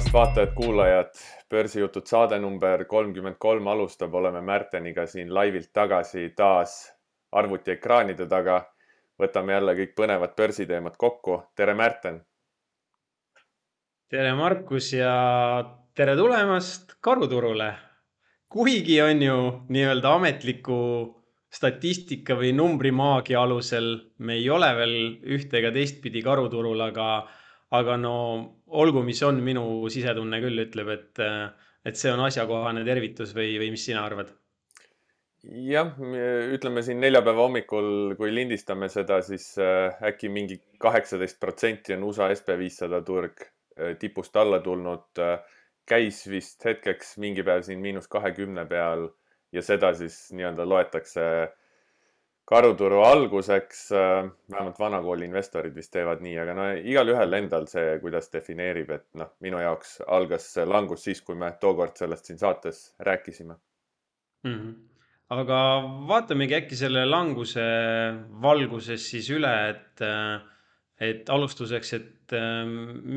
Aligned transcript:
tulemast, 0.00 0.12
vaatajad-kuulajad. 0.12 1.10
börsijutud 1.50 2.06
saade 2.06 2.38
number 2.38 2.84
kolmkümmend 2.84 3.36
kolm 3.38 3.66
alustab, 3.66 4.14
oleme 4.14 4.40
Märteniga 4.40 5.06
siin 5.06 5.34
laivilt 5.34 5.72
tagasi 5.72 6.32
taas 6.36 6.92
arvutiekraanide 7.32 8.26
taga. 8.26 8.64
võtame 9.20 9.52
jälle 9.52 9.74
kõik 9.74 9.94
põnevad 9.94 10.34
börsiteemad 10.36 10.96
kokku. 10.96 11.42
tere, 11.56 11.74
Märten. 11.74 12.20
tere, 14.08 14.34
Markus 14.34 14.92
ja 14.92 15.64
tere 15.94 16.16
tulemast 16.16 16.94
karuturule. 17.00 17.74
kuigi 18.48 19.02
on 19.02 19.22
ju 19.22 19.36
nii-öelda 19.68 20.14
ametliku 20.14 21.16
statistika 21.52 22.34
või 22.34 22.52
numbrimaagia 22.52 23.42
alusel 23.42 24.12
me 24.18 24.34
ei 24.34 24.50
ole 24.50 24.76
veel 24.76 25.20
ühte 25.22 25.58
ega 25.58 25.70
teistpidi 25.72 26.22
karuturul, 26.22 26.80
aga 26.80 27.28
aga 27.70 27.96
no 27.96 28.16
olgu, 28.70 29.02
mis 29.06 29.22
on, 29.26 29.40
minu 29.44 29.64
sisetunne 29.90 30.40
küll 30.42 30.64
ütleb, 30.66 30.92
et, 30.94 31.22
et 31.86 31.98
see 31.98 32.12
on 32.12 32.22
asjakohane 32.26 32.84
tervitus 32.86 33.34
või, 33.36 33.56
või 33.60 33.72
mis 33.74 33.86
sina 33.88 34.04
arvad? 34.06 34.30
jah, 35.42 35.94
ütleme 36.52 36.82
siin 36.84 37.00
neljapäeva 37.00 37.46
hommikul, 37.46 38.14
kui 38.18 38.32
lindistame 38.34 38.90
seda, 38.92 39.20
siis 39.24 39.54
äh, 39.60 39.96
äkki 40.10 40.28
mingi 40.32 40.58
kaheksateist 40.82 41.40
protsenti 41.40 41.96
on 41.96 42.04
USA 42.10 42.28
SB 42.34 42.58
viissada 42.60 43.00
turg 43.06 43.40
äh, 43.46 43.94
tipust 44.00 44.36
alla 44.36 44.60
tulnud. 44.64 45.08
Äh, 45.18 45.38
käis 45.88 46.22
vist 46.30 46.64
hetkeks 46.64 47.16
mingi 47.18 47.42
päev 47.42 47.64
siin 47.66 47.80
miinus 47.82 48.06
kahekümne 48.12 48.66
peal 48.68 49.08
ja 49.50 49.62
seda 49.64 49.90
siis 49.98 50.28
nii-öelda 50.36 50.68
loetakse 50.68 51.24
karuturu 52.50 53.04
alguseks, 53.06 53.84
äh, 53.94 54.26
vähemalt 54.50 54.78
vanakooli 54.82 55.28
investorid 55.28 55.74
vist 55.76 55.92
teevad 55.94 56.22
nii, 56.24 56.34
aga 56.42 56.54
no 56.58 56.66
igalühel 56.74 57.38
endal 57.38 57.68
see, 57.70 57.94
kuidas 58.02 58.30
defineerib, 58.32 58.90
et 58.96 59.06
noh, 59.20 59.30
minu 59.44 59.60
jaoks 59.62 60.00
algas 60.18 60.48
see 60.56 60.66
langus 60.66 61.06
siis, 61.06 61.22
kui 61.26 61.38
me 61.38 61.52
tookord 61.62 61.94
sellest 62.00 62.30
siin 62.30 62.40
saates 62.42 62.82
rääkisime 63.06 63.54
mm. 63.54 64.54
-hmm. 64.54 64.74
aga 65.38 65.60
vaatamegi 66.10 66.58
äkki 66.58 66.78
selle 66.82 67.06
languse 67.06 67.66
valguses 68.42 69.10
siis 69.14 69.30
üle, 69.30 69.54
et, 69.70 70.02
äh, 70.02 70.42
et 71.10 71.30
alustuseks, 71.30 71.92
et 72.00 72.34
äh, 72.34 72.66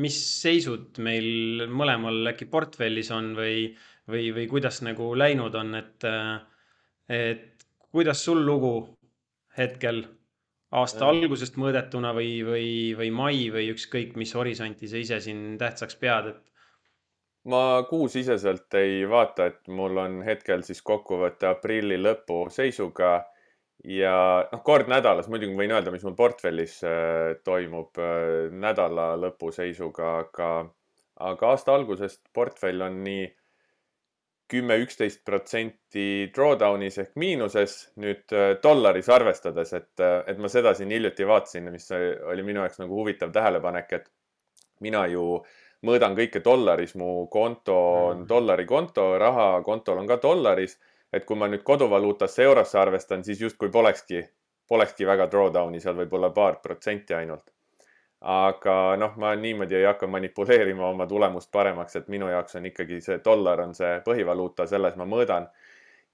mis 0.06 0.20
seisud 0.42 1.02
meil 1.02 1.66
mõlemal 1.66 2.34
äkki 2.34 2.46
portfellis 2.46 3.10
on 3.10 3.34
või, 3.34 3.72
või, 4.06 4.30
või 4.36 4.46
kuidas 4.46 4.82
nagu 4.86 5.10
läinud 5.18 5.54
on, 5.58 5.74
et, 5.74 6.12
et 7.08 7.66
kuidas 7.90 8.22
sul 8.24 8.46
lugu 8.46 8.76
hetkel 9.58 10.04
aasta 10.74 11.08
algusest 11.08 11.58
mõõdetuna 11.60 12.14
või, 12.16 12.32
või, 12.46 12.68
või 12.98 13.10
mai 13.14 13.44
või 13.54 13.68
ükskõik, 13.74 14.16
mis 14.20 14.34
horisonti 14.34 14.90
sa 14.90 14.98
ise 15.00 15.20
siin 15.22 15.54
tähtsaks 15.60 15.98
pead, 16.00 16.32
et? 16.34 16.42
ma 17.50 17.84
kuusiseselt 17.88 18.74
ei 18.80 19.04
vaata, 19.08 19.50
et 19.52 19.68
mul 19.68 20.00
on 20.00 20.22
hetkel 20.26 20.64
siis 20.66 20.80
kokkuvõte 20.82 21.50
aprilli 21.50 21.98
lõpu 22.00 22.46
seisuga 22.50 23.18
ja 23.84 24.14
noh, 24.50 24.62
kord 24.64 24.88
nädalas 24.90 25.28
muidugi 25.28 25.56
võin 25.58 25.74
öelda, 25.76 25.92
mis 25.92 26.04
mul 26.06 26.16
portfellis 26.18 26.78
äh, 26.88 27.36
toimub 27.44 28.00
äh, 28.00 28.48
nädala 28.50 29.12
lõpu 29.20 29.52
seisuga, 29.54 30.18
aga, 30.24 30.50
aga 31.30 31.52
aasta 31.52 31.74
algusest 31.76 32.24
portfell 32.34 32.86
on 32.86 33.02
nii 33.04 33.28
kümme, 34.48 34.76
üksteist 34.84 35.24
protsenti 35.24 36.30
drawdown'is 36.34 36.98
ehk 37.00 37.14
miinuses 37.20 37.76
nüüd 38.00 38.34
äh, 38.36 38.54
dollaris 38.62 39.08
arvestades, 39.12 39.72
et, 39.76 39.92
äh, 40.00 40.20
et 40.30 40.40
ma 40.40 40.50
seda 40.52 40.74
siin 40.76 40.92
hiljuti 40.92 41.26
vaatasin, 41.28 41.70
mis 41.72 41.88
oli 41.94 42.44
minu 42.46 42.62
jaoks 42.62 42.82
nagu 42.82 43.00
huvitav 43.00 43.32
tähelepanek, 43.32 43.94
et 43.98 44.10
mina 44.84 45.06
ju 45.08 45.38
mõõdan 45.84 46.16
kõike 46.16 46.42
dollaris, 46.44 46.94
mu 47.00 47.26
konto 47.32 47.76
on 47.76 48.22
mm. 48.22 48.28
dollari 48.28 48.66
konto, 48.68 49.08
raha 49.20 49.48
kontol 49.64 50.02
on 50.02 50.10
ka 50.10 50.20
dollaris. 50.22 50.78
et 51.14 51.22
kui 51.24 51.36
ma 51.38 51.46
nüüd 51.46 51.62
koduvaluutasse 51.62 52.42
eurosse 52.42 52.78
arvestan, 52.78 53.20
siis 53.24 53.38
justkui 53.40 53.68
polekski, 53.70 54.24
polekski 54.68 55.06
väga 55.06 55.28
drawdown'i, 55.30 55.78
seal 55.80 55.94
võib 55.94 56.16
olla 56.18 56.32
paar 56.34 56.56
protsenti 56.62 57.14
ainult 57.14 57.53
aga 58.24 58.96
noh, 58.96 59.16
ma 59.20 59.34
niimoodi 59.36 59.76
ei 59.76 59.84
hakka 59.84 60.06
manipuleerima 60.08 60.86
oma 60.88 61.04
tulemust 61.06 61.50
paremaks, 61.52 61.96
et 62.00 62.06
minu 62.08 62.30
jaoks 62.32 62.56
on 62.56 62.68
ikkagi 62.70 63.00
see 63.04 63.18
dollar 63.24 63.60
on 63.60 63.74
see 63.76 63.98
põhivaluuta, 64.06 64.64
selles 64.66 64.96
ma 64.96 65.04
mõõdan. 65.04 65.50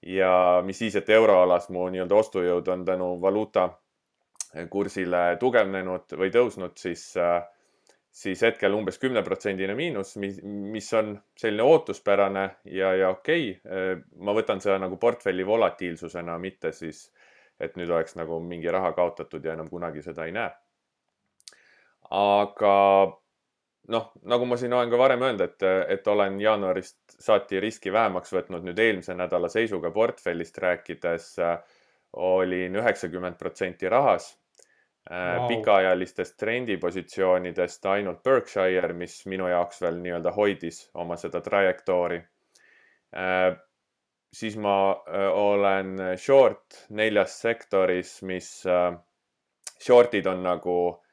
ja 0.01 0.61
mis 0.65 0.79
siis, 0.81 0.95
et 0.97 1.09
euroalas 1.09 1.69
mu 1.69 1.85
nii-öelda 1.93 2.15
ostujõud 2.17 2.67
on 2.73 2.85
tänu 2.85 3.07
valuuta 3.21 3.69
kursile 4.69 5.37
tugevnenud 5.39 6.15
või 6.17 6.31
tõusnud, 6.33 6.73
siis, 6.75 7.03
siis 8.11 8.41
hetkel 8.41 8.73
umbes 8.73 8.97
kümneprotsendine 8.99 9.75
miinus, 9.75 10.15
mis, 10.17 10.41
mis 10.43 10.89
on 10.93 11.13
selline 11.37 11.63
ootuspärane 11.63 12.47
ja, 12.65 12.91
ja 12.95 13.13
okei 13.13 13.53
okay.. 13.55 14.01
ma 14.17 14.35
võtan 14.35 14.59
seda 14.59 14.79
nagu 14.83 14.97
portfelli 14.97 15.45
volatiilsusena, 15.47 16.35
mitte 16.37 16.73
siis, 16.75 17.05
et 17.59 17.77
nüüd 17.79 17.93
oleks 17.93 18.17
nagu 18.19 18.41
mingi 18.43 18.67
raha 18.73 18.91
kaotatud 18.97 19.45
ja 19.45 19.53
enam 19.53 19.69
kunagi 19.69 20.03
seda 20.03 20.25
ei 20.25 20.35
näe 20.35 20.51
aga 22.11 22.75
noh, 23.91 24.11
nagu 24.27 24.45
ma 24.45 24.57
siin 24.59 24.73
olen 24.73 24.91
ka 24.91 24.99
varem 24.99 25.23
öelnud, 25.25 25.43
et, 25.45 25.65
et 25.95 26.07
olen 26.07 26.39
jaanuarist 26.41 27.15
saati 27.19 27.59
riski 27.63 27.93
vähemaks 27.93 28.33
võtnud 28.35 28.67
nüüd 28.67 28.79
eelmise 28.79 29.15
nädala 29.17 29.49
seisuga 29.51 29.91
portfellist 29.95 30.57
rääkides 30.61 31.33
olin 32.19 32.75
üheksakümmend 32.75 33.37
protsenti 33.39 33.89
rahas 33.89 34.33
wow.. 35.09 35.47
pikaajalistest 35.47 36.37
trendipositsioonidest 36.37 37.85
ainult 37.93 38.23
Berkshire, 38.23 38.93
mis 38.93 39.21
minu 39.31 39.47
jaoks 39.47 39.81
veel 39.81 40.01
nii-öelda 40.03 40.35
hoidis 40.35 40.83
oma 40.93 41.15
seda 41.17 41.41
trajektoori. 41.41 42.19
siis 44.33 44.57
ma 44.57 44.75
olen 45.35 45.95
short 46.17 46.85
neljas 46.89 47.39
sektoris, 47.41 48.21
mis 48.23 48.51
short'id 49.81 50.27
on 50.27 50.43
nagu 50.43 50.75
Äh, 50.91 51.10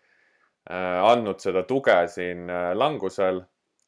andnud 0.69 1.41
seda 1.41 1.63
tuge 1.69 1.97
siin 2.13 2.49
äh, 2.51 2.73
langusel 2.77 3.41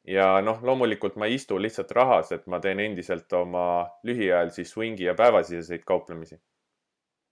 ja 0.07 0.39
noh, 0.41 0.63
loomulikult 0.65 1.19
ma 1.21 1.27
ei 1.29 1.37
istu 1.37 1.59
lihtsalt 1.61 1.91
rahas, 1.93 2.31
et 2.33 2.47
ma 2.49 2.59
teen 2.63 2.81
endiselt 2.81 3.31
oma 3.37 3.65
lühiajalisi 4.07 4.65
swing'i 4.65 5.05
ja 5.05 5.13
päevasiseseid 5.17 5.85
kauplemisi 5.85 6.39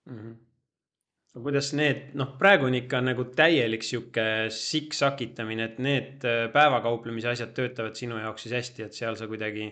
mm. 0.05 0.19
-hmm. 0.19 1.41
kuidas 1.41 1.73
need, 1.73 2.11
noh, 2.13 2.35
praegu 2.37 2.69
on 2.69 2.77
ikka 2.77 3.01
nagu 3.01 3.25
täielik 3.25 3.83
sihuke 3.83 4.23
siksakitamine, 4.53 5.63
et 5.63 5.79
need 5.79 6.25
äh, 6.25 6.45
päevakauplemise 6.53 7.29
asjad 7.33 7.53
töötavad 7.57 7.95
sinu 7.95 8.17
jaoks 8.17 8.43
siis 8.43 8.53
hästi, 8.53 8.83
et 8.83 8.93
seal 8.93 9.15
sa 9.15 9.27
kuidagi 9.27 9.71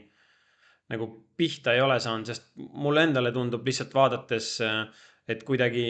nagu 0.90 1.28
pihta 1.38 1.74
ei 1.74 1.82
ole 1.82 2.00
saanud, 2.00 2.26
sest 2.26 2.50
mulle 2.58 3.04
endale 3.04 3.32
tundub 3.32 3.66
lihtsalt 3.66 3.94
vaadates 3.94 4.62
äh, 4.62 4.88
et 5.28 5.44
kuidagi 5.48 5.88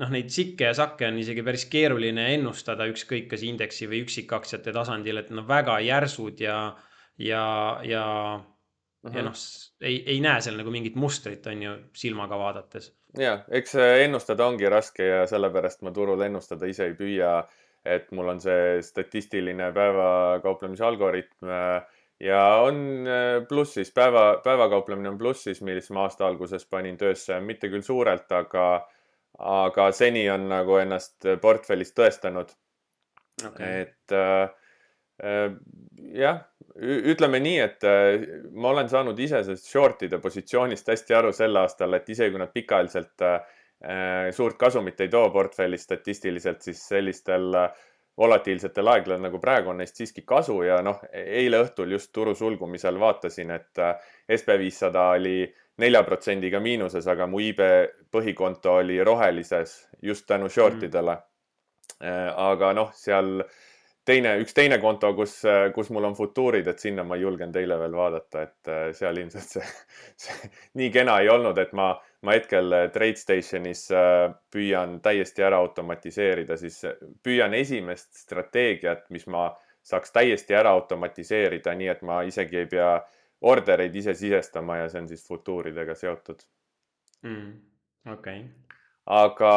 noh, 0.00 0.12
neid 0.12 0.30
sikke 0.32 0.70
ja 0.70 0.76
sakke 0.76 1.10
on 1.10 1.18
isegi 1.20 1.44
päris 1.44 1.66
keeruline 1.72 2.30
ennustada, 2.36 2.86
ükskõik 2.88 3.28
kas 3.32 3.44
indeksi 3.44 3.88
või 3.90 4.02
üksikaktsiate 4.06 4.72
tasandil, 4.72 5.20
et 5.20 5.30
nad 5.34 5.48
väga 5.48 5.76
järsud 5.84 6.40
ja, 6.40 6.56
ja, 7.20 7.44
ja 7.84 8.04
uh, 8.40 9.10
-huh. 9.10 9.16
ja 9.16 9.26
noh, 9.28 9.36
ei, 9.84 10.02
ei 10.14 10.20
näe 10.24 10.40
seal 10.40 10.56
nagu 10.60 10.72
mingit 10.72 10.96
mustrit, 10.96 11.46
on 11.52 11.62
ju, 11.62 11.76
silmaga 11.92 12.38
vaadates. 12.38 12.92
ja, 13.18 13.42
eks 13.50 13.76
ennustada 13.76 14.46
ongi 14.46 14.68
raske 14.68 15.04
ja 15.04 15.26
sellepärast 15.26 15.82
ma 15.82 15.92
turul 15.92 16.20
ennustada 16.20 16.66
ise 16.66 16.88
ei 16.88 16.94
püüa. 16.94 17.42
et 17.84 18.12
mul 18.14 18.28
on 18.28 18.40
see 18.40 18.82
statistiline 18.82 19.72
päevakauplemise 19.74 20.84
algoritm 20.86 21.48
äh, 21.50 21.82
ja 22.22 22.42
on 22.62 23.06
äh, 23.08 23.42
plussis, 23.48 23.92
päeva, 23.94 24.40
päevakauplemine 24.44 25.10
on 25.10 25.18
plussis, 25.18 25.62
mis 25.66 25.90
ma 25.90 26.06
aasta 26.06 26.26
alguses 26.26 26.66
panin 26.70 26.98
töösse, 26.98 27.40
mitte 27.42 27.70
küll 27.72 27.84
suurelt, 27.86 28.30
aga, 28.32 28.66
aga 29.38 29.90
seni 29.96 30.24
on 30.30 30.48
nagu 30.52 30.78
ennast 30.82 31.28
portfellis 31.42 31.94
tõestanud. 31.96 32.52
Okay.. 33.42 33.80
et 33.80 34.12
äh, 34.14 34.50
äh, 35.24 35.54
jah, 36.14 36.42
ütleme 36.76 37.40
nii, 37.42 37.58
et 37.64 37.86
äh, 37.88 38.26
ma 38.54 38.70
olen 38.70 38.90
saanud 38.92 39.18
ise 39.18 39.40
sellest 39.42 39.70
short'ide 39.72 40.20
positsioonist 40.22 40.92
hästi 40.92 41.16
aru 41.16 41.32
sel 41.34 41.56
aastal, 41.58 41.96
et 41.96 42.08
isegi 42.12 42.34
kui 42.34 42.42
nad 42.42 42.52
pikaajaliselt 42.54 43.24
äh, 43.26 43.40
suurt 44.36 44.60
kasumit 44.60 45.00
ei 45.00 45.10
too 45.10 45.24
portfellis 45.34 45.88
statistiliselt, 45.88 46.62
siis 46.62 46.84
sellistel 46.92 47.50
äh, 47.58 47.82
volatiilsetel 48.18 48.88
aegadel 48.92 49.22
nagu 49.24 49.40
praegu 49.40 49.72
on 49.72 49.80
neist 49.80 49.96
siiski 49.96 50.22
kasu 50.28 50.58
ja 50.66 50.82
noh, 50.84 51.00
eile 51.12 51.62
õhtul 51.64 51.94
just 51.96 52.12
turu 52.12 52.34
sulgumisel 52.34 53.00
vaatasin, 53.00 53.50
et 53.50 53.80
äh, 53.80 53.96
SB 54.28 54.58
viissada 54.60 55.08
oli 55.16 55.46
nelja 55.80 56.02
protsendiga 56.04 56.60
miinuses, 56.60 57.06
aga 57.08 57.26
mu 57.26 57.40
IB 57.40 57.60
põhikonto 58.12 58.78
oli 58.82 59.00
rohelises 59.04 59.76
just 60.02 60.26
tänu 60.28 60.50
short 60.52 60.82
idele 60.82 61.16
mm.. 61.16 62.32
aga 62.36 62.72
noh, 62.76 62.90
seal 62.94 63.38
teine, 64.04 64.36
üks 64.42 64.54
teine 64.56 64.78
konto, 64.82 65.12
kus, 65.16 65.40
kus 65.74 65.90
mul 65.94 66.10
on 66.10 66.16
futuurid, 66.18 66.68
et 66.68 66.82
sinna 66.82 67.04
ma 67.06 67.16
ei 67.16 67.24
julgenud 67.24 67.56
eile 67.56 67.78
veel 67.80 67.96
vaadata, 67.96 68.42
et 68.42 68.72
äh, 68.72 68.86
seal 68.96 69.20
ilmselt 69.22 69.56
see, 69.56 69.68
see 70.24 70.50
nii 70.80 70.90
kena 70.94 71.20
ei 71.22 71.30
olnud, 71.32 71.58
et 71.62 71.72
ma, 71.78 71.92
ma 72.22 72.36
hetkel 72.36 72.72
äh, 72.76 72.86
TradeStationis 72.94 73.88
äh, 73.96 74.30
püüan 74.52 75.00
täiesti 75.02 75.42
ära 75.42 75.58
automatiseerida, 75.62 76.56
siis 76.60 76.80
püüan 77.22 77.54
esimest 77.58 78.12
strateegiat, 78.24 79.08
mis 79.14 79.26
ma 79.30 79.48
saaks 79.82 80.14
täiesti 80.14 80.54
ära 80.54 80.74
automatiseerida, 80.76 81.74
nii 81.74 81.90
et 81.90 82.02
ma 82.06 82.22
isegi 82.26 82.62
ei 82.62 82.70
pea 82.70 82.94
ordereid 83.42 83.94
ise 83.98 84.14
sisestama 84.14 84.78
ja 84.82 84.88
see 84.90 85.02
on 85.02 85.08
siis 85.10 85.24
futuuridega 85.26 85.96
seotud 85.98 86.44
mm,. 87.26 87.48
okei 88.12 88.44
okay. 88.44 88.44
aga, 89.18 89.52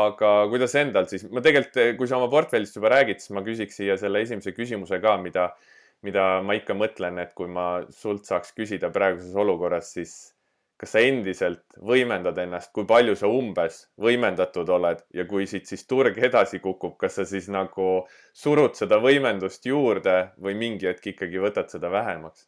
aga 0.00 0.32
kuidas 0.50 0.74
endal 0.80 1.06
siis, 1.10 1.28
ma 1.30 1.42
tegelikult, 1.44 1.78
kui 2.00 2.10
sa 2.10 2.18
oma 2.18 2.30
portfellist 2.32 2.78
juba 2.78 2.90
räägid, 2.96 3.22
siis 3.22 3.34
ma 3.36 3.44
küsiks 3.46 3.78
siia 3.78 3.98
selle 4.00 4.24
esimese 4.26 4.54
küsimuse 4.56 4.98
ka, 5.02 5.14
mida, 5.22 5.52
mida 6.06 6.26
ma 6.42 6.58
ikka 6.58 6.74
mõtlen, 6.74 7.22
et 7.22 7.30
kui 7.38 7.46
ma 7.50 7.68
sult 7.94 8.26
saaks 8.26 8.50
küsida 8.58 8.90
praeguses 8.94 9.38
olukorras, 9.38 9.94
siis 9.94 10.16
kas 10.76 10.92
sa 10.92 11.00
endiselt 11.00 11.78
võimendad 11.80 12.36
ennast, 12.42 12.72
kui 12.76 12.84
palju 12.88 13.14
sa 13.16 13.30
umbes 13.32 13.78
võimendatud 14.02 14.68
oled 14.76 15.00
ja 15.16 15.24
kui 15.28 15.46
siit 15.48 15.70
siis 15.70 15.86
turg 15.88 16.18
edasi 16.18 16.60
kukub, 16.64 16.98
kas 17.00 17.16
sa 17.16 17.24
siis 17.28 17.48
nagu 17.52 18.04
surud 18.36 18.76
seda 18.76 19.00
võimendust 19.00 19.64
juurde 19.68 20.18
või 20.36 20.56
mingi 20.58 20.90
hetk 20.90 21.14
ikkagi 21.14 21.40
võtad 21.40 21.72
seda 21.72 21.92
vähemaks? 21.92 22.44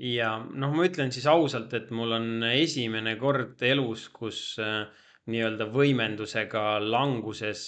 ja 0.00 0.32
noh, 0.40 0.72
ma 0.74 0.88
ütlen 0.88 1.12
siis 1.12 1.26
ausalt, 1.28 1.74
et 1.76 1.90
mul 1.94 2.16
on 2.16 2.28
esimene 2.50 3.14
kord 3.20 3.60
elus, 3.68 4.08
kus 4.14 4.40
äh, 4.62 4.88
nii-öelda 5.30 5.68
võimendusega 5.70 6.80
languses 6.82 7.62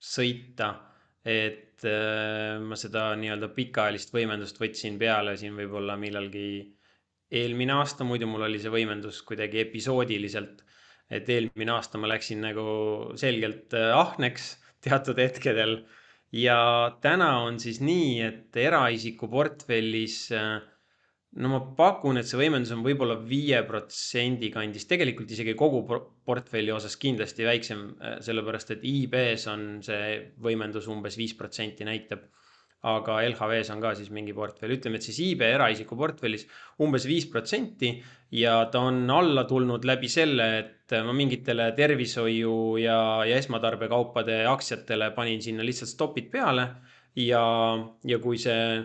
sõita, 0.00 0.72
et 1.20 1.84
äh, 1.84 2.56
ma 2.64 2.78
seda 2.80 3.10
nii-öelda 3.20 3.52
pikaajalist 3.54 4.14
võimendust 4.16 4.60
võtsin 4.62 4.96
peale 4.98 5.36
siin 5.36 5.54
võib-olla 5.58 5.98
millalgi 6.00 6.48
eelmine 7.30 7.76
aasta, 7.78 8.06
muidu 8.06 8.28
mul 8.30 8.46
oli 8.48 8.58
see 8.62 8.72
võimendus 8.72 9.22
kuidagi 9.26 9.62
episoodiliselt. 9.66 10.64
et 11.10 11.26
eelmine 11.26 11.72
aasta 11.74 11.98
ma 11.98 12.06
läksin 12.06 12.38
nagu 12.44 12.64
selgelt 13.18 13.74
äh, 13.74 13.90
ahneks 13.98 14.52
teatud 14.84 15.18
hetkedel. 15.18 15.84
ja 16.32 16.96
täna 17.02 17.40
on 17.42 17.58
siis 17.58 17.80
nii, 17.82 18.20
et 18.22 18.56
eraisiku 18.56 19.28
portfellis 19.30 20.28
äh, 20.32 20.60
no 21.38 21.50
ma 21.52 21.60
pakun, 21.78 22.18
et 22.18 22.26
see 22.26 22.38
võimendus 22.38 22.72
on 22.74 22.82
võib-olla 22.86 23.16
viie 23.22 23.62
protsendi 23.66 24.50
kandis, 24.54 24.86
tegelikult 24.90 25.30
isegi 25.30 25.54
kogu 25.58 25.84
portfelli 26.26 26.72
osas 26.74 26.96
kindlasti 26.98 27.46
väiksem, 27.46 27.86
äh, 28.02 28.18
sellepärast 28.26 28.74
et 28.74 28.86
IB-s 28.86 29.46
on 29.52 29.66
see 29.86 30.18
võimendus 30.42 30.90
umbes 30.90 31.18
viis 31.18 31.36
protsenti 31.38 31.86
näitab 31.86 32.26
aga 32.88 33.18
LHV-s 33.26 33.70
on 33.74 33.80
ka 33.82 33.92
siis 33.96 34.08
mingi 34.14 34.32
portfell, 34.32 34.72
ütleme, 34.72 34.96
et 34.96 35.04
siis 35.04 35.18
iibe 35.20 35.50
eraisiku 35.52 35.98
portfellis 36.00 36.46
umbes 36.80 37.04
viis 37.08 37.26
protsenti 37.28 37.90
ja 38.40 38.54
ta 38.72 38.80
on 38.88 39.02
alla 39.12 39.44
tulnud 39.44 39.84
läbi 39.84 40.08
selle, 40.08 40.46
et 40.62 40.94
ma 41.04 41.12
mingitele 41.16 41.70
tervishoiu 41.76 42.54
ja, 42.80 43.00
ja 43.28 43.36
esmatarbekaupade 43.36 44.40
aktsiatele 44.48 45.10
panin 45.16 45.42
sinna 45.44 45.66
lihtsalt 45.66 45.92
stopid 45.92 46.30
peale 46.32 46.64
ja, 47.20 47.42
ja 48.06 48.18
kui 48.22 48.40
see 48.40 48.80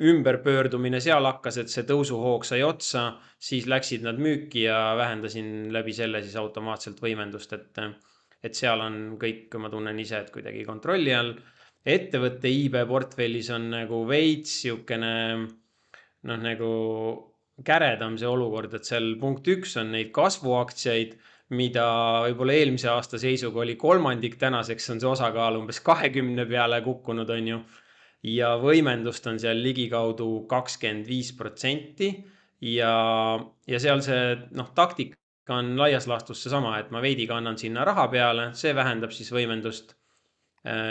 ümberpöördumine 0.00 1.00
seal 1.00 1.24
hakkas, 1.28 1.58
et 1.60 1.72
see 1.72 1.84
tõusuhoog 1.88 2.44
sai 2.48 2.62
otsa, 2.64 3.06
siis 3.40 3.66
läksid 3.68 4.04
nad 4.04 4.20
müüki 4.20 4.64
ja 4.66 4.94
vähendasin 4.96 5.70
läbi 5.72 5.92
selle 5.96 6.22
siis 6.24 6.36
automaatselt 6.40 7.00
võimendust, 7.04 7.52
et, 7.56 7.80
et 8.44 8.56
seal 8.56 8.80
on 8.84 9.00
kõik, 9.20 9.52
ma 9.60 9.72
tunnen 9.72 9.98
ise, 10.00 10.22
et 10.24 10.32
kuidagi 10.32 10.64
kontrolli 10.68 11.16
all 11.16 11.34
ettevõtte 11.86 12.50
iibe 12.50 12.84
portfellis 12.88 13.48
on 13.54 13.70
nagu 13.72 14.04
veits 14.08 14.60
sihukene 14.62 15.12
noh, 16.28 16.40
nagu 16.40 16.70
käredam 17.64 18.16
see 18.20 18.28
olukord, 18.28 18.72
et 18.76 18.88
seal 18.88 19.14
punkt 19.20 19.48
üks 19.52 19.76
on 19.80 19.92
neid 19.94 20.10
kasvuaktsiaid, 20.16 21.16
mida 21.56 21.84
võib-olla 22.28 22.56
eelmise 22.56 22.90
aasta 22.92 23.18
seisuga 23.20 23.64
oli 23.64 23.76
kolmandik, 23.80 24.36
tänaseks 24.40 24.90
on 24.94 25.00
see 25.02 25.10
osakaal 25.10 25.58
umbes 25.58 25.80
kahekümne 25.84 26.46
peale 26.48 26.80
kukkunud, 26.84 27.30
on 27.36 27.48
ju. 27.54 27.62
ja 28.22 28.52
võimendust 28.60 29.26
on 29.26 29.38
seal 29.40 29.62
ligikaudu 29.64 30.44
kakskümmend 30.48 31.06
viis 31.08 31.32
protsenti 31.32 32.10
ja, 32.60 32.92
ja 33.66 33.80
seal 33.80 34.02
see 34.04 34.36
noh, 34.52 34.68
taktika 34.76 35.56
on 35.56 35.72
laias 35.80 36.06
laastus 36.06 36.42
seesama, 36.44 36.76
et 36.78 36.92
ma 36.92 37.00
veidi 37.00 37.26
kannan 37.26 37.56
sinna 37.58 37.84
raha 37.88 38.06
peale, 38.12 38.50
see 38.54 38.74
vähendab 38.76 39.16
siis 39.16 39.32
võimendust 39.32 39.96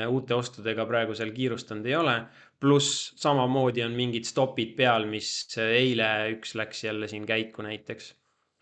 uute 0.10 0.34
ostudega 0.34 0.86
praegu 0.90 1.14
seal 1.18 1.30
kiirustanud 1.34 1.86
ei 1.86 1.96
ole. 1.96 2.16
pluss 2.60 3.14
samamoodi 3.22 3.84
on 3.86 3.94
mingid 3.96 4.26
stopid 4.28 4.74
peal, 4.76 5.06
mis 5.08 5.30
eile 5.64 6.08
üks 6.34 6.56
läks 6.60 6.84
jälle 6.84 7.08
siin 7.08 7.28
käiku 7.30 7.64
näiteks, 7.64 8.10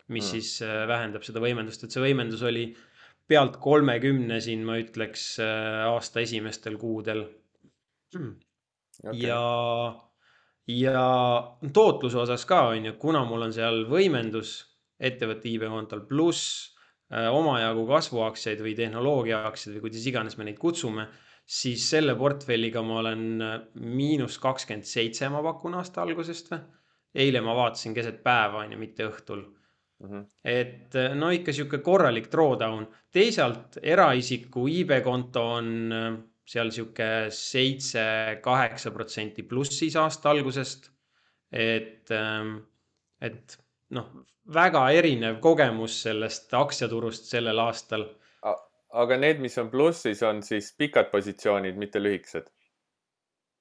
mis 0.08 0.24
mm. 0.24 0.28
siis 0.28 0.50
äh, 0.62 0.84
vähendab 0.88 1.24
seda 1.26 1.40
võimendust, 1.42 1.82
et 1.82 1.94
see 1.94 2.04
võimendus 2.04 2.44
oli 2.46 2.68
pealt 3.28 3.56
kolmekümne 3.60 4.38
siin, 4.44 4.62
ma 4.68 4.76
ütleks, 4.78 5.24
äh, 5.42 5.80
aasta 5.88 6.22
esimestel 6.22 6.78
kuudel 6.78 7.24
mm.. 8.14 8.36
Okay. 8.98 9.18
ja, 9.24 9.42
ja 10.68 11.02
tootluse 11.72 12.18
osas 12.22 12.44
ka 12.46 12.66
on 12.74 12.90
ju, 12.90 12.96
kuna 13.00 13.24
mul 13.26 13.48
on 13.48 13.54
seal 13.54 13.84
võimendus 13.90 14.60
ettevõtte 14.98 15.48
iibekontol 15.50 16.06
pluss 16.06 16.68
Äh, 16.68 16.76
omajagu 17.08 17.86
kasvuaktsiaid 17.88 18.60
või 18.60 18.74
tehnoloogiaaktsiaid 18.76 19.78
või 19.78 19.86
kuidas 19.86 20.06
iganes 20.10 20.36
me 20.36 20.44
neid 20.44 20.58
kutsume, 20.60 21.06
siis 21.48 21.86
selle 21.90 22.12
portfelliga 22.18 22.82
ma 22.84 22.98
olen 23.02 23.22
äh, 23.44 23.54
miinus 23.80 24.36
kakskümmend 24.42 24.88
seitse, 24.88 25.30
ma 25.32 25.40
pakun 25.44 25.78
aasta 25.80 26.04
algusest 26.04 26.52
või. 26.52 26.64
eile 27.18 27.40
ma 27.40 27.54
vaatasin 27.56 27.94
keset 27.96 28.18
päeva, 28.22 28.60
on 28.66 28.74
ju, 28.74 28.78
mitte 28.78 29.06
õhtul 29.08 29.40
mm. 29.40 30.08
-hmm. 30.10 30.26
et 30.44 30.96
äh, 31.00 31.14
no 31.16 31.30
ikka 31.32 31.52
sihuke 31.56 31.80
korralik 31.84 32.28
drawdown, 32.32 32.84
teisalt 33.12 33.78
eraisiku 33.82 34.66
iibekonto 34.68 35.46
on 35.56 35.70
seal 36.48 36.70
sihuke 36.72 37.28
seitse, 37.34 38.04
kaheksa 38.44 38.90
protsenti 38.90 39.42
plussis 39.42 39.96
aasta 39.96 40.30
algusest. 40.30 40.90
et, 41.52 42.10
ähm, 42.10 42.58
et 43.20 43.56
noh, 43.96 44.08
väga 44.54 44.84
erinev 44.96 45.40
kogemus 45.44 46.02
sellest 46.06 46.54
aktsiaturust 46.54 47.30
sellel 47.32 47.60
aastal. 47.64 48.06
aga 48.88 49.16
need, 49.20 49.40
mis 49.44 49.58
on 49.60 49.68
plussis, 49.70 50.22
on 50.24 50.42
siis 50.42 50.70
pikad 50.78 51.10
positsioonid, 51.12 51.76
mitte 51.76 52.00
lühikesed 52.00 52.46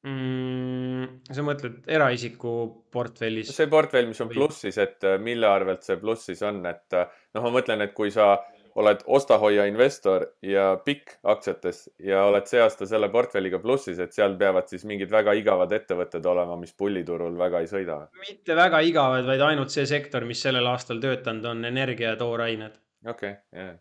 mm,? 0.08 1.08
sa 1.34 1.44
mõtled 1.46 1.90
eraisiku 1.92 2.54
portfellis? 2.94 3.52
see 3.56 3.70
portfell, 3.72 4.08
mis 4.10 4.22
on 4.24 4.32
plussis, 4.32 4.78
et 4.82 5.04
äh, 5.08 5.18
mille 5.22 5.50
arvelt 5.50 5.84
see 5.88 6.00
plussis 6.02 6.44
on, 6.48 6.62
et 6.70 6.98
äh, 6.98 7.10
noh, 7.36 7.48
ma 7.48 7.54
mõtlen, 7.60 7.84
et 7.86 7.96
kui 7.98 8.14
sa 8.14 8.36
oled 8.78 9.02
osta-hoia 9.06 9.66
investor 9.70 10.28
ja 10.46 10.68
pikk 10.86 11.18
aktsiates 11.34 11.88
ja 12.04 12.24
oled 12.30 12.46
see 12.50 12.62
aasta 12.62 12.86
selle 12.90 13.10
portfelliga 13.14 13.60
plussis, 13.64 14.00
et 14.04 14.14
seal 14.14 14.38
peavad 14.38 14.70
siis 14.70 14.86
mingid 14.90 15.12
väga 15.14 15.34
igavad 15.40 15.74
ettevõtted 15.80 16.26
olema, 16.30 16.60
mis 16.62 16.76
pulliturul 16.78 17.38
väga 17.40 17.64
ei 17.66 17.72
sõida? 17.72 18.04
mitte 18.28 18.56
väga 18.56 18.84
igavad, 18.86 19.26
vaid 19.26 19.44
ainult 19.50 19.74
see 19.74 19.88
sektor, 19.90 20.26
mis 20.30 20.42
sellel 20.46 20.70
aastal 20.70 21.02
töötanud 21.02 21.52
on, 21.54 21.66
energia 21.66 22.14
ja 22.14 22.22
toorained. 22.22 22.80
okei 23.06 23.34
okay,, 23.34 23.66
jah 23.66 23.76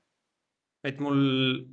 et 0.87 1.01
mul 1.03 1.19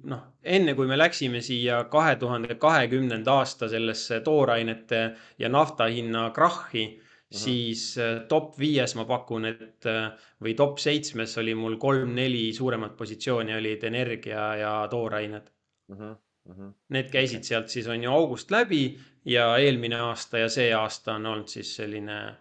noh, 0.09 0.21
enne 0.41 0.73
kui 0.77 0.87
me 0.89 0.97
läksime 0.97 1.41
siia 1.45 1.83
kahe 1.91 2.15
tuhande 2.21 2.55
kahekümnenda 2.61 3.39
aasta 3.41 3.69
sellesse 3.69 4.19
toorainete 4.25 5.03
ja 5.39 5.49
nafta 5.53 5.89
hinna 5.93 6.29
krahhi. 6.33 6.87
Siis 7.33 7.85
äh, 7.97 8.21
top 8.29 8.57
viies 8.59 8.95
ma 8.97 9.05
pakun, 9.09 9.47
et 9.49 9.87
äh, 9.89 10.11
või 10.43 10.53
top 10.57 10.77
seitsmes 10.81 11.37
oli 11.41 11.55
mul 11.57 11.79
kolm-neli 11.81 12.45
suuremat 12.53 12.95
positsiooni 12.97 13.55
olid 13.57 13.83
energia 13.89 14.45
ja 14.59 14.73
toorained 14.91 15.49
mm. 15.87 15.97
-hmm. 15.97 16.15
Mm 16.43 16.53
-hmm. 16.53 16.71
Need 16.89 17.09
käisid 17.11 17.43
sealt 17.43 17.69
siis 17.69 17.87
on 17.87 18.03
ju 18.03 18.11
august 18.11 18.51
läbi 18.51 18.99
ja 19.25 19.57
eelmine 19.57 19.95
aasta 19.95 20.37
ja 20.37 20.49
see 20.49 20.73
aasta 20.73 21.13
on 21.13 21.25
olnud 21.25 21.47
siis 21.47 21.75
selline 21.75 22.35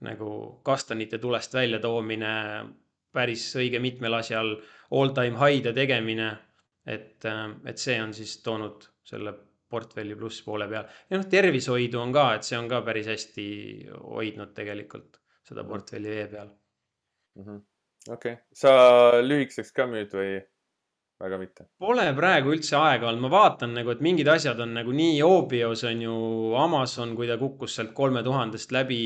nagu 0.00 0.60
kastanite 0.62 1.18
tulest 1.18 1.54
väljatoomine 1.54 2.32
päris 3.12 3.56
õige 3.56 3.78
mitmel 3.78 4.14
asjal 4.14 4.56
all 4.90 5.14
time 5.14 5.38
high'de 5.38 5.72
tegemine. 5.72 6.36
et, 6.86 7.24
äh, 7.24 7.50
et 7.64 7.78
see 7.78 8.02
on 8.02 8.14
siis 8.14 8.42
toonud 8.42 8.84
selle 9.04 9.32
portfelli 9.70 10.16
plusspoole 10.18 10.68
peal. 10.70 10.90
ja 11.10 11.20
noh, 11.20 11.28
tervishoidu 11.30 12.00
on 12.00 12.12
ka, 12.14 12.26
et 12.36 12.48
see 12.48 12.58
on 12.58 12.68
ka 12.70 12.82
päris 12.86 13.08
hästi 13.12 13.46
hoidnud 13.92 14.54
tegelikult 14.54 15.20
seda 15.46 15.62
mhm. 15.62 15.70
portfelli 15.70 16.12
vee 16.12 16.26
peal 16.34 16.52
-hmm.. 17.36 17.62
okei 18.18 18.36
sa 18.52 18.76
lühikeseks 19.22 19.72
ka 19.76 19.88
müüd 19.90 20.14
või 20.16 20.36
väga 21.22 21.38
mitte? 21.40 21.66
Pole 21.80 22.04
praegu 22.16 22.52
üldse 22.54 22.76
aega 22.78 23.08
olnud, 23.08 23.24
ma 23.26 23.32
vaatan 23.32 23.74
nagu, 23.78 23.92
et 23.92 24.04
mingid 24.04 24.28
asjad 24.28 24.60
on 24.60 24.74
nagu 24.76 24.92
nii 24.96 25.22
Obios 25.24 25.84
on 25.88 26.02
ju 26.04 26.16
Amazon, 26.60 27.14
kui 27.16 27.28
ta 27.30 27.38
kukkus 27.40 27.76
sealt 27.78 27.94
kolme 27.96 28.22
tuhandest 28.26 28.74
läbi 28.76 29.00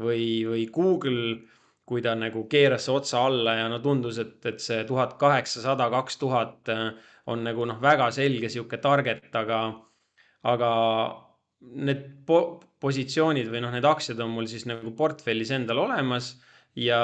või, 0.00 0.26
või 0.48 0.66
Google, 0.72 1.38
kui 1.84 2.04
ta 2.04 2.14
nagu 2.16 2.46
keeras 2.52 2.88
otsa 2.92 3.24
alla 3.28 3.58
ja 3.60 3.68
no 3.72 3.80
tundus, 3.84 4.18
et, 4.20 4.38
et 4.48 4.60
see 4.60 4.84
tuhat 4.88 5.16
kaheksasada, 5.20 5.90
kaks 5.92 6.20
tuhat 6.20 6.72
on 7.32 7.44
nagu 7.44 7.66
noh, 7.68 7.80
väga 7.80 8.10
selge 8.12 8.50
sihuke 8.52 8.80
target, 8.80 9.28
aga 9.36 9.66
aga 10.50 10.70
need 11.74 12.02
po 12.28 12.40
positsioonid 12.84 13.48
või 13.52 13.62
noh, 13.64 13.72
need 13.72 13.86
aktsiad 13.88 14.20
on 14.20 14.34
mul 14.34 14.48
siis 14.50 14.66
nagu 14.68 14.92
portfellis 14.96 15.52
endal 15.56 15.80
olemas 15.86 16.34
ja, 16.76 17.00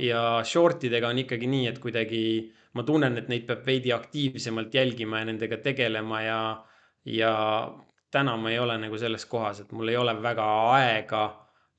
ja 0.00 0.22
short 0.46 0.88
idega 0.88 1.12
on 1.12 1.20
ikkagi 1.22 1.50
nii, 1.50 1.68
et 1.70 1.78
kuidagi 1.82 2.24
ma 2.74 2.84
tunnen, 2.88 3.18
et 3.20 3.28
neid 3.30 3.46
peab 3.46 3.66
veidi 3.68 3.92
aktiivsemalt 3.94 4.74
jälgima 4.74 5.20
ja 5.20 5.28
nendega 5.28 5.60
tegelema 5.62 6.22
ja, 6.24 6.40
ja 7.06 7.32
täna 8.12 8.34
ma 8.40 8.50
ei 8.50 8.58
ole 8.62 8.78
nagu 8.80 8.98
selles 8.98 9.26
kohas, 9.30 9.62
et 9.62 9.72
mul 9.76 9.92
ei 9.92 10.00
ole 10.00 10.16
väga 10.24 10.48
aega 10.72 11.22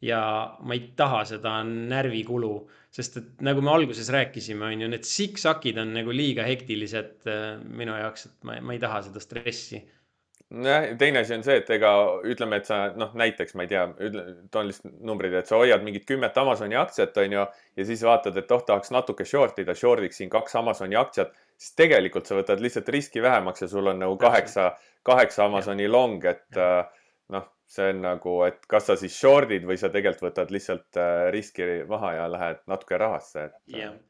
ja 0.03 0.21
ma 0.61 0.75
ei 0.77 0.85
taha 0.99 1.23
seda 1.27 1.57
närvikulu, 1.67 2.53
sest 2.93 3.19
et 3.19 3.43
nagu 3.47 3.63
me 3.63 3.71
alguses 3.73 4.11
rääkisime, 4.13 4.67
on 4.69 4.85
ju, 4.85 4.91
need 4.91 5.07
siksakid 5.07 5.79
on 5.81 5.93
nagu 5.97 6.15
liiga 6.15 6.45
hektilised 6.47 7.27
äh, 7.31 7.43
minu 7.63 7.95
jaoks, 7.97 8.27
et 8.29 8.47
ma, 8.47 8.59
ma 8.61 8.75
ei 8.75 8.81
taha 8.83 9.01
seda 9.07 9.23
stressi 9.23 9.81
nojah, 10.53 10.85
teine 10.97 11.19
asi 11.23 11.33
on 11.35 11.43
see, 11.45 11.55
et 11.61 11.69
ega 11.75 11.91
ütleme, 12.29 12.59
et 12.61 12.69
sa 12.69 12.79
noh, 12.97 13.13
näiteks 13.17 13.55
ma 13.57 13.65
ei 13.65 13.71
tea, 13.71 13.83
toon 14.53 14.69
lihtsalt 14.69 14.95
numbrid, 15.05 15.35
et 15.39 15.49
sa 15.49 15.59
hoiad 15.59 15.83
mingit 15.85 16.05
kümmet 16.09 16.37
Amazoni 16.39 16.77
aktsiat, 16.79 17.17
on 17.23 17.35
ju, 17.37 17.45
ja 17.79 17.87
siis 17.87 18.03
vaatad, 18.05 18.37
et 18.39 18.53
oh, 18.53 18.63
tahaks 18.67 18.93
natuke 18.93 19.25
short 19.27 19.59
ida, 19.63 19.75
short'iksin 19.77 20.31
kaks 20.33 20.57
Amazoni 20.61 20.99
aktsiat, 20.99 21.33
siis 21.57 21.75
tegelikult 21.79 22.29
sa 22.29 22.37
võtad 22.37 22.63
lihtsalt 22.63 22.89
riski 22.93 23.23
vähemaks 23.23 23.65
ja 23.65 23.71
sul 23.71 23.89
on 23.91 24.01
nagu 24.05 24.17
kaheksa, 24.21 24.71
kaheksa 25.07 25.47
Amazoni 25.49 25.89
long, 25.89 26.23
et 26.29 26.61
äh, 26.61 26.85
noh, 27.33 27.49
see 27.73 27.89
on 27.95 28.03
nagu, 28.05 28.39
et 28.47 28.65
kas 28.69 28.89
sa 28.91 28.97
siis 28.99 29.17
short'id 29.17 29.65
või 29.67 29.79
sa 29.81 29.89
tegelikult 29.93 30.29
võtad 30.29 30.53
lihtsalt 30.53 31.01
äh, 31.01 31.27
riski 31.33 31.69
maha 31.89 32.17
ja 32.19 32.31
lähed 32.31 32.65
natuke 32.69 33.01
rahasse, 33.01 33.49
et. 33.49 33.61
Äh, 33.73 33.85
jah 33.85 34.01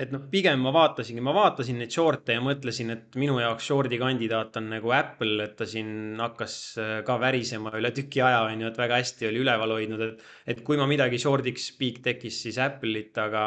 et 0.00 0.12
noh, 0.12 0.22
pigem 0.32 0.62
ma 0.64 0.72
vaatasingi, 0.72 1.20
ma 1.24 1.34
vaatasin 1.36 1.76
neid 1.82 1.92
short'e 1.92 2.36
ja 2.36 2.42
mõtlesin, 2.44 2.92
et 2.94 3.18
minu 3.20 3.36
jaoks 3.42 3.66
short'i 3.68 3.98
kandidaat 4.00 4.56
on 4.60 4.70
nagu 4.72 4.92
Apple, 4.96 5.36
et 5.44 5.56
ta 5.58 5.68
siin 5.68 6.20
hakkas 6.20 6.54
äh, 6.80 6.94
ka 7.06 7.18
värisema 7.20 7.74
üle 7.76 7.92
tüki 7.96 8.22
aja, 8.24 8.40
on 8.48 8.64
ju, 8.64 8.70
et 8.72 8.80
väga 8.80 9.02
hästi 9.02 9.28
oli 9.28 9.42
üleval 9.44 9.76
hoidnud, 9.76 10.06
et, 10.06 10.24
et 10.54 10.64
kui 10.64 10.80
ma 10.80 10.88
midagi 10.88 11.20
short'iks 11.20 11.72
peak 11.80 12.00
tekkis, 12.06 12.40
siis 12.46 12.60
Apple'it, 12.62 13.12
aga 13.20 13.44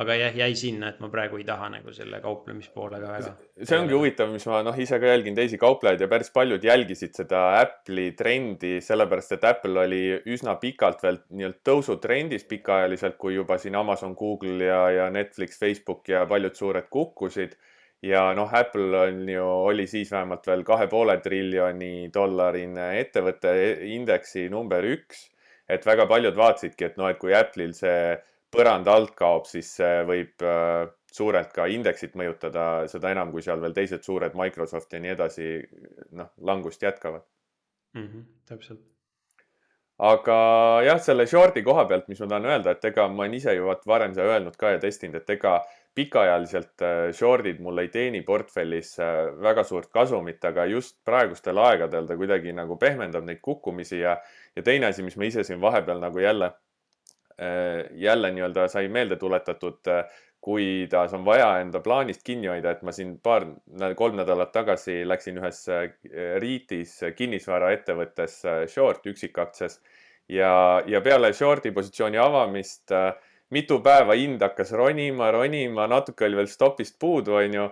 aga 0.00 0.14
jah, 0.16 0.36
jäi 0.40 0.54
sinna, 0.56 0.88
et 0.88 1.00
ma 1.04 1.10
praegu 1.12 1.36
ei 1.36 1.44
taha 1.44 1.68
nagu 1.74 1.92
selle 1.92 2.20
kauplemishoolega 2.24 3.10
väga. 3.12 3.32
see 3.60 3.76
ongi 3.76 3.92
huvitav, 3.92 4.30
mis 4.32 4.46
ma 4.48 4.62
noh, 4.64 4.78
ise 4.80 4.96
ka 5.02 5.10
jälgin 5.10 5.36
teisi 5.36 5.58
kauplejaid 5.60 6.00
ja 6.00 6.08
päris 6.08 6.32
paljud 6.32 6.64
jälgisid 6.64 7.12
seda 7.18 7.42
Apple'i 7.58 8.14
trendi, 8.16 8.78
sellepärast 8.84 9.36
et 9.36 9.44
Apple 9.50 9.84
oli 9.84 10.00
üsna 10.32 10.56
pikalt 10.62 11.04
veel 11.04 11.20
nii-öelda 11.28 11.60
tõusutrendis 11.68 12.48
pikaajaliselt, 12.48 13.18
kui 13.20 13.36
juba 13.36 13.60
siin 13.60 13.76
Amazon, 13.76 14.16
Google 14.16 14.70
ja, 14.70 14.80
ja 14.96 15.10
Netflix, 15.12 15.60
Facebook 15.60 16.08
ja 16.08 16.24
paljud 16.30 16.56
suured 16.56 16.88
kukkusid. 16.88 17.58
ja 18.02 18.24
noh, 18.34 18.48
Apple 18.48 18.96
on 18.98 19.28
ju, 19.28 19.44
oli 19.44 19.86
siis 19.86 20.08
vähemalt 20.10 20.48
veel 20.48 20.64
kahe 20.64 20.88
poole 20.88 21.20
triljoni 21.20 22.08
dollarine 22.14 22.94
ettevõtte 23.04 23.52
indeksi 23.92 24.48
number 24.48 24.88
üks. 24.96 25.28
et 25.68 25.84
väga 25.86 26.08
paljud 26.08 26.36
vaatasidki, 26.36 26.84
et 26.84 26.96
noh, 26.96 27.12
et 27.12 27.20
kui 27.20 27.36
Apple'il 27.36 27.76
see 27.76 28.16
põrand 28.52 28.88
alt 28.92 29.14
kaob, 29.18 29.48
siis 29.48 29.70
see 29.78 30.02
võib 30.08 30.44
äh, 30.44 30.86
suurelt 31.12 31.52
ka 31.56 31.66
indeksit 31.72 32.16
mõjutada, 32.18 32.86
seda 32.90 33.12
enam, 33.12 33.32
kui 33.32 33.44
seal 33.44 33.60
veel 33.62 33.74
teised 33.76 34.04
suured 34.04 34.36
Microsoft 34.38 34.92
ja 34.92 35.02
nii 35.02 35.12
edasi, 35.14 35.50
noh, 36.18 36.32
langust 36.40 36.82
jätkavad 36.82 37.24
mm. 37.96 38.06
-hmm, 38.06 38.24
täpselt. 38.48 38.80
aga 39.98 40.36
jah, 40.86 40.98
selle 41.00 41.26
short'i 41.26 41.62
koha 41.62 41.84
pealt, 41.88 42.08
mis 42.08 42.20
ma 42.20 42.28
tahan 42.32 42.48
öelda, 42.54 42.72
et 42.72 42.84
ega 42.90 43.06
ma 43.08 43.24
olen 43.24 43.38
ise 43.38 43.54
ju 43.54 43.68
vaat 43.68 43.86
varem 43.86 44.16
seda 44.16 44.34
öelnud 44.34 44.56
ka 44.56 44.74
ja 44.74 44.80
testinud, 44.82 45.20
et 45.20 45.30
ega 45.36 45.60
pikaajaliselt 45.94 46.82
äh, 46.82 47.12
short'id 47.12 47.60
mul 47.60 47.78
ei 47.78 47.88
teeni 47.92 48.22
portfellis 48.24 48.98
äh, 48.98 49.28
väga 49.48 49.64
suurt 49.68 49.90
kasumit, 49.92 50.44
aga 50.44 50.64
just 50.64 50.98
praegustel 51.04 51.58
aegadel 51.58 52.08
ta 52.08 52.16
kuidagi 52.16 52.52
nagu 52.56 52.76
pehmendab 52.80 53.24
neid 53.24 53.40
kukkumisi 53.40 54.00
ja, 54.00 54.16
ja 54.56 54.62
teine 54.62 54.88
asi, 54.88 55.02
mis 55.02 55.16
ma 55.16 55.28
ise 55.28 55.44
siin 55.44 55.60
vahepeal 55.60 56.00
nagu 56.00 56.18
jälle 56.18 56.52
jälle 57.90 58.30
nii-öelda 58.32 58.68
sai 58.68 58.88
meelde 58.88 59.16
tuletatud, 59.16 59.80
äh, 59.88 60.04
kuidas 60.42 61.14
on 61.14 61.24
vaja 61.24 61.60
enda 61.62 61.80
plaanist 61.80 62.22
kinni 62.26 62.48
hoida, 62.50 62.72
et 62.74 62.82
ma 62.82 62.92
siin 62.92 63.16
paar, 63.22 63.46
kolm 63.96 64.16
nädalat 64.18 64.52
tagasi 64.52 65.02
läksin 65.08 65.38
ühes 65.38 65.64
äh, 65.70 65.90
REIT-is 66.42 66.98
kinnisvaraettevõttes 67.16 68.40
short 68.72 69.06
üksikaktsias. 69.06 69.80
Ja, 70.28 70.82
ja 70.86 71.00
peale 71.02 71.32
short'i 71.34 71.72
positsiooni 71.74 72.18
avamist 72.18 72.92
mitu 73.52 73.80
päeva 73.84 74.16
hind 74.16 74.42
hakkas 74.42 74.72
ronima, 74.72 75.30
ronima, 75.34 75.86
natuke 75.90 76.24
oli 76.24 76.38
veel 76.40 76.48
stopist 76.48 76.98
puudu, 77.00 77.36
onju. 77.42 77.68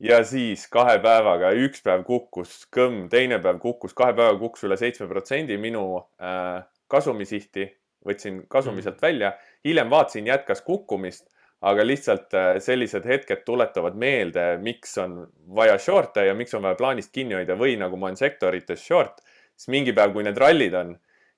Ja 0.00 0.22
siis 0.24 0.62
kahe 0.72 0.96
päevaga, 1.04 1.50
üks 1.60 1.82
päev 1.84 2.06
kukkus 2.06 2.62
kõmm, 2.72 3.04
teine 3.12 3.36
päev 3.44 3.58
kukkus, 3.60 3.92
kahe 3.92 4.14
päevaga 4.16 4.38
kukkus 4.40 4.64
üle 4.64 4.78
seitsme 4.80 5.10
protsendi 5.10 5.58
minu 5.60 5.82
äh, 6.16 6.62
kasumisihti 6.88 7.66
võtsin 8.06 8.44
kasumi 8.48 8.80
mm. 8.80 8.86
sealt 8.86 9.02
välja, 9.02 9.34
hiljem 9.64 9.90
vaatasin, 9.92 10.30
jätkas 10.30 10.62
kukkumist, 10.66 11.26
aga 11.60 11.84
lihtsalt 11.84 12.34
äh, 12.36 12.50
sellised 12.64 13.06
hetked 13.08 13.44
tuletavad 13.44 13.96
meelde, 14.00 14.54
miks 14.64 14.96
on 15.02 15.20
vaja 15.56 15.76
short'e 15.78 16.24
ja 16.30 16.36
miks 16.36 16.54
on 16.56 16.64
vaja 16.64 16.78
plaanist 16.78 17.12
kinni 17.12 17.36
hoida 17.36 17.56
või 17.60 17.76
nagu 17.80 18.00
ma 18.00 18.08
olen 18.08 18.20
sektorites 18.20 18.84
short, 18.86 19.20
siis 19.56 19.72
mingi 19.74 19.92
päev, 19.96 20.14
kui 20.16 20.24
need 20.24 20.40
rallid 20.40 20.76
on 20.80 20.94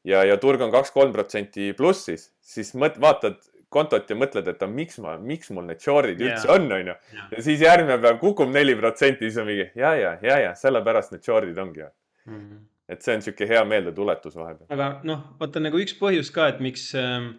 ja, 0.07 0.23
ja 0.27 0.39
turg 0.43 0.63
on 0.63 0.75
kaks-kolm 0.75 1.15
protsenti 1.15 1.73
plussis, 1.79 2.31
siis 2.39 2.75
mõt-, 2.79 3.01
vaatad 3.03 3.41
kontot 3.73 4.11
ja 4.11 4.17
mõtled, 4.19 4.47
et 4.53 4.65
miks 4.69 4.99
ma, 5.03 5.17
miks 5.19 5.51
mul 5.51 5.65
need 5.67 5.81
short'id 5.83 6.21
üldse 6.21 6.47
yeah. 6.47 6.55
on, 6.55 6.69
onju. 6.77 6.97
ja 7.33 7.45
siis 7.47 7.63
järgmine 7.65 7.97
päev 8.03 8.21
kukub 8.21 8.53
neli 8.53 8.77
protsenti, 8.79 9.27
siis 9.27 9.41
on 9.43 9.49
mingi 9.49 9.71
ja, 9.75 9.95
ja, 9.99 10.19
ja, 10.23 10.39
ja 10.47 10.53
sellepärast 10.59 11.17
need 11.17 11.25
short'id 11.27 11.59
ongi 11.59 11.83
mm. 11.87 12.37
-hmm 12.37 12.69
et 12.91 13.05
see 13.05 13.15
on 13.15 13.23
niisugune 13.23 13.49
hea 13.51 13.63
meeldetuletus 13.69 14.37
vahepeal. 14.39 14.69
aga 14.75 14.89
noh, 15.09 15.25
vaata 15.41 15.63
nagu 15.63 15.81
üks 15.83 15.95
põhjus 16.01 16.33
ka, 16.35 16.49
et 16.53 16.63
miks 16.65 16.91
äh,, 16.99 17.31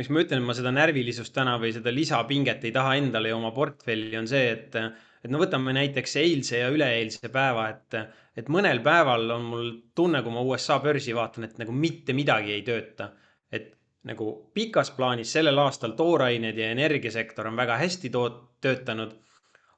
miks 0.00 0.10
ma 0.12 0.24
ütlen, 0.24 0.42
et 0.42 0.48
ma 0.48 0.56
seda 0.56 0.72
närvilisust 0.74 1.34
täna 1.36 1.56
või 1.62 1.72
seda 1.76 1.92
lisapinget 1.94 2.64
ei 2.66 2.74
taha 2.74 2.96
endale 3.00 3.32
ja 3.32 3.38
oma 3.38 3.52
portfelli, 3.56 4.12
on 4.18 4.28
see, 4.30 4.46
et, 4.54 4.76
et 5.24 5.32
no 5.32 5.40
võtame 5.42 5.74
näiteks 5.76 6.16
eilse 6.22 6.62
ja 6.62 6.70
üleeilse 6.72 7.30
päeva, 7.32 7.68
et, 7.74 7.98
et 8.38 8.48
mõnel 8.52 8.82
päeval 8.86 9.26
on 9.36 9.48
mul 9.52 9.72
tunne, 9.96 10.22
kui 10.24 10.34
ma 10.34 10.44
USA 10.46 10.78
börsi 10.82 11.14
vaatan, 11.16 11.48
et 11.48 11.58
nagu 11.60 11.74
mitte 11.74 12.16
midagi 12.16 12.56
ei 12.56 12.64
tööta. 12.66 13.12
et 13.50 13.74
nagu 14.06 14.26
pikas 14.54 14.92
plaanis 14.96 15.32
sellel 15.34 15.58
aastal 15.60 15.92
toorained 15.98 16.56
ja 16.56 16.70
energiasektor 16.72 17.50
on 17.50 17.58
väga 17.58 17.76
hästi 17.82 18.08
toot-, 18.14 18.38
töötanud 18.64 19.12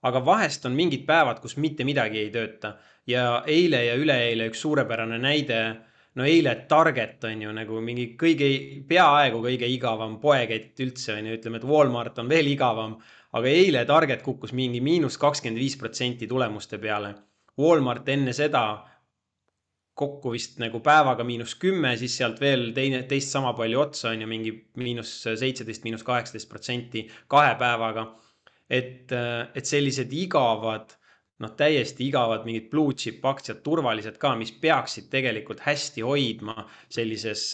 aga 0.03 0.25
vahest 0.27 0.67
on 0.67 0.77
mingid 0.79 1.07
päevad, 1.07 1.41
kus 1.41 1.57
mitte 1.57 1.85
midagi 1.85 2.19
ei 2.25 2.31
tööta 2.35 2.77
ja 3.07 3.43
eile 3.47 3.85
ja 3.87 3.97
üleeile 3.99 4.49
üks 4.51 4.63
suurepärane 4.63 5.19
näide. 5.19 5.63
no 6.15 6.25
eile 6.29 6.55
Target 6.69 7.25
on 7.25 7.43
ju 7.43 7.53
nagu 7.53 7.81
mingi 7.81 8.17
kõige, 8.21 8.49
peaaegu 8.89 9.41
kõige 9.43 9.67
igavam 9.67 10.19
poekett 10.21 10.81
üldse 10.81 11.15
on 11.17 11.27
ju, 11.27 11.39
ütleme, 11.39 11.57
et 11.57 11.65
Walmart 11.65 12.19
on 12.19 12.29
veel 12.29 12.47
igavam. 12.47 12.99
aga 13.33 13.49
eile 13.49 13.85
Target 13.85 14.23
kukkus 14.23 14.53
mingi 14.53 14.81
miinus 14.81 15.19
kakskümmend 15.19 15.59
viis 15.59 15.77
protsenti 15.77 16.27
tulemuste 16.27 16.79
peale. 16.79 17.15
Walmart 17.59 18.09
enne 18.09 18.33
seda 18.33 18.85
kokku 19.95 20.33
vist 20.33 20.59
nagu 20.61 20.81
päevaga 20.81 21.25
miinus 21.25 21.55
kümme, 21.61 21.97
siis 22.01 22.17
sealt 22.17 22.41
veel 22.41 22.71
teine, 22.77 23.03
teist 23.09 23.33
sama 23.33 23.53
palju 23.57 23.81
otsa 23.81 24.11
on 24.13 24.25
ju 24.25 24.29
mingi 24.29 24.53
miinus 24.81 25.13
seitseteist, 25.25 25.85
miinus 25.85 26.05
kaheksateist 26.07 26.49
protsenti 26.49 27.07
kahe 27.29 27.55
päevaga. 27.61 28.07
Et, 28.73 29.13
et 29.13 29.69
sellised 29.69 30.13
igavad 30.17 30.95
noh, 31.43 31.53
täiesti 31.59 32.07
igavad 32.07 32.47
mingid 32.47 32.69
blue 32.71 32.95
chip 32.97 33.25
aktsiad, 33.27 33.63
turvalised 33.67 34.19
ka, 34.23 34.35
mis 34.39 34.53
peaksid 34.63 35.09
tegelikult 35.13 35.65
hästi 35.67 36.05
hoidma 36.07 36.67
sellises 36.93 37.51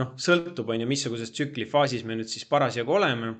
noh, 0.00 0.12
sõltub, 0.16 0.72
on 0.72 0.82
ju, 0.82 0.88
missuguses 0.88 1.32
tsüklifaasis 1.36 2.06
me 2.08 2.16
nüüd 2.18 2.30
siis 2.32 2.48
parasjagu 2.48 2.98
oleme. 2.98 3.34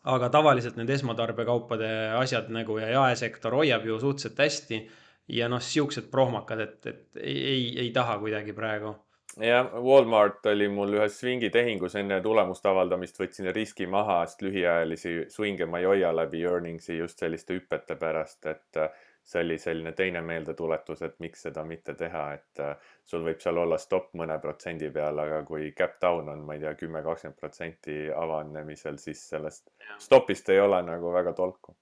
aga 0.00 0.30
tavaliselt 0.32 0.78
need 0.80 0.88
esmatarbekaupade 0.94 1.88
asjad 2.16 2.46
nagu 2.48 2.78
ja 2.80 2.86
jaesektor 2.88 3.52
hoiab 3.52 3.84
ju 3.84 3.98
suhteliselt 4.00 4.38
hästi. 4.38 4.88
ja 5.28 5.48
noh, 5.48 5.60
siuksed 5.62 6.10
prohmakad, 6.10 6.60
et, 6.60 6.86
et 6.86 7.16
ei, 7.22 7.38
ei, 7.44 7.78
ei 7.86 7.90
taha 7.92 8.18
kuidagi 8.18 8.52
praegu 8.52 8.94
jah, 9.36 9.70
Walmart 9.82 10.46
oli 10.46 10.68
mul 10.68 10.96
ühes 10.98 11.18
swingitehingus 11.20 11.94
enne 12.00 12.20
tulemuste 12.24 12.68
avaldamist, 12.70 13.18
võtsin 13.20 13.50
riski 13.54 13.86
maha, 13.86 14.22
sest 14.26 14.42
lühiajalisi 14.42 15.14
swing'e 15.30 15.68
ma 15.70 15.80
ei 15.82 15.88
hoia 15.90 16.10
läbi 16.16 16.42
earnings'i 16.48 16.98
just 16.98 17.22
selliste 17.22 17.56
hüpete 17.58 17.96
pärast, 18.00 18.46
et 18.50 18.80
äh, 18.80 18.90
see 19.24 19.44
oli 19.44 19.58
selline 19.62 19.92
teine 19.96 20.22
meeldetuletus, 20.26 21.02
et 21.06 21.18
miks 21.22 21.44
seda 21.46 21.64
mitte 21.64 21.94
teha, 21.94 22.24
et 22.38 22.62
äh, 22.64 22.92
sul 23.04 23.24
võib 23.26 23.42
seal 23.42 23.60
olla 23.62 23.78
stopp 23.78 24.14
mõne 24.18 24.38
protsendi 24.42 24.90
peal, 24.94 25.18
aga 25.22 25.42
kui 25.46 25.72
cap 25.78 26.00
down 26.02 26.28
on, 26.32 26.46
ma 26.46 26.56
ei 26.56 26.64
tea, 26.64 26.74
kümme, 26.80 27.04
kakskümmend 27.06 27.38
protsenti 27.38 28.00
avanemisel, 28.16 28.98
siis 28.98 29.22
sellest 29.34 29.70
stopist 29.98 30.48
ei 30.50 30.60
ole 30.60 30.82
nagu 30.86 31.12
väga 31.14 31.36
tolku. 31.38 31.76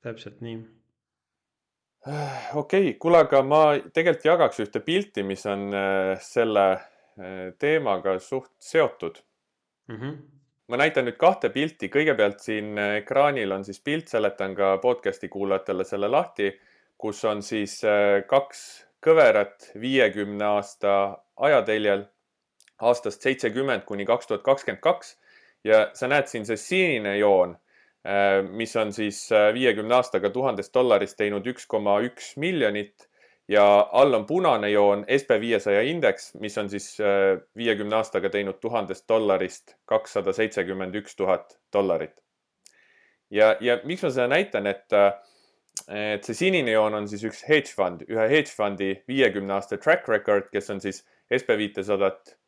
täpselt 0.00 0.40
nii 0.40 0.79
okei 2.06 2.54
okay,, 2.54 2.92
kuule, 2.98 3.20
aga 3.26 3.42
ma 3.44 3.62
tegelikult 3.92 4.24
jagaks 4.24 4.60
ühte 4.64 4.80
pilti, 4.84 5.24
mis 5.26 5.44
on 5.46 5.68
äh, 5.76 6.14
selle 6.24 6.66
äh, 6.72 7.50
teemaga 7.60 8.18
suht 8.18 8.52
seotud 8.58 9.20
mm. 9.88 9.96
-hmm. 9.96 10.16
ma 10.68 10.76
näitan 10.80 11.04
nüüd 11.04 11.18
kahte 11.20 11.50
pilti, 11.52 11.90
kõigepealt 11.92 12.40
siin 12.40 12.78
äh, 12.78 12.96
ekraanil 13.02 13.52
on 13.52 13.64
siis 13.64 13.80
pilt, 13.80 14.08
seletan 14.08 14.54
ka 14.54 14.78
podcast'i 14.78 15.28
kuulajatele 15.28 15.84
selle 15.84 16.08
lahti, 16.08 16.52
kus 16.98 17.24
on 17.24 17.42
siis 17.42 17.80
kaks 18.28 18.86
kõverat 19.00 19.70
viiekümne 19.80 20.44
aasta 20.44 21.18
ajateljel 21.36 22.04
aastast 22.80 23.22
seitsekümmend 23.22 23.84
kuni 23.84 24.04
kaks 24.04 24.26
tuhat 24.26 24.42
kakskümmend 24.42 24.80
kaks 24.80 25.18
ja 25.64 25.90
sa 25.94 26.08
näed 26.08 26.28
siin 26.28 26.46
see 26.46 26.56
sinine 26.56 27.16
joon 27.18 27.56
Äh, 27.56 27.68
mis 28.50 28.76
on 28.76 28.92
siis 28.96 29.26
äh, 29.32 29.50
viiekümne 29.54 29.94
aastaga 29.94 30.30
tuhandest 30.32 30.74
dollarist 30.74 31.18
teinud 31.20 31.46
üks 31.52 31.66
koma 31.68 31.98
üks 32.06 32.32
miljonit 32.40 33.08
ja 33.50 33.64
all 33.92 34.14
on 34.16 34.24
punane 34.26 34.70
joon 34.70 35.04
SB 35.08 35.40
viiesaja 35.42 35.82
indeks, 35.84 36.30
mis 36.40 36.56
on 36.58 36.70
siis 36.70 36.94
viiekümne 37.56 37.98
aastaga 37.98 38.30
teinud 38.30 38.60
tuhandest 38.62 39.08
dollarist 39.08 39.74
kakssada 39.90 40.32
seitsekümmend 40.32 40.94
üks 41.02 41.16
tuhat 41.18 41.58
dollarit. 41.72 42.14
ja, 43.30 43.56
ja 43.60 43.80
miks 43.84 44.06
ma 44.06 44.10
seda 44.14 44.28
näitan, 44.30 44.70
et, 44.70 44.86
et 45.90 46.24
see 46.24 46.38
sinine 46.44 46.72
joon 46.72 46.94
on 47.02 47.08
siis 47.10 47.26
üks 47.26 47.42
hedge 47.48 47.74
fund, 47.74 48.06
ühe 48.08 48.28
hedge 48.30 48.54
fund'i 48.54 48.94
viiekümne 49.10 49.58
aasta 49.58 49.76
track 49.76 50.08
record, 50.08 50.48
kes 50.54 50.70
on 50.70 50.80
siis 50.80 51.04
SB 51.30 51.58
viitesadat 51.58 52.39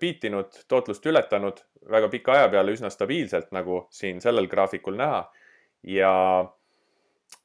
piitinud, 0.00 0.56
tootlust 0.66 1.04
ületanud 1.06 1.60
väga 1.90 2.08
pika 2.12 2.34
aja 2.34 2.48
peale 2.52 2.74
üsna 2.74 2.90
stabiilselt, 2.92 3.50
nagu 3.54 3.84
siin 3.94 4.22
sellel 4.24 4.48
graafikul 4.50 4.98
näha. 4.98 5.22
ja, 5.86 6.12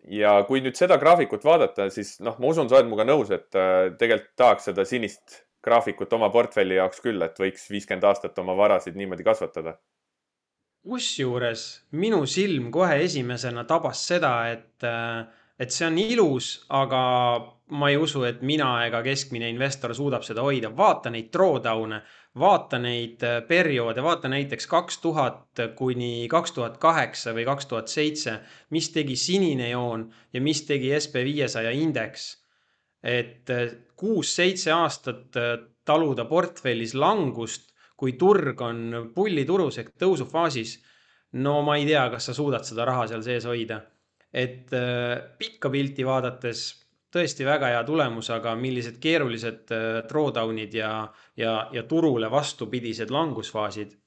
ja 0.10 0.32
kui 0.48 0.64
nüüd 0.66 0.78
seda 0.80 0.98
graafikut 0.98 1.46
vaadata, 1.46 1.90
siis 1.94 2.16
noh, 2.26 2.40
ma 2.42 2.50
usun, 2.50 2.70
sa 2.70 2.80
oled 2.80 2.90
minuga 2.90 3.06
nõus, 3.08 3.32
et 3.36 3.50
tegelikult 3.54 4.34
tahaks 4.40 4.72
seda 4.72 4.86
sinist 4.90 5.44
graafikut 5.64 6.14
oma 6.18 6.30
portfelli 6.34 6.80
jaoks 6.80 7.02
küll, 7.04 7.22
et 7.24 7.40
võiks 7.40 7.70
viiskümmend 7.72 8.08
aastat 8.10 8.40
oma 8.44 8.56
varasid 8.58 8.98
niimoodi 9.00 9.26
kasvatada. 9.28 9.78
kusjuures 10.84 11.62
minu 11.96 12.26
silm 12.28 12.72
kohe 12.72 12.98
esimesena 13.06 13.64
tabas 13.64 14.02
seda, 14.08 14.34
et, 14.52 14.84
et 15.60 15.72
see 15.72 15.88
on 15.88 15.98
ilus, 15.98 16.66
aga 16.70 17.04
ma 17.74 17.90
ei 17.90 17.98
usu, 17.98 18.22
et 18.28 18.42
mina 18.46 18.68
ega 18.86 19.02
keskmine 19.06 19.48
investor 19.50 19.94
suudab 19.98 20.24
seda 20.26 20.44
hoida. 20.46 20.70
vaata 20.78 21.10
neid 21.14 21.32
drawdown'e, 21.34 22.02
vaata 22.40 22.80
neid 22.82 23.24
äh, 23.26 23.40
perioode, 23.48 24.04
vaata 24.04 24.30
näiteks 24.30 24.68
kaks 24.70 25.00
tuhat 25.02 25.62
kuni 25.78 26.28
kaks 26.30 26.54
tuhat 26.54 26.78
kaheksa 26.82 27.34
või 27.34 27.46
kaks 27.50 27.70
tuhat 27.70 27.90
seitse, 27.90 28.38
mis 28.70 28.90
tegi 28.94 29.16
sinine 29.18 29.72
joon 29.72 30.08
ja 30.34 30.42
mis 30.42 30.64
tegi 30.70 30.94
SB 31.00 31.24
viiesaja 31.26 31.72
indeks. 31.72 32.32
et 33.04 33.50
äh, 33.50 33.74
kuus-seitse 33.96 34.72
aastat 34.72 35.36
äh, 35.36 35.58
taluda 35.86 36.26
portfellis 36.26 36.94
langust, 36.94 37.74
kui 37.98 38.14
turg 38.14 38.62
on 38.62 39.12
pulliturus 39.16 39.78
ehk 39.78 39.96
tõusufaasis. 40.00 40.78
no 41.34 41.62
ma 41.62 41.78
ei 41.78 41.86
tea, 41.86 42.06
kas 42.10 42.30
sa 42.30 42.34
suudad 42.34 42.64
seda 42.64 42.86
raha 42.86 43.08
seal 43.08 43.24
sees 43.24 43.46
hoida. 43.46 43.82
et 44.34 44.70
pikka 45.38 45.70
pilti 45.70 46.06
vaadates 46.06 46.83
tõesti 47.14 47.46
väga 47.46 47.70
hea 47.74 47.84
tulemus, 47.88 48.30
aga 48.34 48.56
millised 48.60 49.00
keerulised 49.04 49.74
äh, 49.76 50.02
drawdown'id 50.10 50.78
ja, 50.78 50.92
ja, 51.40 51.56
ja 51.74 51.84
turule 51.90 52.32
vastupidised 52.32 53.14
langusfaasid. 53.14 53.98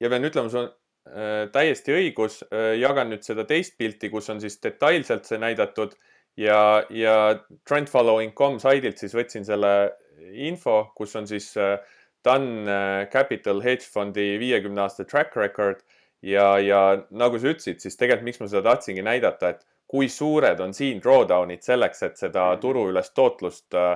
ja 0.00 0.10
pean 0.10 0.24
ütlema, 0.24 0.52
sul 0.52 0.64
on 0.64 0.70
äh, 0.70 1.48
täiesti 1.52 1.94
õigus 1.96 2.42
äh,, 2.48 2.74
jagan 2.80 3.12
nüüd 3.12 3.26
seda 3.26 3.44
teist 3.48 3.76
pilti, 3.78 4.10
kus 4.10 4.30
on 4.30 4.40
siis 4.40 4.60
detailselt 4.62 5.28
see 5.28 5.40
näidatud 5.42 5.94
ja, 6.38 6.84
ja 6.90 7.14
trendfollowing.com 7.68 8.58
saidilt 8.62 9.00
siis 9.00 9.14
võtsin 9.16 9.46
selle 9.46 9.72
info, 10.48 10.82
kus 10.96 11.16
on 11.18 11.28
siis 11.30 11.52
äh, 11.60 11.78
Dun 12.26 12.68
äh, 12.68 13.06
Capital 13.12 13.62
Hedge 13.62 13.86
Fondi 13.86 14.36
viiekümne 14.40 14.82
aasta 14.84 15.06
track 15.06 15.36
record 15.36 15.84
ja, 16.22 16.58
ja 16.58 16.80
nagu 17.10 17.38
sa 17.38 17.52
ütlesid, 17.52 17.82
siis 17.82 17.98
tegelikult 17.98 18.26
miks 18.26 18.40
ma 18.42 18.50
seda 18.50 18.64
tahtsingi 18.72 19.04
näidata, 19.06 19.54
et 19.54 19.66
kui 19.88 20.08
suured 20.12 20.60
on 20.60 20.74
siin 20.76 21.00
drawdown'id 21.02 21.64
selleks, 21.64 22.02
et 22.04 22.20
seda 22.20 22.50
mm. 22.52 22.60
turuülest 22.60 23.14
tootlust 23.16 23.74
äh, 23.78 23.90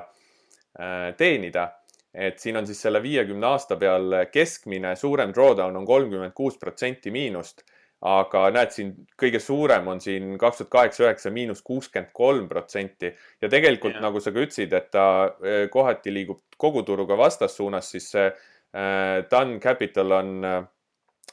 äh, 0.81 1.13
teenida. 1.17 1.71
et 2.13 2.37
siin 2.39 2.59
on 2.61 2.67
siis 2.69 2.81
selle 2.85 3.01
viiekümne 3.01 3.47
aasta 3.49 3.77
peal 3.81 4.13
keskmine 4.29 4.91
suurem 5.01 5.31
drawdown 5.33 5.79
on 5.81 5.87
kolmkümmend 5.89 6.35
kuus 6.37 6.59
protsenti 6.61 7.11
miinust. 7.11 7.65
aga 8.03 8.49
näed, 8.51 8.73
siin 8.75 8.89
kõige 9.23 9.39
suurem 9.41 9.87
on 9.89 10.01
siin 10.01 10.33
kaks 10.39 10.59
tuhat 10.59 10.71
kaheksa, 10.71 11.05
üheksa 11.05 11.31
miinus 11.31 11.63
kuuskümmend 11.63 12.11
kolm 12.13 12.49
protsenti 12.49 13.13
ja 13.41 13.49
tegelikult 13.49 13.95
yeah. 13.95 14.03
nagu 14.03 14.21
sa 14.21 14.33
ka 14.33 14.43
ütlesid, 14.43 14.73
et 14.73 14.91
ta 14.91 15.05
äh, 15.25 15.69
kohati 15.71 16.13
liigub 16.13 16.43
koguturuga 16.57 17.17
vastassuunas, 17.19 17.91
siis 17.91 18.11
see 18.17 18.33
Dun 19.29 19.59
Capital 19.61 20.13
on 20.17 20.45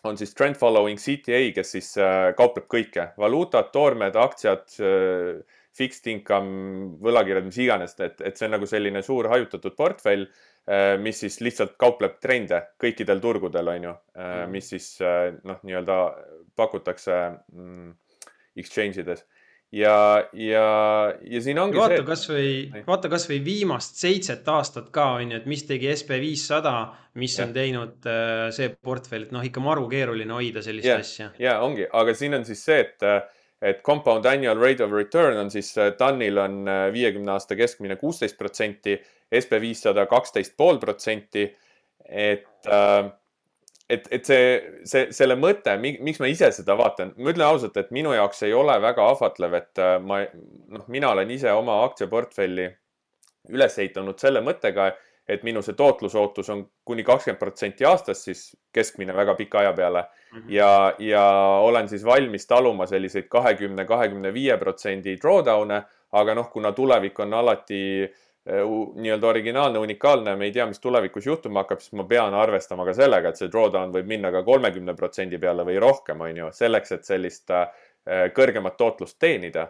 on 0.07 0.17
siis 0.19 0.33
trend 0.37 0.57
following 0.59 0.99
CTA, 0.99 1.41
kes 1.55 1.73
siis 1.75 1.89
äh, 2.01 2.29
kaupleb 2.37 2.67
kõike, 2.71 3.09
valuutad, 3.19 3.71
toormed, 3.73 4.17
aktsiad, 4.19 4.65
äh, 4.83 5.57
fixed 5.75 6.07
income, 6.11 6.95
võlakirjad, 7.03 7.47
mis 7.47 7.59
iganes, 7.63 7.95
et, 8.03 8.21
et 8.25 8.37
see 8.37 8.47
on 8.49 8.55
nagu 8.57 8.69
selline 8.69 9.03
suur 9.05 9.29
hajutatud 9.31 9.75
portfell, 9.77 10.27
äh, 10.69 10.93
mis 11.01 11.21
siis 11.23 11.39
lihtsalt 11.45 11.75
kaupleb 11.81 12.19
trende 12.23 12.61
kõikidel 12.81 13.21
turgudel, 13.23 13.73
on 13.75 13.89
ju, 13.89 13.95
mhm. 14.19 14.53
mis 14.55 14.71
siis 14.75 14.91
noh, 15.01 15.59
nii-öelda 15.63 15.99
pakutakse 16.59 17.19
mm, 17.53 17.91
exchange 18.59 19.03
ides 19.03 19.23
ja, 19.71 20.27
ja, 20.33 20.65
ja 21.21 21.41
siin 21.41 21.59
ongi 21.61 21.77
vaata 21.77 21.99
see. 21.99 22.05
kasvõi, 22.07 22.53
vaata 22.87 23.11
kasvõi 23.11 23.39
viimast 23.45 23.99
seitset 24.01 24.47
aastat 24.49 24.89
ka 24.93 25.11
on 25.19 25.33
ju, 25.33 25.41
et 25.41 25.49
mis 25.49 25.65
tegi 25.67 25.91
SB 25.93 26.17
viissada, 26.23 26.73
mis 27.21 27.37
ja. 27.37 27.45
on 27.45 27.53
teinud 27.55 28.09
äh, 28.09 28.47
see 28.55 28.71
portfell, 28.73 29.27
et 29.27 29.35
noh, 29.35 29.45
ikka 29.45 29.63
maru 29.63 29.85
keeruline 29.91 30.33
hoida 30.33 30.63
sellist 30.65 30.89
ja, 30.89 30.97
asja. 31.03 31.29
ja 31.41 31.59
ongi, 31.65 31.85
aga 31.85 32.15
siin 32.17 32.39
on 32.39 32.47
siis 32.47 32.63
see, 32.65 32.81
et, 32.87 33.07
et 33.61 33.85
compound 33.85 34.25
annual 34.29 34.59
rate 34.61 34.85
of 34.85 34.95
return 34.95 35.37
on 35.37 35.53
siis 35.53 35.71
TAN-il 35.99 36.41
on 36.41 36.61
äh, 36.65 36.87
viiekümne 36.95 37.37
aasta 37.37 37.57
keskmine 37.59 37.99
kuusteist 38.01 38.39
protsenti, 38.41 38.97
SB 39.29 39.61
viissada 39.61 40.07
kaksteist 40.09 40.57
pool 40.57 40.81
protsenti. 40.81 41.45
et 42.09 42.65
äh, 42.65 43.11
et, 43.89 44.07
et 44.13 44.25
see, 44.25 44.45
see, 44.87 45.09
selle 45.15 45.35
mõte, 45.39 45.73
miks 45.81 46.21
ma 46.21 46.29
ise 46.29 46.51
seda 46.55 46.75
vaatan, 46.79 47.15
ma 47.17 47.33
ütlen 47.33 47.47
ausalt, 47.47 47.77
et 47.81 47.91
minu 47.95 48.13
jaoks 48.13 48.43
ei 48.45 48.53
ole 48.53 48.75
väga 48.81 49.07
ahvatlev, 49.15 49.57
et 49.57 49.81
äh, 49.81 49.97
ma, 50.03 50.21
noh, 50.75 50.85
mina 50.93 51.13
olen 51.15 51.31
ise 51.33 51.51
oma 51.55 51.81
aktsiaportfelli 51.87 52.69
üles 53.49 53.77
ehitanud 53.81 54.19
selle 54.21 54.43
mõttega, 54.45 54.91
et 55.29 55.43
minu 55.45 55.61
see 55.65 55.77
tootlusootus 55.77 56.47
on 56.53 56.63
kuni 56.85 57.03
kakskümmend 57.05 57.41
protsenti 57.41 57.85
aastas, 57.85 58.23
siis 58.25 58.47
keskmine 58.73 59.13
väga 59.13 59.35
pika 59.37 59.59
aja 59.61 59.73
peale 59.77 60.01
mm. 60.01 60.39
-hmm. 60.39 60.51
ja, 60.53 60.71
ja 60.99 61.25
olen 61.65 61.89
siis 61.89 62.05
valmis 62.05 62.47
taluma 62.47 62.85
selliseid 62.89 63.27
kahekümne, 63.29 63.85
kahekümne 63.85 64.33
viie 64.33 64.57
protsendi 64.57 65.17
drawdown'e, 65.21 65.83
aga 66.11 66.35
noh, 66.35 66.49
kuna 66.51 66.71
tulevik 66.71 67.19
on 67.19 67.33
alati 67.33 67.81
äh, 68.03 68.09
Äh, 68.09 68.28
nii-öelda 68.49 69.27
originaalne, 69.27 69.79
unikaalne, 69.79 70.35
me 70.35 70.45
ei 70.45 70.51
tea, 70.51 70.65
mis 70.65 70.79
tulevikus 70.79 71.25
juhtuma 71.25 71.63
hakkab, 71.63 71.81
siis 71.83 71.93
ma 71.99 72.05
pean 72.09 72.33
arvestama 72.33 72.85
ka 72.87 72.95
sellega, 72.97 73.29
et 73.29 73.41
see 73.41 73.51
drawdown 73.51 73.93
võib 73.93 74.07
minna 74.09 74.31
ka 74.33 74.41
kolmekümne 74.47 74.95
protsendi 74.97 75.37
peale 75.41 75.65
või 75.67 75.77
rohkem, 75.81 76.21
on 76.25 76.41
ju, 76.41 76.47
selleks, 76.55 76.95
et 76.95 77.05
sellist 77.05 77.53
äh, 77.53 77.67
kõrgemat 78.35 78.77
tootlust 78.77 79.19
teenida. 79.19 79.69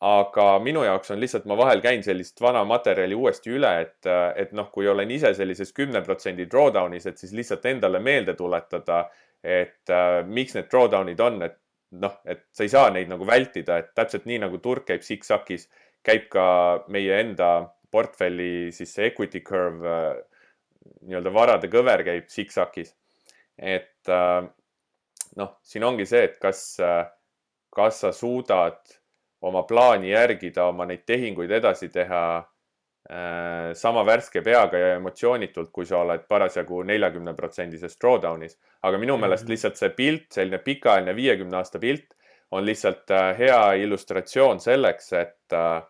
aga 0.00 0.58
minu 0.60 0.82
jaoks 0.84 1.10
on 1.10 1.20
lihtsalt, 1.20 1.46
ma 1.48 1.56
vahel 1.56 1.80
käin 1.80 2.02
sellist 2.04 2.40
vana 2.40 2.64
materjali 2.68 3.14
uuesti 3.16 3.50
üle, 3.50 3.70
et, 3.80 4.06
äh, 4.06 4.32
et 4.36 4.52
noh, 4.52 4.68
kui 4.72 4.88
olen 4.88 5.10
ise 5.10 5.32
sellises 5.34 5.72
kümne 5.72 6.02
protsendi 6.04 6.44
drawdown'is, 6.50 7.06
et 7.06 7.18
siis 7.18 7.32
lihtsalt 7.32 7.64
endale 7.66 7.98
meelde 7.98 8.34
tuletada, 8.34 9.06
et 9.42 9.90
äh, 9.90 10.20
miks 10.26 10.54
need 10.54 10.68
drawdown'id 10.72 11.20
on, 11.20 11.42
et 11.42 11.56
noh, 11.90 12.18
et 12.24 12.44
sa 12.52 12.66
ei 12.66 12.68
saa 12.68 12.90
neid 12.90 13.08
nagu 13.08 13.26
vältida, 13.26 13.78
et 13.78 13.94
täpselt 13.94 14.26
nii 14.26 14.42
nagu 14.44 14.58
turg 14.58 14.84
käib 14.84 15.02
siksakis, 15.06 15.68
käib 16.06 16.28
ka 16.30 16.46
meie 16.92 17.20
enda 17.20 17.50
portfelli 17.96 18.72
siis 18.76 18.92
see 18.92 19.08
equity 19.10 19.40
curve 19.46 19.92
äh, 19.92 20.18
nii-öelda 21.08 21.32
varade 21.34 21.70
kõver 21.72 22.04
käib 22.06 22.28
siksakis. 22.32 22.94
et 23.56 24.12
äh, 24.12 24.42
noh, 25.40 25.56
siin 25.64 25.84
ongi 25.84 26.06
see, 26.06 26.26
et 26.28 26.36
kas, 26.42 26.60
äh, 26.80 27.06
kas 27.72 28.02
sa 28.04 28.12
suudad 28.12 28.82
oma 29.40 29.62
plaani 29.68 30.12
järgida, 30.12 30.68
oma 30.68 30.86
neid 30.88 31.06
tehinguid 31.06 31.50
edasi 31.50 31.88
teha 31.92 32.26
sama 33.78 34.02
värske 34.02 34.40
peaga 34.42 34.78
ja 34.80 34.86
emotsioonitult, 34.96 35.68
kui 35.70 35.86
sa 35.86 36.00
oled 36.02 36.24
parasjagu 36.26 36.80
neljakümne 36.88 37.36
protsendises 37.38 37.94
drawdown'is. 38.02 38.56
aga 38.82 38.98
minu 38.98 39.14
meelest 39.22 39.46
lihtsalt 39.46 39.78
see 39.78 39.92
pilt, 39.94 40.24
selline 40.34 40.58
pikaajaline 40.58 41.14
viiekümne 41.14 41.60
aasta 41.60 41.78
pilt 41.78 42.16
on 42.50 42.66
lihtsalt 42.66 43.14
hea 43.38 43.60
illustratsioon 43.84 44.58
selleks, 44.60 45.12
et 45.12 45.54
äh, 45.54 45.84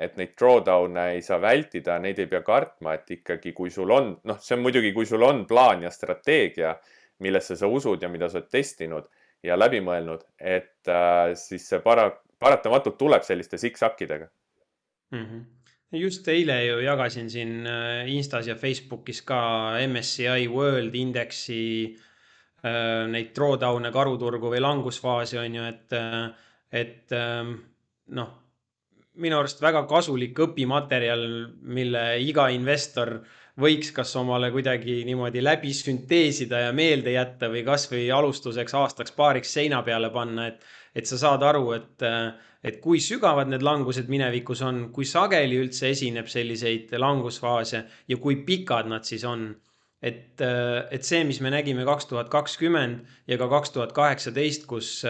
et 0.00 0.16
neid 0.16 0.32
drawdown'e 0.38 1.06
ei 1.14 1.22
saa 1.24 1.36
vältida, 1.42 1.98
neid 2.00 2.18
ei 2.22 2.28
pea 2.30 2.40
kartma, 2.44 2.94
et 2.96 3.10
ikkagi, 3.18 3.52
kui 3.56 3.72
sul 3.72 3.92
on, 3.92 4.14
noh, 4.24 4.40
see 4.40 4.56
on 4.56 4.64
muidugi, 4.64 4.94
kui 4.96 5.08
sul 5.08 5.24
on 5.26 5.44
plaan 5.48 5.84
ja 5.84 5.92
strateegia, 5.92 6.72
millesse 7.20 7.56
sa 7.60 7.68
usud 7.68 8.00
ja 8.00 8.08
mida 8.08 8.30
sa 8.30 8.40
oled 8.40 8.48
testinud 8.52 9.10
ja 9.44 9.58
läbi 9.60 9.82
mõelnud, 9.84 10.24
et 10.40 10.88
äh, 10.88 11.34
siis 11.36 11.68
see 11.68 11.82
para-, 11.84 12.10
paratamatult 12.40 12.96
tuleb 13.00 13.24
selliste 13.26 13.60
siksakidega 13.60 14.28
mm. 15.12 15.24
-hmm 15.24 15.48
just 15.92 16.28
eile 16.28 16.64
ju 16.64 16.78
jagasin 16.84 17.30
siin 17.30 17.66
äh, 17.66 18.08
Instas 18.08 18.46
ja 18.46 18.54
Facebookis 18.54 19.22
ka 19.26 19.72
MSCI 19.88 20.48
World 20.48 20.94
Indexi 20.94 21.96
äh, 22.64 23.08
neid 23.10 23.32
drawdown'e, 23.34 23.90
karuturgu 23.92 24.52
või 24.52 24.60
langusfaasi 24.62 25.38
on 25.38 25.54
ju, 25.54 25.64
et, 25.66 25.92
äh, 25.92 26.30
et 26.70 27.12
ähm, 27.12 27.56
noh 28.06 28.39
minu 29.20 29.38
arust 29.38 29.60
väga 29.62 29.84
kasulik 29.90 30.38
õpimaterjal, 30.46 31.22
mille 31.62 32.04
iga 32.24 32.48
investor 32.54 33.18
võiks 33.60 33.90
kas 33.94 34.12
omale 34.16 34.50
kuidagi 34.54 35.00
niimoodi 35.06 35.42
läbi 35.42 35.72
sünteesida 35.76 36.66
ja 36.66 36.74
meelde 36.76 37.14
jätta 37.14 37.50
või 37.52 37.64
kasvõi 37.66 38.06
alustuseks 38.14 38.76
aastaks-paariks 38.78 39.52
seina 39.58 39.82
peale 39.86 40.10
panna, 40.14 40.46
et, 40.50 40.62
et 40.94 41.08
sa 41.08 41.18
saad 41.20 41.44
aru, 41.46 41.72
et, 41.76 42.06
et 42.64 42.80
kui 42.84 43.00
sügavad 43.02 43.50
need 43.50 43.64
langused 43.66 44.08
minevikus 44.12 44.62
on, 44.66 44.86
kui 44.94 45.08
sageli 45.08 45.60
üldse 45.60 45.90
esineb 45.90 46.30
selliseid 46.30 46.94
langusfaase 46.96 47.84
ja 48.08 48.20
kui 48.22 48.40
pikad 48.46 48.88
nad 48.90 49.06
siis 49.08 49.26
on. 49.28 49.50
Et, 50.00 50.40
et 50.40 51.04
see, 51.04 51.20
mis 51.28 51.42
me 51.44 51.50
nägime 51.52 51.84
kaks 51.84 52.06
tuhat 52.08 52.30
kakskümmend 52.32 53.02
ja 53.28 53.36
ka 53.36 53.50
kaks 53.52 53.74
tuhat 53.74 53.90
kaheksateist, 53.92 54.64
kus, 54.70 55.02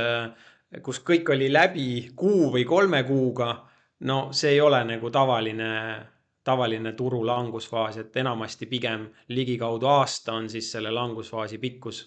kus 0.83 0.99
kõik 1.07 1.31
oli 1.31 1.47
läbi 1.53 1.91
kuu 2.19 2.49
või 2.51 2.65
kolme 2.67 3.05
kuuga, 3.07 3.53
no 4.01 4.21
see 4.33 4.55
ei 4.55 4.61
ole 4.61 4.85
nagu 4.85 5.11
tavaline, 5.11 5.73
tavaline 6.45 6.93
turu 6.93 7.25
langusfaas, 7.27 7.97
et 8.01 8.17
enamasti 8.17 8.67
pigem 8.67 9.09
ligikaudu 9.29 9.87
aasta 9.87 10.33
on 10.33 10.49
siis 10.49 10.73
selle 10.73 10.91
langusfaasi 10.91 11.59
pikkus 11.59 12.07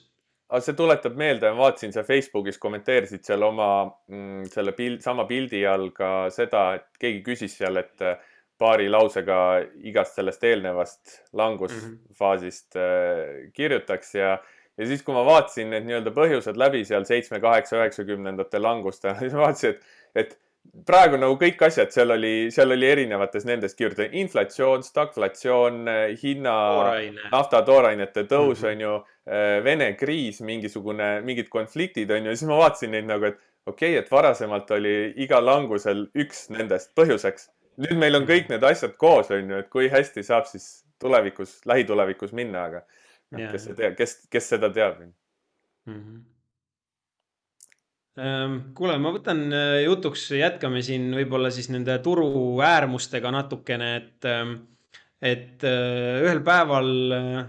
aga 0.53 0.61
see 0.61 0.75
tuletab 0.77 1.15
meelde, 1.17 1.49
ma 1.49 1.65
vaatasin, 1.65 1.93
sa 1.95 2.03
Facebookis 2.05 2.59
kommenteerisid 2.61 3.23
seal 3.25 3.41
oma 3.41 3.69
mm, 4.11 4.43
selle 4.53 4.75
pild, 4.77 5.01
sama 5.01 5.25
pildi 5.25 5.63
all 5.65 5.89
ka 5.95 6.29
seda, 6.33 6.67
et 6.77 7.01
keegi 7.01 7.23
küsis 7.25 7.55
seal, 7.57 7.79
et 7.81 8.03
paari 8.61 8.85
lausega 8.91 9.37
igast 9.89 10.19
sellest 10.19 10.43
eelnevast 10.45 11.15
langusfaasist 11.39 12.75
mm 12.75 12.83
-hmm. 12.83 13.51
kirjutaks 13.57 14.15
ja, 14.15 14.37
ja 14.77 14.87
siis, 14.87 15.01
kui 15.03 15.15
ma 15.15 15.25
vaatasin 15.25 15.73
need 15.73 15.89
nii-öelda 15.89 16.13
põhjused 16.13 16.59
läbi 16.59 16.83
seal 16.85 17.05
seitsme, 17.09 17.39
kaheksa, 17.39 17.79
üheksakümnendate 17.81 18.61
languste, 18.61 19.15
siis 19.23 19.33
ma 19.33 19.47
vaatasin, 19.47 19.73
et, 19.73 19.83
et 20.15 20.39
praegu 20.87 21.17
nagu 21.21 21.37
kõik 21.39 21.61
asjad, 21.67 21.91
seal 21.95 22.15
oli, 22.15 22.51
seal 22.51 22.71
oli 22.75 22.89
erinevates 22.89 23.45
nendes 23.45 23.75
kirjutatud 23.75 24.15
inflatsioon, 24.23 24.83
stagflatsioon, 24.83 25.81
hinna, 26.23 26.57
nafta, 27.31 27.61
toorainete 27.67 28.23
tõus 28.23 28.61
mm 28.61 28.67
-hmm. 28.67 28.71
on 28.71 28.81
ju, 28.81 28.93
äh, 29.27 29.63
Vene 29.63 29.93
kriis, 29.95 30.41
mingisugune, 30.41 31.21
mingid 31.21 31.49
konfliktid 31.49 32.11
on 32.11 32.25
ju, 32.25 32.35
siis 32.35 32.49
ma 32.49 32.57
vaatasin 32.57 32.91
neid 32.91 33.05
nagu, 33.05 33.25
et 33.25 33.39
okei 33.65 33.97
okay,, 33.97 33.99
et 34.03 34.11
varasemalt 34.11 34.71
oli 34.71 35.13
igal 35.15 35.45
langusel 35.45 36.07
üks 36.15 36.49
nendest 36.49 36.91
põhjuseks 36.95 37.49
nüüd 37.81 37.99
meil 37.99 38.17
on 38.19 38.27
kõik 38.29 38.49
need 38.51 38.63
asjad 38.67 38.95
koos, 39.01 39.31
on 39.33 39.49
ju, 39.49 39.61
et 39.63 39.69
kui 39.73 39.89
hästi 39.91 40.23
saab 40.25 40.47
siis 40.49 40.83
tulevikus, 41.01 41.59
lähitulevikus 41.69 42.33
minna, 42.35 42.67
aga 42.69 42.83
noh, 43.33 43.49
kes 43.51 43.67
see 43.67 43.77
teab, 43.77 43.97
kes, 43.97 44.17
kes 44.31 44.49
seda 44.55 44.69
teab 44.73 44.99
mm. 45.01 45.11
-hmm. 45.87 46.21
Kuule, 48.13 48.97
ma 49.01 49.11
võtan 49.13 49.47
äh, 49.49 49.79
jutuks, 49.87 50.27
jätkame 50.37 50.83
siin 50.85 51.09
võib-olla 51.17 51.49
siis 51.53 51.71
nende 51.73 51.95
turu 52.05 52.59
äärmustega 52.61 53.31
natukene, 53.33 53.89
et, 53.97 54.27
ähm, 54.29 54.55
et 55.21 55.63
äh, 55.65 56.21
ühel 56.21 56.43
päeval 56.45 56.91
äh, 57.17 57.39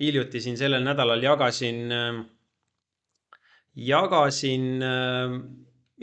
hiljuti 0.00 0.40
siin 0.40 0.56
sellel 0.56 0.84
nädalal 0.84 1.22
jagasin, 1.22 1.82
ähm, 1.92 2.22
jagasin 3.74 4.80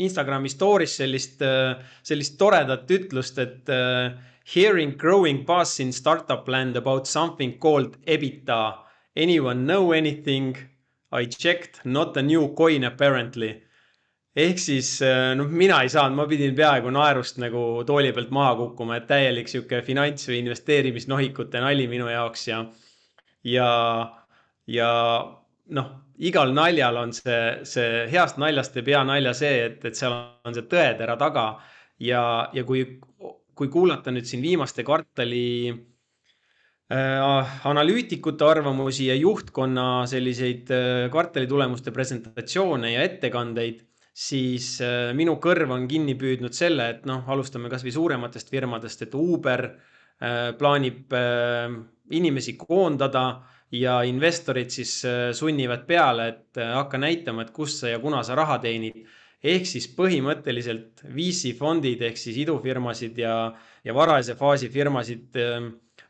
Instagrami 0.01 0.49
story's 0.49 0.93
sellist, 0.99 1.41
sellist 2.03 2.37
toredat 2.39 2.89
ütlust, 2.91 3.37
et 3.39 3.69
hearing 4.53 4.95
growing 4.99 5.45
buzz 5.47 5.79
in 5.79 5.91
startup 5.93 6.47
land 6.47 6.75
about 6.75 7.07
something 7.07 7.57
called 7.59 7.97
EBITDA. 8.07 8.77
Anyone 9.15 9.65
know 9.65 9.91
anything? 9.91 10.55
I 11.11 11.25
checked, 11.25 11.85
not 11.85 12.17
a 12.17 12.21
new 12.21 12.49
coin 12.55 12.83
apparently. 12.83 13.61
Ehk 14.35 14.59
siis 14.59 14.93
äh, 15.05 15.33
noh, 15.35 15.49
mina 15.49 15.81
ei 15.83 15.89
saanud, 15.91 16.15
ma 16.17 16.27
pidin 16.29 16.55
peaaegu 16.55 16.93
naerust 16.93 17.41
nagu 17.43 17.83
tooli 17.87 18.13
pealt 18.15 18.31
maha 18.31 18.55
kukkuma, 18.59 18.99
et 18.99 19.09
täielik 19.09 19.51
sihuke 19.51 19.81
finants 19.87 20.29
või 20.29 20.41
investeerimisnohikute 20.45 21.63
nali 21.63 21.87
minu 21.91 22.07
jaoks 22.11 22.47
ja, 22.47 22.63
ja, 23.43 23.67
ja 24.67 24.91
noh 25.71 25.91
igal 26.21 26.53
naljal 26.53 26.99
on 27.01 27.13
see, 27.15 27.37
see 27.67 28.05
heast 28.11 28.39
naljast 28.41 28.75
ei 28.77 28.85
pea 28.85 29.03
nalja 29.07 29.33
see, 29.37 29.53
et, 29.67 29.85
et 29.87 29.97
seal 29.97 30.13
on 30.45 30.57
see 30.57 30.67
tõetera 30.69 31.17
taga. 31.19 31.45
ja, 32.01 32.49
ja 32.53 32.63
kui, 32.65 32.83
kui 33.57 33.69
kuulata 33.69 34.13
nüüd 34.13 34.25
siin 34.25 34.41
viimaste 34.41 34.85
kvartali 34.85 35.45
äh, 35.69 37.55
analüütikute 37.69 38.45
arvamusi 38.47 39.09
ja 39.09 39.15
juhtkonna 39.17 40.05
selliseid 40.09 40.71
äh, 40.73 41.07
kvartali 41.13 41.49
tulemuste 41.49 41.93
presentatsioone 41.93 42.93
ja 42.95 43.05
ettekandeid, 43.05 43.81
siis 44.13 44.75
äh, 44.83 45.11
minu 45.15 45.37
kõrv 45.41 45.71
on 45.71 45.87
kinni 45.89 46.17
püüdnud 46.19 46.55
selle, 46.55 46.89
et 46.95 47.07
noh, 47.09 47.23
alustame 47.31 47.71
kasvõi 47.71 47.93
suurematest 47.95 48.51
firmadest, 48.51 49.05
et 49.05 49.15
Uber 49.15 49.65
äh, 49.69 50.51
plaanib 50.59 51.15
äh, 51.15 51.71
inimesi 52.11 52.57
koondada 52.59 53.25
ja 53.71 54.01
investorid 54.03 54.67
siis 54.73 54.97
sunnivad 55.31 55.85
peale, 55.87 56.25
et 56.27 56.59
hakka 56.59 56.99
näitama, 56.99 57.45
et 57.45 57.53
kust 57.55 57.79
sa 57.79 57.93
ja 57.93 58.01
kuna 58.03 58.19
sa 58.27 58.35
raha 58.35 58.57
teenid. 58.59 59.05
ehk 59.41 59.65
siis 59.65 59.87
põhimõtteliselt 59.95 61.01
VC 61.15 61.55
fondid 61.57 62.01
ehk 62.03 62.17
siis 62.19 62.35
idufirmasid 62.43 63.17
ja, 63.17 63.53
ja 63.83 63.93
varajase 63.95 64.35
faasi 64.35 64.67
firmasid 64.69 65.39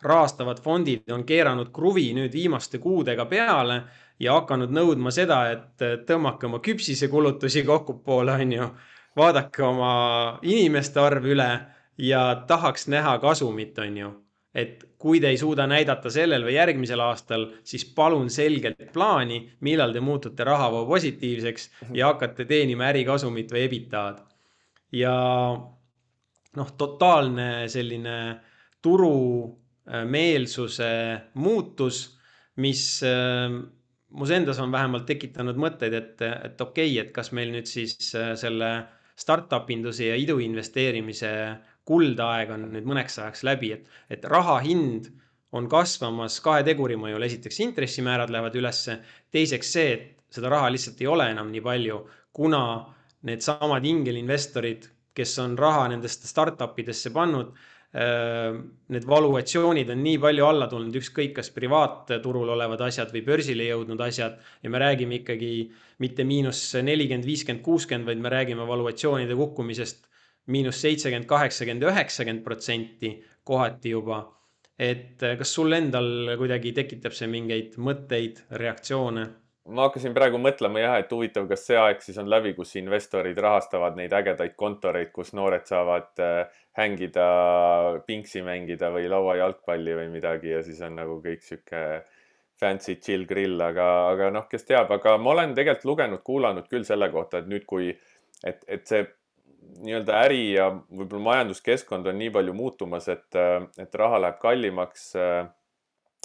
rahastavad 0.02 0.60
fondid 0.60 1.12
on 1.14 1.24
keeranud 1.24 1.70
kruvi 1.72 2.10
nüüd 2.18 2.34
viimaste 2.34 2.80
kuudega 2.82 3.26
peale 3.26 3.84
ja 4.22 4.38
hakanud 4.38 4.72
nõudma 4.74 5.12
seda, 5.12 5.42
et 5.52 5.86
tõmmake 6.08 6.46
oma 6.46 6.62
küpsisekulutusi 6.64 7.66
kokkupoole, 7.68 8.38
on 8.46 8.58
ju. 8.58 8.72
vaadake 9.18 9.64
oma 9.68 9.94
inimeste 10.42 11.00
arv 11.02 11.26
üle 11.26 11.50
ja 11.98 12.44
tahaks 12.48 12.88
näha 12.88 13.18
kasumit, 13.20 13.80
on 13.80 13.98
ju 13.98 14.12
et 14.56 14.84
kui 15.00 15.20
te 15.24 15.30
ei 15.32 15.38
suuda 15.40 15.64
näidata 15.70 16.10
sellel 16.12 16.44
või 16.46 16.56
järgmisel 16.58 17.00
aastal, 17.04 17.46
siis 17.64 17.86
palun 17.96 18.30
selget 18.30 18.92
plaani, 18.94 19.52
millal 19.64 19.94
te 19.96 20.00
muutute 20.04 20.44
rahavoo 20.44 20.86
positiivseks 20.90 21.70
ja 21.96 22.08
hakkate 22.12 22.46
teenima 22.50 22.84
ärikasumit 22.92 23.52
või 23.54 23.62
EBITDA-d. 23.68 24.18
ja 25.00 25.16
noh, 26.60 26.70
totaalne 26.78 27.70
selline 27.72 28.18
turumeelsuse 28.84 30.92
muutus, 31.34 32.20
mis 32.60 33.02
mus 34.12 34.32
endas 34.36 34.60
on 34.60 34.72
vähemalt 34.72 35.06
tekitanud 35.10 35.60
mõtteid, 35.60 35.96
et, 35.96 36.22
et 36.22 36.62
okei 36.62 36.92
okay,, 36.92 37.00
et 37.06 37.12
kas 37.16 37.32
meil 37.36 37.52
nüüd 37.54 37.70
siis 37.70 37.96
äh, 38.16 38.34
selle 38.40 38.72
startup 39.20 39.70
induse 39.72 40.10
ja 40.10 40.16
iduinvesteerimise 40.20 41.32
kuldaeg 41.88 42.54
on 42.54 42.70
nüüd 42.76 42.88
mõneks 42.88 43.20
ajaks 43.22 43.44
läbi, 43.48 43.74
et, 43.76 43.90
et 44.10 44.26
raha 44.30 44.60
hind 44.66 45.10
on 45.52 45.68
kasvamas 45.72 46.40
kahe 46.44 46.64
teguri 46.64 46.96
mõjul. 47.00 47.24
esiteks 47.28 47.60
intressimäärad 47.66 48.32
lähevad 48.32 48.56
ülesse, 48.56 49.00
teiseks 49.32 49.74
see, 49.76 49.94
et 49.94 50.36
seda 50.36 50.52
raha 50.54 50.72
lihtsalt 50.72 51.02
ei 51.02 51.10
ole 51.12 51.28
enam 51.34 51.52
nii 51.52 51.64
palju, 51.66 52.00
kuna 52.34 52.62
needsamad 53.28 53.86
ingelinvestorid, 53.86 54.88
kes 55.14 55.36
on 55.44 55.58
raha 55.60 55.90
nendesse 55.92 56.28
startup 56.28 56.80
idesse 56.80 57.12
pannud, 57.12 57.52
need 57.92 59.04
valuatsioonid 59.08 59.90
on 59.92 60.00
nii 60.00 60.20
palju 60.24 60.46
alla 60.48 60.68
tulnud, 60.72 60.96
ükskõik 60.96 61.34
kas 61.36 61.50
privaatturul 61.52 62.54
olevad 62.54 62.86
asjad 62.86 63.12
või 63.12 63.26
börsile 63.26 63.66
jõudnud 63.68 64.00
asjad 64.06 64.38
ja 64.64 64.72
me 64.72 64.80
räägime 64.80 65.18
ikkagi 65.20 65.52
mitte 66.00 66.24
miinus 66.24 66.62
nelikümmend, 66.80 67.28
viiskümmend, 67.28 67.64
kuuskümmend, 67.66 68.08
vaid 68.08 68.24
me 68.24 68.32
räägime 68.32 68.68
valuatsioonide 68.68 69.36
kukkumisest 69.36 70.08
miinus 70.48 70.80
seitsekümmend, 70.82 71.28
kaheksakümmend, 71.28 71.84
üheksakümmend 71.92 72.46
protsenti 72.48 73.18
kohati 73.44 73.98
juba. 73.98 74.28
et 74.82 75.22
eh, 75.22 75.36
kas 75.38 75.52
sul 75.54 75.76
endal 75.78 76.32
kuidagi 76.40 76.72
tekitab 76.74 77.14
see 77.14 77.28
mingeid 77.30 77.76
mõtteid, 77.78 78.40
reaktsioone? 78.58 79.28
ma 79.70 79.86
hakkasin 79.86 80.16
praegu 80.16 80.40
mõtlema 80.42 80.82
jah, 80.82 80.96
et 81.04 81.12
huvitav, 81.14 81.46
kas 81.52 81.68
see 81.68 81.78
aeg 81.78 82.02
siis 82.02 82.18
on 82.18 82.30
läbi, 82.32 82.56
kus 82.58 82.74
investorid 82.80 83.38
rahastavad 83.38 84.00
neid 84.00 84.14
ägedaid 84.16 84.56
kontoreid, 84.58 85.12
kus 85.14 85.36
noored 85.38 85.68
saavad 85.70 86.24
hängida, 86.78 87.28
pingsi 88.08 88.42
mängida 88.46 88.92
või 88.94 89.10
lauajalgpalli 89.12 89.96
või 89.98 90.10
midagi 90.14 90.54
ja 90.54 90.62
siis 90.64 90.80
on 90.88 90.96
nagu 91.02 91.18
kõik 91.24 91.44
sihuke 91.44 91.82
fancy 92.62 92.96
chill 93.02 93.26
grill, 93.26 93.60
aga, 93.66 93.88
aga 94.12 94.30
noh, 94.34 94.46
kes 94.50 94.68
teab, 94.68 94.92
aga 94.94 95.16
ma 95.18 95.34
olen 95.34 95.56
tegelikult 95.58 95.88
lugenud, 95.90 96.22
kuulanud 96.24 96.70
küll 96.70 96.86
selle 96.88 97.10
kohta, 97.14 97.42
et 97.42 97.50
nüüd, 97.50 97.66
kui, 97.70 97.90
et, 98.46 98.62
et 98.70 98.86
see 98.88 99.02
nii-öelda 99.82 100.20
äri 100.28 100.44
ja 100.54 100.68
võib-olla 100.72 101.24
majanduskeskkond 101.30 102.10
on 102.12 102.20
nii 102.22 102.30
palju 102.34 102.54
muutumas, 102.58 103.08
et, 103.12 103.40
et 103.82 103.98
raha 103.98 104.22
läheb 104.22 104.38
kallimaks. 104.42 105.12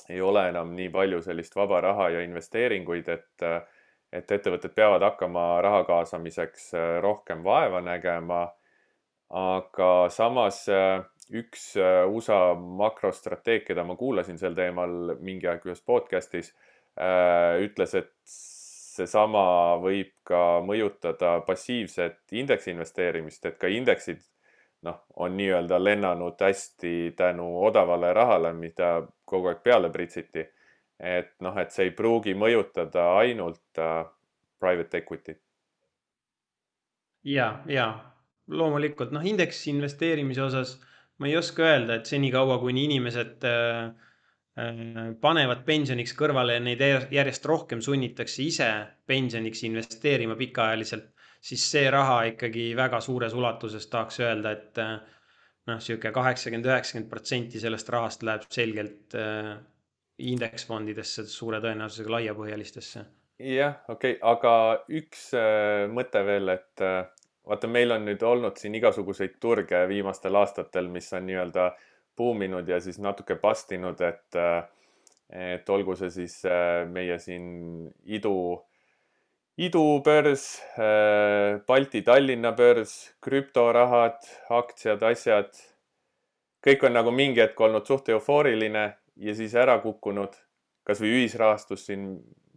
ei 0.09 0.20
ole 0.22 0.44
enam 0.48 0.74
nii 0.76 0.88
palju 0.94 1.22
sellist 1.22 1.56
vaba 1.56 1.80
raha 1.82 2.11
ja 2.14 2.20
investeeringuid, 2.22 3.09
et, 3.09 3.46
et 4.12 4.32
ettevõtted 4.37 4.74
peavad 4.74 5.02
hakkama 5.02 5.61
raha 5.64 5.82
kaasamiseks 5.88 6.70
rohkem 7.02 7.42
vaeva 7.44 7.80
nägema. 7.80 8.46
Aga 9.30 10.08
samas 10.14 10.64
üks 11.34 11.72
USA 12.12 12.54
makrostrateeg, 12.54 13.64
keda 13.66 13.82
ma 13.84 13.96
kuulasin 13.98 14.38
sel 14.38 14.54
teemal 14.54 15.16
mingi 15.18 15.48
aeg 15.50 15.64
ühes 15.66 15.82
podcast'is, 15.82 16.52
ütles, 17.66 17.94
et 17.98 18.12
seesama 18.96 19.76
võib 19.82 20.12
ka 20.26 20.60
mõjutada 20.64 21.40
passiivset 21.46 22.32
indeksi 22.32 22.72
investeerimist, 22.72 23.44
et 23.46 23.58
ka 23.60 23.70
indeksid 23.72 24.22
noh, 24.86 25.02
on 25.16 25.36
nii-öelda 25.36 25.78
lennanud 25.82 26.40
hästi 26.40 27.12
tänu 27.16 27.48
odavale 27.66 28.12
rahale, 28.16 28.52
mida 28.52 29.02
kogu 29.24 29.50
aeg 29.52 29.62
peale 29.62 29.90
pritsiti. 29.90 30.46
et 31.00 31.34
noh, 31.44 31.58
et 31.60 31.74
see 31.74 31.90
ei 31.90 31.90
pruugi 31.92 32.32
mõjutada 32.34 33.02
ainult 33.18 33.78
äh, 33.78 34.06
private 34.58 35.02
equity't. 35.02 35.40
ja, 37.24 37.58
ja 37.66 37.88
loomulikult 38.48 39.11
noh, 39.14 39.24
indeksi 39.26 39.72
investeerimise 39.72 40.42
osas 40.44 40.76
ma 41.18 41.28
ei 41.30 41.37
oska 41.37 41.64
öelda, 41.64 41.96
et 41.96 42.09
senikaua, 42.09 42.59
kuni 42.61 42.85
inimesed 42.87 43.44
äh, 43.48 43.87
äh, 44.61 45.02
panevad 45.20 45.64
pensioniks 45.68 46.14
kõrvale 46.18 46.59
ja 46.59 46.62
neid 46.64 46.82
järjest 47.14 47.46
rohkem 47.48 47.82
sunnitakse 47.85 48.44
ise 48.44 48.70
pensioniks 49.09 49.64
investeerima 49.68 50.37
pikaajaliselt, 50.38 51.09
siis 51.40 51.64
see 51.70 51.87
raha 51.92 52.22
ikkagi 52.32 52.72
väga 52.76 53.00
suures 53.04 53.37
ulatuses 53.37 53.88
tahaks 53.92 54.20
öelda, 54.24 54.52
et 54.59 54.82
äh, 54.82 54.98
noh, 55.70 55.80
sihuke 55.82 56.12
kaheksakümmend, 56.14 56.68
üheksakümmend 56.68 57.11
protsenti 57.11 57.62
sellest 57.62 57.88
rahast 57.90 58.22
läheb 58.26 58.44
selgelt 58.52 59.16
indeksfondidesse 60.16 61.26
suure 61.28 61.59
tõenäosusega 61.61 62.12
laiapõhjalistesse. 62.14 63.02
jah, 63.42 63.80
okei 63.88 64.14
okay., 64.14 64.20
aga 64.22 64.52
üks 65.00 65.26
mõte 65.92 66.22
veel, 66.24 66.54
et 66.54 66.85
vaata, 67.46 67.68
meil 67.70 67.94
on 67.94 68.06
nüüd 68.09 68.22
olnud 68.26 68.59
siin 68.59 68.74
igasuguseid 68.78 69.37
turge 69.40 69.85
viimastel 69.88 70.35
aastatel, 70.40 70.88
mis 70.92 71.12
on 71.14 71.26
nii-öelda 71.28 71.70
buuminud 72.16 72.68
ja 72.68 72.80
siis 72.80 72.98
natuke 73.02 73.37
pastinud, 73.40 74.00
et, 74.00 74.38
et 75.30 75.68
olgu 75.70 75.96
see 75.98 76.11
siis 76.11 76.38
äh, 76.48 76.82
meie 76.90 77.18
siin 77.22 77.46
idu, 78.04 78.35
idubörs, 79.59 80.46
äh, 80.80 81.61
Balti 81.66 82.02
Tallinna 82.02 82.52
börs, 82.56 82.96
krüptorahad, 83.22 84.20
aktsiad, 84.50 85.02
asjad. 85.02 85.52
kõik 86.66 86.82
on 86.88 86.96
nagu 86.98 87.12
mingi 87.14 87.38
hetk 87.44 87.61
olnud 87.62 87.87
suht 87.87 88.09
eufooriline 88.11 88.88
ja 89.22 89.35
siis 89.38 89.54
ära 89.54 89.76
kukkunud, 89.78 90.32
kasvõi 90.82 91.12
ühisrahastus 91.20 91.85
siin 91.87 92.09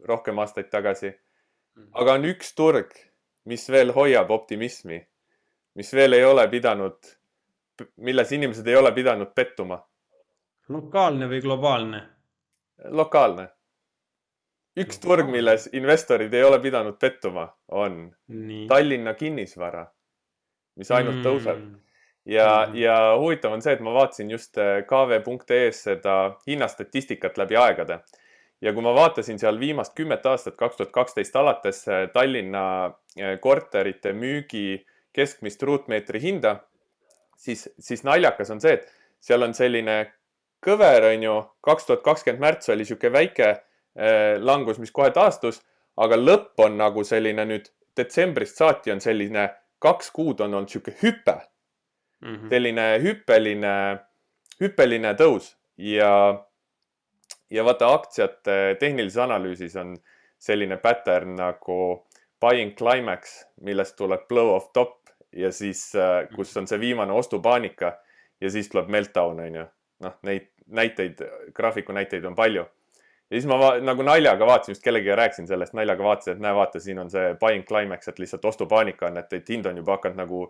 rohkem 0.08 0.40
aastaid 0.40 0.72
tagasi. 0.72 1.14
Mhm. 1.78 1.92
aga 1.94 2.14
on 2.18 2.26
üks 2.26 2.56
turg 2.56 2.96
mis 3.50 3.70
veel 3.72 3.94
hoiab 3.96 4.32
optimismi, 4.32 5.00
mis 5.80 5.94
veel 5.98 6.18
ei 6.18 6.26
ole 6.26 6.46
pidanud, 6.52 6.98
milles 8.06 8.34
inimesed 8.36 8.68
ei 8.68 8.78
ole 8.78 8.92
pidanud 8.94 9.34
pettuma? 9.36 9.80
lokaalne 10.70 11.26
või 11.32 11.42
globaalne? 11.42 12.02
lokaalne. 12.94 13.48
üks 14.80 15.02
turg, 15.02 15.32
milles 15.34 15.66
investorid 15.74 16.34
ei 16.34 16.46
ole 16.46 16.60
pidanud 16.62 17.00
pettuma, 17.02 17.48
on 17.74 18.02
Nii. 18.28 18.68
Tallinna 18.70 19.16
kinnisvara, 19.18 19.86
mis 20.78 20.92
ainult 20.92 21.20
mm. 21.20 21.26
tõuseb. 21.26 21.64
ja 22.26 22.48
mm, 22.54 22.72
-hmm. 22.72 22.80
ja 22.84 22.96
huvitav 23.18 23.58
on 23.58 23.66
see, 23.66 23.74
et 23.74 23.82
ma 23.82 23.94
vaatasin 23.98 24.32
just 24.32 24.58
eh, 24.58 24.84
kv.ee-s 24.86 25.84
seda 25.90 26.18
hinnastatistikat 26.48 27.38
läbi 27.38 27.58
aegade 27.58 28.04
ja 28.62 28.74
kui 28.74 28.84
ma 28.84 28.94
vaatasin 28.96 29.40
seal 29.40 29.60
viimast 29.60 29.96
kümmet 29.96 30.26
aastat, 30.26 30.56
kaks 30.60 30.78
tuhat 30.80 30.92
kaksteist 30.96 31.36
alates 31.40 31.86
äh, 31.88 32.08
Tallinna 32.14 32.64
äh, 32.86 33.38
korterite 33.42 34.14
müügi 34.14 34.86
keskmist 35.16 35.64
ruutmeetri 35.64 36.22
hinda, 36.22 36.60
siis, 37.38 37.70
siis 37.80 38.04
naljakas 38.04 38.52
on 38.54 38.62
see, 38.62 38.76
et 38.78 38.90
seal 39.24 39.44
on 39.44 39.56
selline 39.58 40.00
kõver, 40.66 41.08
on 41.14 41.24
ju, 41.24 41.36
kaks 41.66 41.88
tuhat 41.88 42.04
kakskümmend 42.06 42.44
märts 42.44 42.70
oli 42.70 42.84
niisugune 42.84 43.14
väike 43.16 43.50
äh, 43.50 44.36
langus, 44.40 44.80
mis 44.80 44.92
kohe 44.96 45.12
taastus, 45.16 45.62
aga 46.00 46.20
lõpp 46.20 46.60
on 46.64 46.78
nagu 46.80 47.04
selline 47.08 47.46
nüüd 47.48 47.72
detsembrist 47.98 48.60
saati 48.60 48.92
on 48.92 49.02
selline, 49.04 49.50
kaks 49.80 50.12
kuud 50.16 50.44
on 50.44 50.54
olnud 50.54 50.68
niisugune 50.68 51.00
hüpe 51.02 51.38
mm. 52.22 52.36
-hmm. 52.36 52.50
selline 52.50 52.86
hüppeline, 53.04 53.74
hüppeline 54.60 55.16
tõus 55.16 55.54
ja 55.78 56.12
ja 57.52 57.66
vaata 57.66 57.94
aktsiate 57.94 58.78
tehnilises 58.80 59.18
analüüsis 59.24 59.76
on 59.76 59.96
selline 60.40 60.78
pattern 60.78 61.36
nagu 61.36 61.80
buying 62.42 62.76
climax, 62.78 63.44
millest 63.62 63.98
tuleb 63.98 64.28
blow 64.28 64.56
off 64.56 64.72
top 64.74 65.10
ja 65.36 65.52
siis, 65.52 65.96
äh, 65.96 66.28
kus 66.36 66.56
on 66.58 66.68
see 66.68 66.80
viimane 66.80 67.14
ostupaanika 67.14 67.94
ja 68.42 68.50
siis 68.50 68.70
tuleb 68.70 68.90
meltdown, 68.90 69.40
on 69.40 69.56
ju. 69.56 69.66
noh, 70.00 70.14
neid 70.24 70.48
näiteid, 70.70 71.22
graafiku 71.54 71.92
näiteid 71.92 72.26
on 72.26 72.36
palju. 72.36 72.66
ja 73.30 73.36
siis 73.36 73.46
ma 73.46 73.76
nagu 73.82 74.04
naljaga 74.04 74.46
vaatasin, 74.46 74.72
just 74.72 74.84
kellegagi 74.84 75.16
rääkisin 75.16 75.48
sellest, 75.48 75.74
naljaga 75.74 76.04
vaatasin, 76.04 76.34
et 76.34 76.42
näe, 76.42 76.56
vaata, 76.56 76.80
siin 76.80 77.00
on 77.00 77.10
see 77.10 77.34
buying 77.42 77.66
climax, 77.68 78.08
et 78.08 78.20
lihtsalt 78.20 78.46
ostupaanika 78.46 79.06
on, 79.08 79.18
et, 79.18 79.34
et 79.34 79.50
hind 79.50 79.66
on 79.66 79.78
juba 79.78 79.98
hakanud 79.98 80.18
nagu 80.18 80.46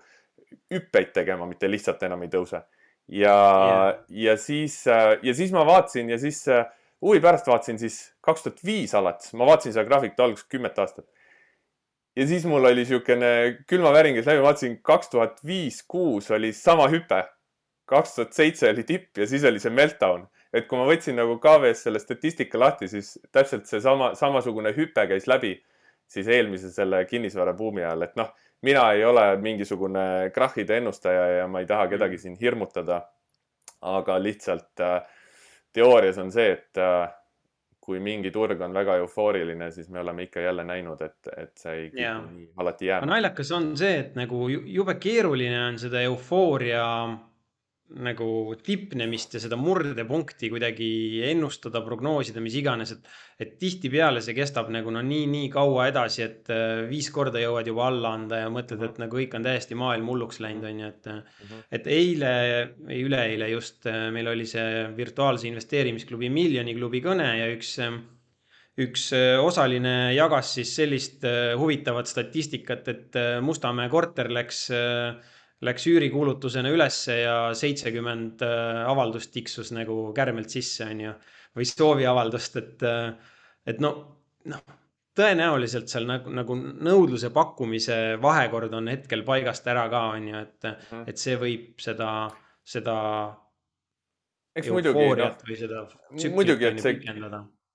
hüppeid 0.74 1.12
tegema, 1.14 1.46
mitte 1.50 1.72
lihtsalt 1.72 2.04
enam 2.04 2.24
ei 2.24 2.32
tõuse. 2.34 2.62
ja 3.08 3.36
yeah., 3.36 4.04
ja 4.10 4.38
siis, 4.38 4.88
äh, 4.88 5.18
ja 5.24 5.34
siis 5.34 5.52
ma 5.52 5.66
vaatasin 5.66 6.10
ja 6.10 6.20
siis 6.20 6.48
äh, 6.48 6.66
huvi 7.02 7.22
pärast 7.24 7.48
vaatasin 7.48 7.80
siis 7.80 8.00
kaks 8.22 8.44
tuhat 8.44 8.64
viis 8.66 8.96
alates, 8.96 9.34
ma 9.34 9.48
vaatasin 9.48 9.76
seda 9.76 9.88
graafikut 9.88 10.20
alguses 10.26 10.48
kümmet 10.52 10.80
aastat. 10.80 11.06
ja 12.16 12.28
siis 12.28 12.46
mul 12.46 12.66
oli 12.66 12.82
niisugune 12.82 13.32
külmavärin 13.68 14.18
käis 14.18 14.28
läbi, 14.28 14.42
vaatasin 14.44 14.82
kaks 14.84 15.10
tuhat 15.10 15.40
viis, 15.46 15.84
kuus 15.88 16.32
oli 16.32 16.54
sama 16.54 16.88
hüpe. 16.88 17.24
kaks 17.86 18.16
tuhat 18.16 18.34
seitse 18.34 18.70
oli 18.70 18.84
tipp 18.84 19.18
ja 19.18 19.28
siis 19.28 19.44
oli 19.44 19.60
see 19.60 19.72
meltdown. 19.72 20.28
et 20.54 20.68
kui 20.68 20.78
ma 20.78 20.86
võtsin 20.90 21.16
nagu 21.16 21.40
KV-s 21.40 21.84
selle 21.86 22.00
statistika 22.00 22.60
lahti, 22.60 22.88
siis 22.88 23.20
täpselt 23.32 23.66
seesama, 23.66 24.16
samasugune 24.16 24.74
hüpe 24.76 25.08
käis 25.08 25.28
läbi 25.28 25.60
siis 26.10 26.28
eelmise 26.28 26.72
selle 26.74 27.04
kinnisvara 27.06 27.54
buumi 27.54 27.84
ajal, 27.84 28.02
et 28.08 28.16
noh, 28.18 28.32
mina 28.66 28.88
ei 28.96 29.06
ole 29.06 29.26
mingisugune 29.42 30.32
krahhide 30.34 30.80
ennustaja 30.82 31.28
ja 31.38 31.48
ma 31.48 31.62
ei 31.62 31.70
taha 31.70 31.88
kedagi 31.94 32.18
siin 32.18 32.38
hirmutada. 32.42 33.06
aga 33.82 34.18
lihtsalt 34.20 34.82
äh, 34.84 35.06
teoorias 35.73 36.17
on 36.17 36.32
see, 36.32 36.51
et 36.51 36.82
äh, 36.82 37.08
kui 37.89 37.99
mingi 38.03 38.29
turg 38.32 38.60
on 38.62 38.73
väga 38.73 38.99
eufooriline, 39.01 39.71
siis 39.73 39.89
me 39.89 39.99
oleme 40.03 40.27
ikka 40.27 40.43
jälle 40.43 40.63
näinud, 40.67 41.01
et, 41.01 41.32
et 41.38 41.55
see 41.58 41.73
ei 41.73 41.88
kipu 41.89 42.51
alati 42.62 42.86
jääma. 42.86 43.10
naljakas 43.10 43.51
on 43.58 43.71
see, 43.77 43.95
et 44.03 44.19
nagu 44.19 44.47
jube 44.49 44.95
keeruline 45.01 45.63
on 45.65 45.79
seda 45.82 46.03
eufooria 46.05 46.84
nagu 47.97 48.54
tipnemist 48.62 49.34
ja 49.34 49.41
seda 49.41 49.58
murdepunkti 49.58 50.49
kuidagi 50.52 50.89
ennustada, 51.25 51.82
prognoosida, 51.86 52.41
mis 52.43 52.58
iganes, 52.60 52.93
et, 52.93 53.08
et 53.41 53.56
tihtipeale 53.62 54.21
see 54.21 54.36
kestab 54.38 54.69
nagu 54.73 54.93
no 54.93 55.02
nii, 55.06 55.25
nii 55.32 55.47
kaua 55.54 55.88
edasi, 55.89 56.21
et 56.25 56.52
äh, 56.54 56.84
viis 56.89 57.10
korda 57.13 57.41
jõuad 57.41 57.71
juba 57.71 57.88
alla 57.89 58.13
anda 58.19 58.43
ja 58.43 58.52
mõtled, 58.54 58.84
et 58.86 59.02
nagu 59.02 59.17
kõik 59.17 59.34
on 59.39 59.47
täiesti 59.47 59.78
maailm 59.80 60.12
hulluks 60.13 60.41
läinud, 60.43 60.67
on 60.69 60.84
ju, 60.84 60.91
et 60.93 61.10
mm, 61.10 61.23
-hmm. 61.41 61.65
et 61.80 61.89
eile 61.95 62.36
või 62.78 63.02
üleeile 63.08 63.49
just 63.56 63.89
äh, 63.89 64.08
meil 64.13 64.30
oli 64.36 64.45
see 64.45 64.86
virtuaalse 64.97 65.49
investeerimisklubi 65.49 66.30
Miljoni 66.30 66.78
klubi 66.78 67.02
kõne 67.06 67.34
ja 67.39 67.49
üks 67.56 67.78
üks 68.80 69.10
osaline 69.43 70.13
jagas 70.15 70.54
siis 70.56 70.69
sellist 70.78 71.25
huvitavat 71.60 72.08
statistikat, 72.08 72.88
et 72.88 73.17
Mustamäe 73.43 73.89
korter 73.91 74.30
läks 74.32 74.69
äh, 74.71 75.17
läks 75.65 75.88
üürikuulutusena 75.91 76.72
ülesse 76.72 77.19
ja 77.22 77.36
seitsekümmend 77.58 78.43
äh, 78.45 78.84
avaldust 78.88 79.34
tiksus 79.34 79.74
nagu 79.76 80.13
kärmelt 80.15 80.54
sisse, 80.54 80.88
on 80.88 81.04
ju. 81.04 81.15
või 81.58 81.65
sooviavaldust, 81.67 82.56
et, 82.62 82.86
äh, 82.88 83.36
et 83.67 83.82
no, 83.84 83.91
noh, 84.48 84.63
tõenäoliselt 85.19 85.91
seal 85.91 86.08
nagu, 86.08 86.32
nagu 86.32 86.56
nõudluse 86.60 87.32
pakkumise 87.36 88.00
vahekord 88.22 88.74
on 88.78 88.88
hetkel 88.91 89.26
paigast 89.28 89.67
ära 89.67 89.88
ka, 89.91 90.06
on 90.15 90.32
ju, 90.32 90.43
et 90.45 90.69
mm., 90.69 91.06
et 91.12 91.22
see 91.22 91.36
võib 91.41 91.84
seda, 91.84 92.12
seda. 92.63 92.98
eks 94.56 94.72
muidugi, 94.72 95.08
noh, 95.19 96.36
muidugi, 96.38 96.69
et 96.72 96.84
see 96.86 97.00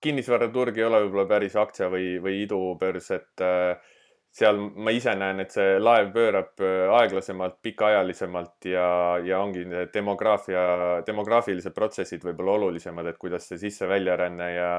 kinnisvaraturg 0.04 0.78
ei 0.78 0.84
ole 0.84 1.02
võib-olla 1.06 1.26
päris 1.28 1.54
aktsia 1.56 1.88
või, 1.92 2.16
või 2.22 2.42
idubörs, 2.44 3.10
et 3.16 3.44
äh, 3.44 3.92
seal 4.34 4.58
ma 4.58 4.90
ise 4.94 5.14
näen, 5.18 5.42
et 5.44 5.54
see 5.54 5.76
laev 5.78 6.10
pöörab 6.14 6.62
äh, 6.64 6.88
aeglasemalt, 6.98 7.60
pikaajalisemalt 7.62 8.66
ja, 8.66 8.86
ja 9.22 9.38
ongi 9.44 9.62
demograafia, 9.94 10.64
demograafilised 11.06 11.74
protsessid 11.76 12.26
võib-olla 12.26 12.58
olulisemad, 12.58 13.06
et 13.06 13.20
kuidas 13.20 13.46
see 13.50 13.60
sisse-väljaränne 13.62 14.48
ja, 14.56 14.72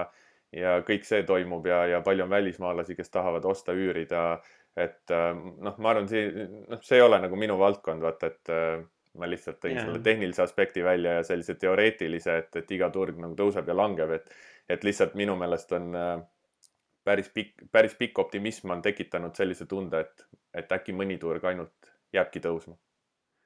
ja 0.56 0.76
kõik 0.88 1.08
see 1.08 1.24
toimub 1.28 1.70
ja, 1.72 1.86
ja 1.94 2.02
palju 2.04 2.28
on 2.28 2.34
välismaalasi, 2.36 2.98
kes 3.00 3.13
tahavad 3.15 3.48
osta, 3.48 3.76
üürida. 3.78 4.26
et 4.76 5.15
äh, 5.15 5.32
noh, 5.36 5.80
ma 5.80 5.94
arvan, 5.94 6.12
see, 6.12 6.50
noh, 6.68 6.84
see 6.84 7.00
ei 7.00 7.06
ole 7.06 7.22
nagu 7.24 7.39
minu 7.39 7.56
valdkond, 7.60 8.04
vaata, 8.04 8.34
et 8.34 8.52
äh, 8.52 8.84
ma 9.15 9.32
lihtsalt 9.32 9.62
tõin 9.63 9.78
yeah. 9.78 9.88
selle 9.88 10.04
tehnilise 10.04 10.44
aspekti 10.44 10.84
välja 10.84 11.22
ja 11.22 11.24
sellise 11.24 11.56
teoreetilise, 11.56 12.39
et, 12.44 12.56
et 12.60 12.76
iga 12.76 12.91
turg 12.91 13.24
nagu 13.24 13.39
tõuseb 13.39 13.72
ja 13.72 13.78
langeb, 13.78 14.12
et, 14.20 14.28
et 14.68 14.84
lihtsalt 14.84 15.15
minu 15.15 15.39
meelest 15.39 15.72
on 15.80 15.96
äh, 15.96 16.18
päris 17.06 17.30
pikk, 17.34 17.68
päris 17.72 17.96
pikk 18.00 18.20
optimism 18.20 18.74
on 18.76 18.82
tekitanud 18.86 19.38
sellise 19.38 19.68
tunde, 19.70 20.02
et, 20.02 20.26
et 20.58 20.76
äkki 20.78 20.96
mõni 20.98 21.20
turg 21.22 21.44
ainult 21.46 21.94
jääbki 22.15 22.41
tõusma. 22.44 22.78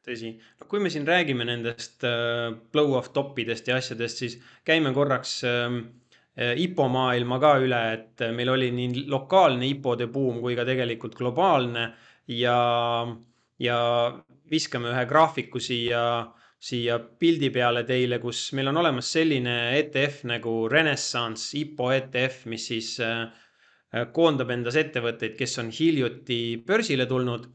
tõsi, 0.05 0.31
no 0.59 0.67
kui 0.71 0.79
me 0.79 0.89
siin 0.89 1.07
räägime 1.07 1.45
nendest 1.45 2.05
äh, 2.07 2.53
blow-off 2.73 3.11
topidest 3.13 3.67
ja 3.67 3.77
asjadest, 3.81 4.23
siis 4.23 4.37
käime 4.65 4.93
korraks 4.95 5.41
ähm, 5.47 5.81
äh, 6.39 6.55
IPO 6.63 6.87
maailma 6.89 7.39
ka 7.43 7.57
üle, 7.61 7.81
et 7.97 8.23
äh, 8.25 8.33
meil 8.35 8.53
oli 8.55 8.71
nii 8.75 9.05
lokaalne 9.11 9.67
IPO-de 9.75 10.07
buum 10.07 10.39
kui 10.41 10.55
ka 10.55 10.65
tegelikult 10.65 11.19
globaalne 11.19 11.91
ja, 12.31 12.57
ja 13.59 13.79
viskame 14.49 14.93
ühe 14.93 15.05
graafiku 15.09 15.59
siia 15.61 16.03
siia 16.59 16.97
pildi 16.99 17.49
peale 17.55 17.85
teile, 17.87 18.19
kus 18.19 18.49
meil 18.57 18.67
on 18.71 18.81
olemas 18.81 19.11
selline 19.15 19.53
ETF 19.77 20.25
nagu 20.27 20.55
Renaissance 20.71 21.55
IPO 21.59 21.91
ETF, 21.95 22.41
mis 22.51 22.65
siis 22.71 22.97
äh, 23.03 23.29
koondab 24.13 24.51
endas 24.53 24.75
ettevõtteid, 24.77 25.33
kes 25.37 25.57
on 25.61 25.71
hiljuti 25.73 26.39
börsile 26.67 27.05
tulnud 27.09 27.47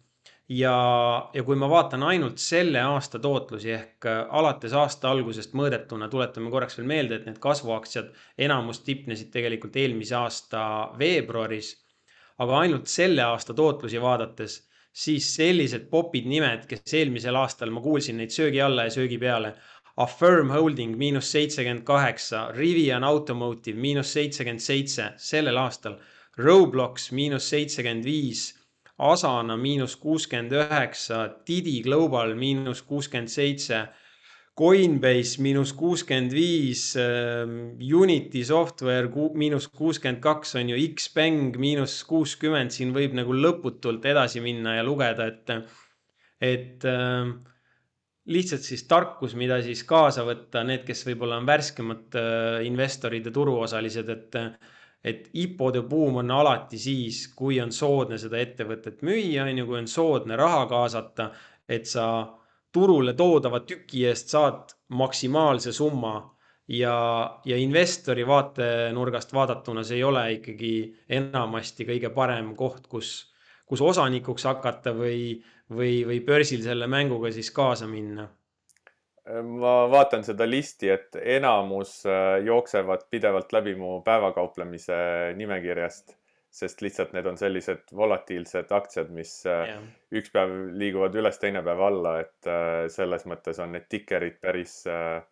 ja, 0.48 1.30
ja 1.34 1.44
kui 1.44 1.56
ma 1.56 1.68
vaatan 1.70 2.02
ainult 2.04 2.42
selle 2.42 2.80
aasta 2.84 3.18
tootlusi 3.18 3.72
ehk 3.72 4.08
äh, 4.10 4.20
alates 4.40 4.74
aasta 4.76 5.10
algusest 5.10 5.54
mõõdetuna, 5.56 6.10
tuletame 6.12 6.50
korraks 6.52 6.78
veel 6.78 6.88
meelde, 6.88 7.20
et 7.20 7.26
need 7.28 7.40
kasvuaktsiad 7.40 8.12
enamus 8.46 8.82
tipnesid 8.84 9.32
tegelikult 9.32 9.76
eelmise 9.76 10.16
aasta 10.20 10.66
veebruaris. 10.98 11.74
aga 12.38 12.58
ainult 12.58 12.88
selle 12.90 13.22
aasta 13.22 13.54
tootlusi 13.54 14.00
vaadates, 14.02 14.56
siis 14.92 15.28
sellised 15.36 15.86
popid 15.90 16.26
nimed, 16.26 16.66
kes 16.66 16.94
eelmisel 16.94 17.36
aastal 17.36 17.70
ma 17.70 17.80
kuulsin 17.80 18.16
neid 18.18 18.34
söögi 18.34 18.60
alla 18.60 18.84
ja 18.84 18.90
söögi 18.90 19.18
peale. 19.18 19.54
Affirm 19.96 20.50
Holding 20.50 20.96
miinus 20.98 21.30
seitsekümmend 21.30 21.84
kaheksa, 21.86 22.48
Rivian 22.56 23.04
Automotive 23.04 23.78
miinus 23.78 24.12
seitsekümmend 24.12 24.60
seitse 24.60 25.12
sellel 25.16 25.56
aastal, 25.56 25.94
Roblox 26.38 27.12
miinus 27.14 27.48
seitsekümmend 27.52 28.04
viis 28.04 28.48
Asana 28.98 29.56
miinus 29.58 29.96
kuuskümmend 29.98 30.52
üheksa, 30.54 31.26
Didi 31.46 31.80
Global 31.82 32.34
miinus 32.38 32.82
kuuskümmend 32.86 33.28
seitse, 33.28 33.88
Coinbase 34.54 35.42
miinus 35.42 35.72
kuuskümmend 35.74 36.30
viis, 36.32 36.92
ähm, 36.96 37.74
Unity 37.82 38.44
Software 38.44 39.10
miinus 39.34 39.66
kuuskümmend 39.66 40.22
kaks 40.22 40.54
on 40.54 40.70
ju, 40.70 40.78
Xpeng 40.94 41.58
miinus 41.58 41.96
kuuskümmend, 42.06 42.70
siin 42.70 42.94
võib 42.94 43.16
nagu 43.18 43.34
lõputult 43.34 44.06
edasi 44.06 44.42
minna 44.44 44.76
ja 44.76 44.86
lugeda, 44.86 45.26
et, 45.26 45.50
et 46.38 46.86
äh, 46.86 47.34
lihtsalt 48.30 48.62
siis 48.62 48.86
tarkus, 48.86 49.34
mida 49.34 49.58
siis 49.66 49.82
kaasa 49.82 50.22
võtta, 50.22 50.62
need, 50.62 50.86
kes 50.86 51.02
võib-olla 51.10 51.42
on 51.42 51.50
värskemad 51.50 52.14
äh, 52.14 52.62
investorid 52.70 53.26
ja 53.26 53.34
turuosalised, 53.34 54.14
et 54.14 54.40
et 55.04 55.28
IPO-de 55.36 55.82
buum 55.88 56.16
on 56.22 56.30
alati 56.30 56.78
siis, 56.80 57.26
kui 57.36 57.60
on 57.60 57.72
soodne 57.72 58.18
seda 58.20 58.40
ettevõtet 58.40 59.02
müüa, 59.04 59.44
on 59.44 59.58
ju, 59.60 59.66
kui 59.68 59.80
on 59.82 59.88
soodne 59.90 60.38
raha 60.40 60.64
kaasata, 60.70 61.28
et 61.68 61.88
sa 61.90 62.06
turule 62.72 63.12
toodava 63.14 63.60
tüki 63.68 64.06
eest 64.08 64.32
saad 64.34 64.72
maksimaalse 64.96 65.72
summa. 65.72 66.16
Ja, 66.72 66.94
ja 67.44 67.58
investori 67.60 68.22
vaatenurgast 68.24 69.34
vaadatuna 69.36 69.82
see 69.84 69.98
ei 69.98 70.04
ole 70.08 70.22
ikkagi 70.38 70.70
enamasti 71.12 71.84
kõige 71.84 72.08
parem 72.14 72.54
koht, 72.56 72.86
kus, 72.88 73.10
kus 73.68 73.82
osanikuks 73.84 74.48
hakata 74.48 74.94
või, 74.96 75.42
või, 75.68 75.98
või 76.08 76.22
börsil 76.24 76.64
selle 76.64 76.88
mänguga 76.88 77.34
siis 77.36 77.52
kaasa 77.52 77.84
minna 77.90 78.24
ma 79.24 79.72
vaatan 79.88 80.24
seda 80.26 80.46
listi, 80.48 80.90
et 80.92 81.16
enamus 81.36 82.02
äh, 82.08 82.42
jooksevad 82.44 83.06
pidevalt 83.10 83.54
läbi 83.56 83.74
mu 83.78 83.96
päevakauplemise 84.04 84.96
nimekirjast, 85.38 86.16
sest 86.54 86.84
lihtsalt 86.84 87.14
need 87.16 87.26
on 87.26 87.38
sellised 87.40 87.94
volatiilsed 87.96 88.72
aktsiad, 88.76 89.12
mis 89.16 89.38
yeah. 89.48 89.78
Äh, 89.78 89.86
üks 90.20 90.34
päev 90.34 90.52
liiguvad 90.76 91.16
üles, 91.18 91.40
teine 91.40 91.64
päev 91.64 91.80
alla, 91.88 92.18
et 92.22 92.50
äh, 92.50 92.84
selles 92.92 93.24
mõttes 93.30 93.62
on 93.64 93.72
need 93.74 93.88
tikerid 93.90 94.36
päris 94.44 94.82
äh, 94.92 95.22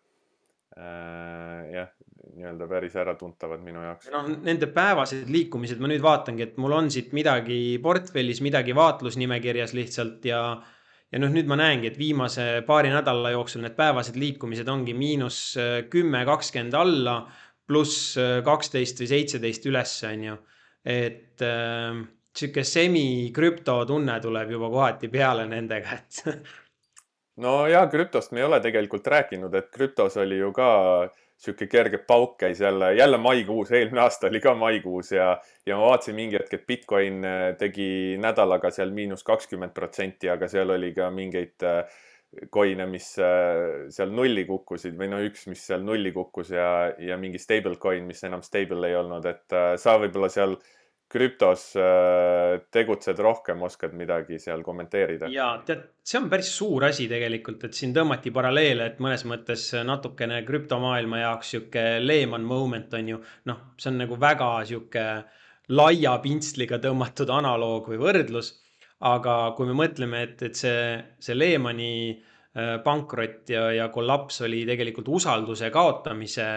jah, 0.73 1.91
nii-öelda 2.33 2.65
päris 2.67 2.95
äratuntavad 2.97 3.61
minu 3.61 3.83
jaoks. 3.83 4.09
noh, 4.13 4.25
nende 4.41 4.71
päevased 4.73 5.29
liikumised 5.29 5.81
ma 5.83 5.91
nüüd 5.91 6.01
vaatangi, 6.01 6.47
et 6.47 6.57
mul 6.57 6.73
on 6.79 6.89
siit 6.93 7.13
midagi 7.13 7.77
portfellis, 7.83 8.41
midagi 8.41 8.73
vaatlusnimekirjas 8.73 9.77
lihtsalt 9.77 10.25
ja 10.25 10.41
ja 11.13 11.21
noh, 11.21 11.29
nüüd 11.33 11.49
ma 11.49 11.57
näengi, 11.59 11.91
et 11.91 11.99
viimase 11.99 12.63
paari 12.67 12.89
nädala 12.93 13.33
jooksul 13.35 13.61
need 13.63 13.77
päevased 13.77 14.17
liikumised 14.19 14.69
ongi 14.73 14.95
miinus 14.97 15.39
äh, 15.61 15.75
kümme, 15.93 16.23
kakskümmend 16.25 16.73
alla, 16.77 17.19
pluss 17.69 18.17
äh, 18.17 18.39
kaksteist 18.45 19.03
või 19.03 19.11
seitseteist 19.11 19.69
üles, 19.69 19.95
on 20.09 20.27
ju. 20.29 20.39
et 20.83 21.45
äh, 21.45 22.01
sihuke 22.33 22.65
semi-krüpto 22.65 23.77
tunne 23.87 24.17
tuleb 24.23 24.55
juba 24.55 24.71
kohati 24.73 25.11
peale 25.13 25.45
nendega, 25.49 25.95
et 26.01 27.43
no 27.43 27.59
ja 27.69 27.85
krüptost 27.91 28.33
me 28.33 28.41
ei 28.41 28.49
ole 28.49 28.59
tegelikult 28.65 29.07
rääkinud, 29.13 29.53
et 29.59 29.69
krüptos 29.73 30.17
oli 30.21 30.41
ju 30.41 30.49
ka 30.55 30.71
äh, 31.05 31.22
sihuke 31.43 31.67
kerge 31.67 31.99
pauk 32.07 32.37
käis 32.39 32.61
jälle, 32.63 32.93
jälle 32.95 33.19
maikuus, 33.21 33.71
eelmine 33.71 34.01
aasta 34.05 34.29
oli 34.29 34.39
ka 34.43 34.55
maikuus 34.55 35.11
ja, 35.11 35.33
ja 35.65 35.77
ma 35.77 35.89
vaatasin 35.91 36.15
mingi 36.15 36.39
hetk, 36.39 36.53
et 36.57 36.67
Bitcoin 36.67 37.19
äh, 37.27 37.43
tegi 37.59 37.89
nädalaga 38.21 38.71
seal 38.71 38.93
miinus 38.95 39.25
kakskümmend 39.27 39.75
protsenti, 39.75 40.31
aga 40.31 40.47
seal 40.51 40.71
oli 40.75 40.93
ka 40.95 41.09
mingeid 41.13 41.67
coin'e, 42.53 42.85
äh, 42.85 42.89
mis 42.89 43.09
äh, 43.21 43.89
seal 43.93 44.13
nulli 44.15 44.45
kukkusid 44.49 44.95
või 44.99 45.11
no 45.11 45.19
üks, 45.25 45.47
mis 45.51 45.65
seal 45.67 45.83
nulli 45.85 46.13
kukkus 46.15 46.53
ja, 46.55 46.69
ja 46.99 47.19
mingi 47.19 47.41
stable 47.41 47.75
coin, 47.81 48.07
mis 48.07 48.23
enam 48.23 48.45
stable 48.45 48.89
ei 48.89 48.97
olnud, 48.99 49.27
et 49.29 49.59
sa 49.81 49.99
võib-olla 50.01 50.31
seal 50.31 50.55
äh, 50.57 50.71
krüptos 51.13 51.67
äh, 51.77 52.63
tegutsed 52.73 53.19
rohkem, 53.21 53.61
oskad 53.67 53.93
midagi 53.97 54.39
seal 54.41 54.63
kommenteerida? 54.65 55.29
ja 55.31 55.51
tead, 55.65 55.85
see 56.03 56.19
on 56.19 56.29
päris 56.31 56.49
suur 56.57 56.87
asi 56.89 57.05
tegelikult, 57.11 57.67
et 57.67 57.77
siin 57.77 57.93
tõmmati 57.95 58.33
paralleele, 58.33 58.89
et 58.89 58.99
mõnes 59.03 59.25
mõttes 59.29 59.69
natukene 59.85 60.41
krüptomaailma 60.47 61.23
jaoks 61.23 61.53
sihuke 61.53 61.85
Lehman 62.01 62.45
moment 62.47 62.93
on 62.97 63.13
ju, 63.13 63.21
noh, 63.49 63.63
see 63.77 63.91
on 63.93 64.01
nagu 64.03 64.17
väga 64.19 64.51
sihuke 64.69 65.07
laia 65.73 66.17
pintsliga 66.23 66.79
tõmmatud 66.83 67.31
analoog 67.31 67.87
või 67.93 68.01
võrdlus. 68.01 68.59
aga 69.03 69.53
kui 69.57 69.67
me 69.67 69.73
mõtleme, 69.75 70.21
et, 70.23 70.41
et 70.47 70.55
see, 70.55 70.93
see 71.19 71.35
Lehmani 71.35 71.93
äh, 72.13 72.77
pankrot 72.83 73.49
ja, 73.51 73.67
ja 73.75 73.89
kollaps 73.91 74.41
oli 74.47 74.63
tegelikult 74.65 75.09
usalduse 75.11 75.69
kaotamise 75.69 76.47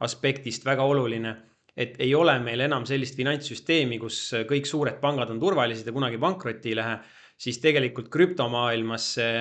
aspektist 0.00 0.64
väga 0.64 0.82
oluline 0.82 1.34
et 1.76 1.96
ei 2.02 2.14
ole 2.14 2.36
meil 2.42 2.66
enam 2.66 2.86
sellist 2.88 3.16
finantssüsteemi, 3.18 3.98
kus 4.02 4.20
kõik 4.48 4.68
suured 4.68 5.00
pangad 5.02 5.30
on 5.30 5.40
turvalised 5.42 5.86
ja 5.86 5.94
kunagi 5.94 6.18
pankrotti 6.20 6.72
ei 6.72 6.78
lähe, 6.78 6.98
siis 7.40 7.60
tegelikult 7.62 8.10
krüptomaailmas 8.12 9.06
see, 9.16 9.34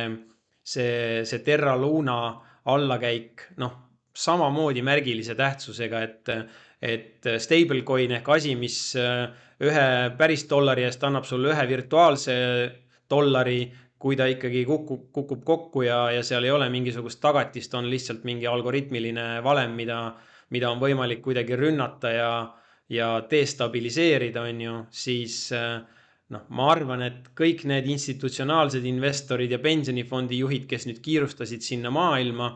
see, 0.64 1.26
see 1.28 1.44
Terra 1.46 1.76
Luna 1.78 2.20
allakäik, 2.70 3.50
noh, 3.60 3.76
samamoodi 4.20 4.84
märgilise 4.86 5.36
tähtsusega, 5.38 6.02
et, 6.04 6.32
et 6.82 7.30
stablecoin 7.42 8.18
ehk 8.20 8.32
asi, 8.36 8.56
mis 8.60 8.80
ühe 8.96 9.86
päris 10.20 10.46
dollari 10.50 10.86
eest 10.88 11.04
annab 11.08 11.28
sulle 11.28 11.54
ühe 11.54 11.68
virtuaalse 11.70 12.36
dollari, 13.10 13.62
kui 14.00 14.16
ta 14.16 14.30
ikkagi 14.32 14.64
kukub, 14.68 15.10
kukub 15.16 15.44
kokku 15.44 15.84
ja, 15.84 16.06
ja 16.16 16.24
seal 16.24 16.46
ei 16.48 16.54
ole 16.56 16.70
mingisugust 16.72 17.20
tagatist, 17.24 17.74
on 17.76 17.90
lihtsalt 17.92 18.24
mingi 18.28 18.48
algoritmiline 18.48 19.42
valem, 19.44 19.76
mida 19.76 20.00
mida 20.50 20.72
on 20.72 20.82
võimalik 20.82 21.22
kuidagi 21.26 21.58
rünnata 21.60 22.12
ja, 22.14 22.32
ja 22.90 23.10
destabiliseerida, 23.32 24.44
on 24.50 24.62
ju, 24.66 24.76
siis 24.92 25.38
eh, 25.56 25.78
noh, 26.34 26.46
ma 26.56 26.72
arvan, 26.74 27.06
et 27.06 27.30
kõik 27.38 27.66
need 27.70 27.90
institutsionaalsed 27.90 28.86
investorid 28.90 29.52
ja 29.52 29.62
pensionifondi 29.62 30.42
juhid, 30.44 30.68
kes 30.70 30.88
nüüd 30.90 31.02
kiirustasid 31.06 31.66
sinna 31.66 31.92
maailma 31.94 32.52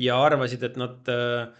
ja 0.00 0.18
arvasid, 0.22 0.62
et 0.66 0.78
nad 0.80 1.10
äh, 1.12 1.52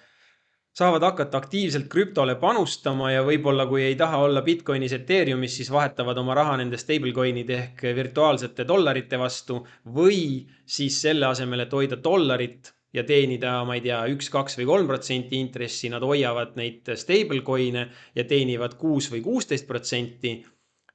saavad 0.74 1.06
hakata 1.06 1.38
aktiivselt 1.38 1.86
krüptole 1.90 2.34
panustama 2.40 3.12
ja 3.12 3.22
võib-olla, 3.26 3.68
kui 3.70 3.84
ei 3.86 3.96
taha 3.98 4.24
olla 4.26 4.42
Bitcoinis, 4.42 4.96
Ethereumis, 4.96 5.54
siis 5.60 5.70
vahetavad 5.70 6.18
oma 6.18 6.34
raha 6.34 6.56
nende 6.58 6.80
stablecoin'ide 6.80 7.58
ehk 7.58 7.84
virtuaalsete 7.96 8.66
dollarite 8.66 9.20
vastu 9.20 9.60
või 9.94 10.42
siis 10.66 10.98
selle 11.06 11.30
asemel, 11.30 11.66
et 11.66 11.76
hoida 11.78 12.00
dollarit, 12.02 12.72
ja 12.94 13.04
teenida, 13.06 13.58
ma 13.66 13.76
ei 13.78 13.82
tea, 13.84 14.00
üks, 14.14 14.30
kaks 14.32 14.58
või 14.60 14.68
kolm 14.68 14.90
protsenti 14.90 15.40
intressi, 15.42 15.90
nad 15.92 16.04
hoiavad 16.06 16.54
neid 16.58 16.92
stable 16.98 17.42
coin'e 17.46 17.88
ja 18.14 18.26
teenivad 18.28 18.78
kuus 18.80 19.10
või 19.12 19.24
kuusteist 19.24 19.66
protsenti. 19.68 20.40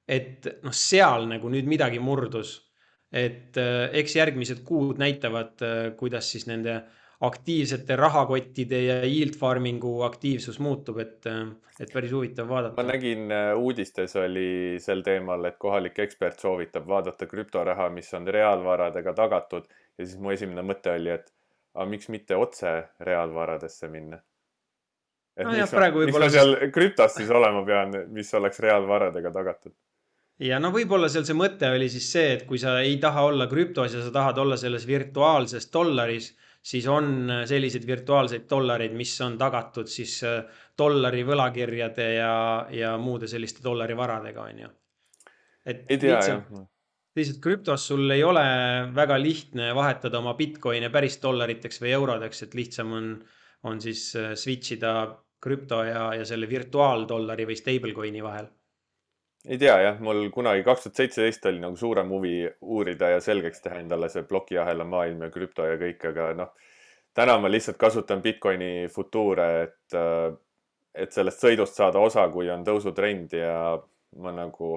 et 0.09 0.47
noh, 0.65 0.73
seal 0.73 1.27
nagu 1.29 1.49
nüüd 1.53 1.67
midagi 1.69 1.99
murdus. 1.99 2.65
et 3.11 3.57
äh, 3.57 3.89
eks 3.99 4.15
järgmised 4.15 4.63
kuud 4.63 4.99
näitavad, 5.01 5.61
äh, 5.65 5.95
kuidas 5.97 6.31
siis 6.31 6.45
nende 6.47 6.83
aktiivsete 7.25 7.95
rahakottide 7.95 8.83
ja 8.83 8.97
yield 9.03 9.33
farming'u 9.35 10.03
aktiivsus 10.05 10.59
muutub, 10.59 10.99
et, 10.99 11.25
äh, 11.25 11.49
et 11.79 11.91
päris 11.93 12.13
huvitav 12.13 12.47
vaadata. 12.47 12.81
ma 12.81 12.91
nägin 12.91 13.33
uudistes 13.57 14.15
oli 14.15 14.77
sel 14.79 15.01
teemal, 15.01 15.43
et 15.45 15.57
kohalik 15.57 15.99
ekspert 15.99 16.39
soovitab 16.39 16.87
vaadata 16.87 17.25
krüptoraha, 17.25 17.89
mis 17.89 18.13
on 18.13 18.27
reaalvaradega 18.27 19.13
tagatud 19.13 19.67
ja 19.97 20.05
siis 20.05 20.17
mu 20.17 20.31
esimene 20.31 20.63
mõte 20.63 20.93
oli, 20.95 21.09
et 21.17 21.33
aga 21.75 21.85
miks 21.89 22.09
mitte 22.13 22.37
otse 22.37 22.73
reaalvaradesse 23.05 23.89
minna? 23.91 24.19
et 25.37 25.45
no 25.45 25.53
miks, 25.53 25.71
jah, 25.71 25.75
ma, 25.79 26.05
miks 26.05 26.19
ma 26.19 26.31
seal 26.33 26.55
krüptos 26.75 27.15
siis 27.19 27.29
olema 27.31 27.61
pean, 27.67 27.95
mis 28.15 28.33
oleks 28.39 28.59
reaalvaradega 28.65 29.31
tagatud? 29.35 29.75
ja 30.49 30.59
no 30.59 30.73
võib-olla 30.75 31.09
seal 31.11 31.27
see 31.27 31.37
mõte 31.37 31.69
oli 31.75 31.89
siis 31.91 32.09
see, 32.15 32.33
et 32.37 32.45
kui 32.49 32.61
sa 32.61 32.79
ei 32.83 32.97
taha 33.01 33.27
olla 33.31 33.47
krüptos 33.51 33.95
ja 33.95 34.03
sa 34.05 34.13
tahad 34.15 34.41
olla 34.41 34.57
selles 34.59 34.87
virtuaalses 34.87 35.69
dollaris, 35.73 36.31
siis 36.61 36.87
on 36.91 37.29
selliseid 37.47 37.85
virtuaalseid 37.87 38.49
dollareid, 38.49 38.95
mis 38.97 39.13
on 39.25 39.37
tagatud 39.39 39.87
siis 39.91 40.17
äh, 40.27 40.41
dollari 40.77 41.23
võlakirjade 41.27 42.09
ja, 42.17 42.33
ja 42.71 42.97
muude 42.97 43.27
selliste 43.31 43.63
dollari 43.63 43.95
varadega, 43.99 44.49
on 44.51 44.65
ju. 44.65 44.73
et 45.65 45.87
ei 45.87 46.01
tea 46.01 46.19
jah 46.19 46.67
lihtsalt 47.17 47.41
krüptos 47.43 47.87
sul 47.89 48.11
ei 48.13 48.23
ole 48.23 48.43
väga 48.95 49.17
lihtne 49.21 49.71
vahetada 49.75 50.19
oma 50.21 50.35
Bitcoin'e 50.37 50.91
päris 50.93 51.17
dollariteks 51.23 51.81
või 51.81 51.95
eurodeks, 51.97 52.43
et 52.45 52.55
lihtsam 52.57 52.93
on, 52.93 53.09
on 53.69 53.81
siis 53.81 54.11
äh, 54.19 54.33
switch 54.37 54.77
ida 54.77 54.93
krüpto 55.41 55.83
ja, 55.87 56.09
ja 56.19 56.25
selle 56.27 56.49
virtuaaldollari 56.49 57.47
või 57.49 57.57
stablecoin'i 57.59 58.23
vahel. 58.23 58.49
Ei 59.47 59.57
tea 59.57 59.77
jah, 59.79 59.99
mul 60.03 60.25
kunagi 60.35 60.65
kaks 60.67 60.83
tuhat 60.83 60.99
seitseteist 60.99 61.45
oli 61.47 61.61
nagu 61.63 61.77
suurem 61.79 62.09
huvi 62.11 62.33
uurida 62.59 63.13
ja 63.13 63.21
selgeks 63.23 63.63
teha 63.63 63.79
endale 63.79 64.09
see 64.11 64.25
plokiahela 64.27 64.83
maailm 64.83 65.23
ja 65.23 65.29
krüpto 65.31 65.63
ja 65.63 65.77
kõik, 65.79 66.03
aga 66.11 66.33
noh, 66.35 66.51
täna 67.15 67.37
ma 67.39 67.51
lihtsalt 67.51 67.79
kasutan 67.79 68.21
Bitcoini 68.21 68.89
futuure, 68.91 69.47
et, 69.63 69.95
äh, 69.95 70.33
et 70.93 71.15
sellest 71.15 71.45
sõidust 71.45 71.79
saada 71.79 72.03
osa, 72.03 72.27
kui 72.33 72.51
on 72.51 72.67
tõusutrend 72.67 73.37
ja 73.39 73.55
ma 74.19 74.35
nagu 74.35 74.75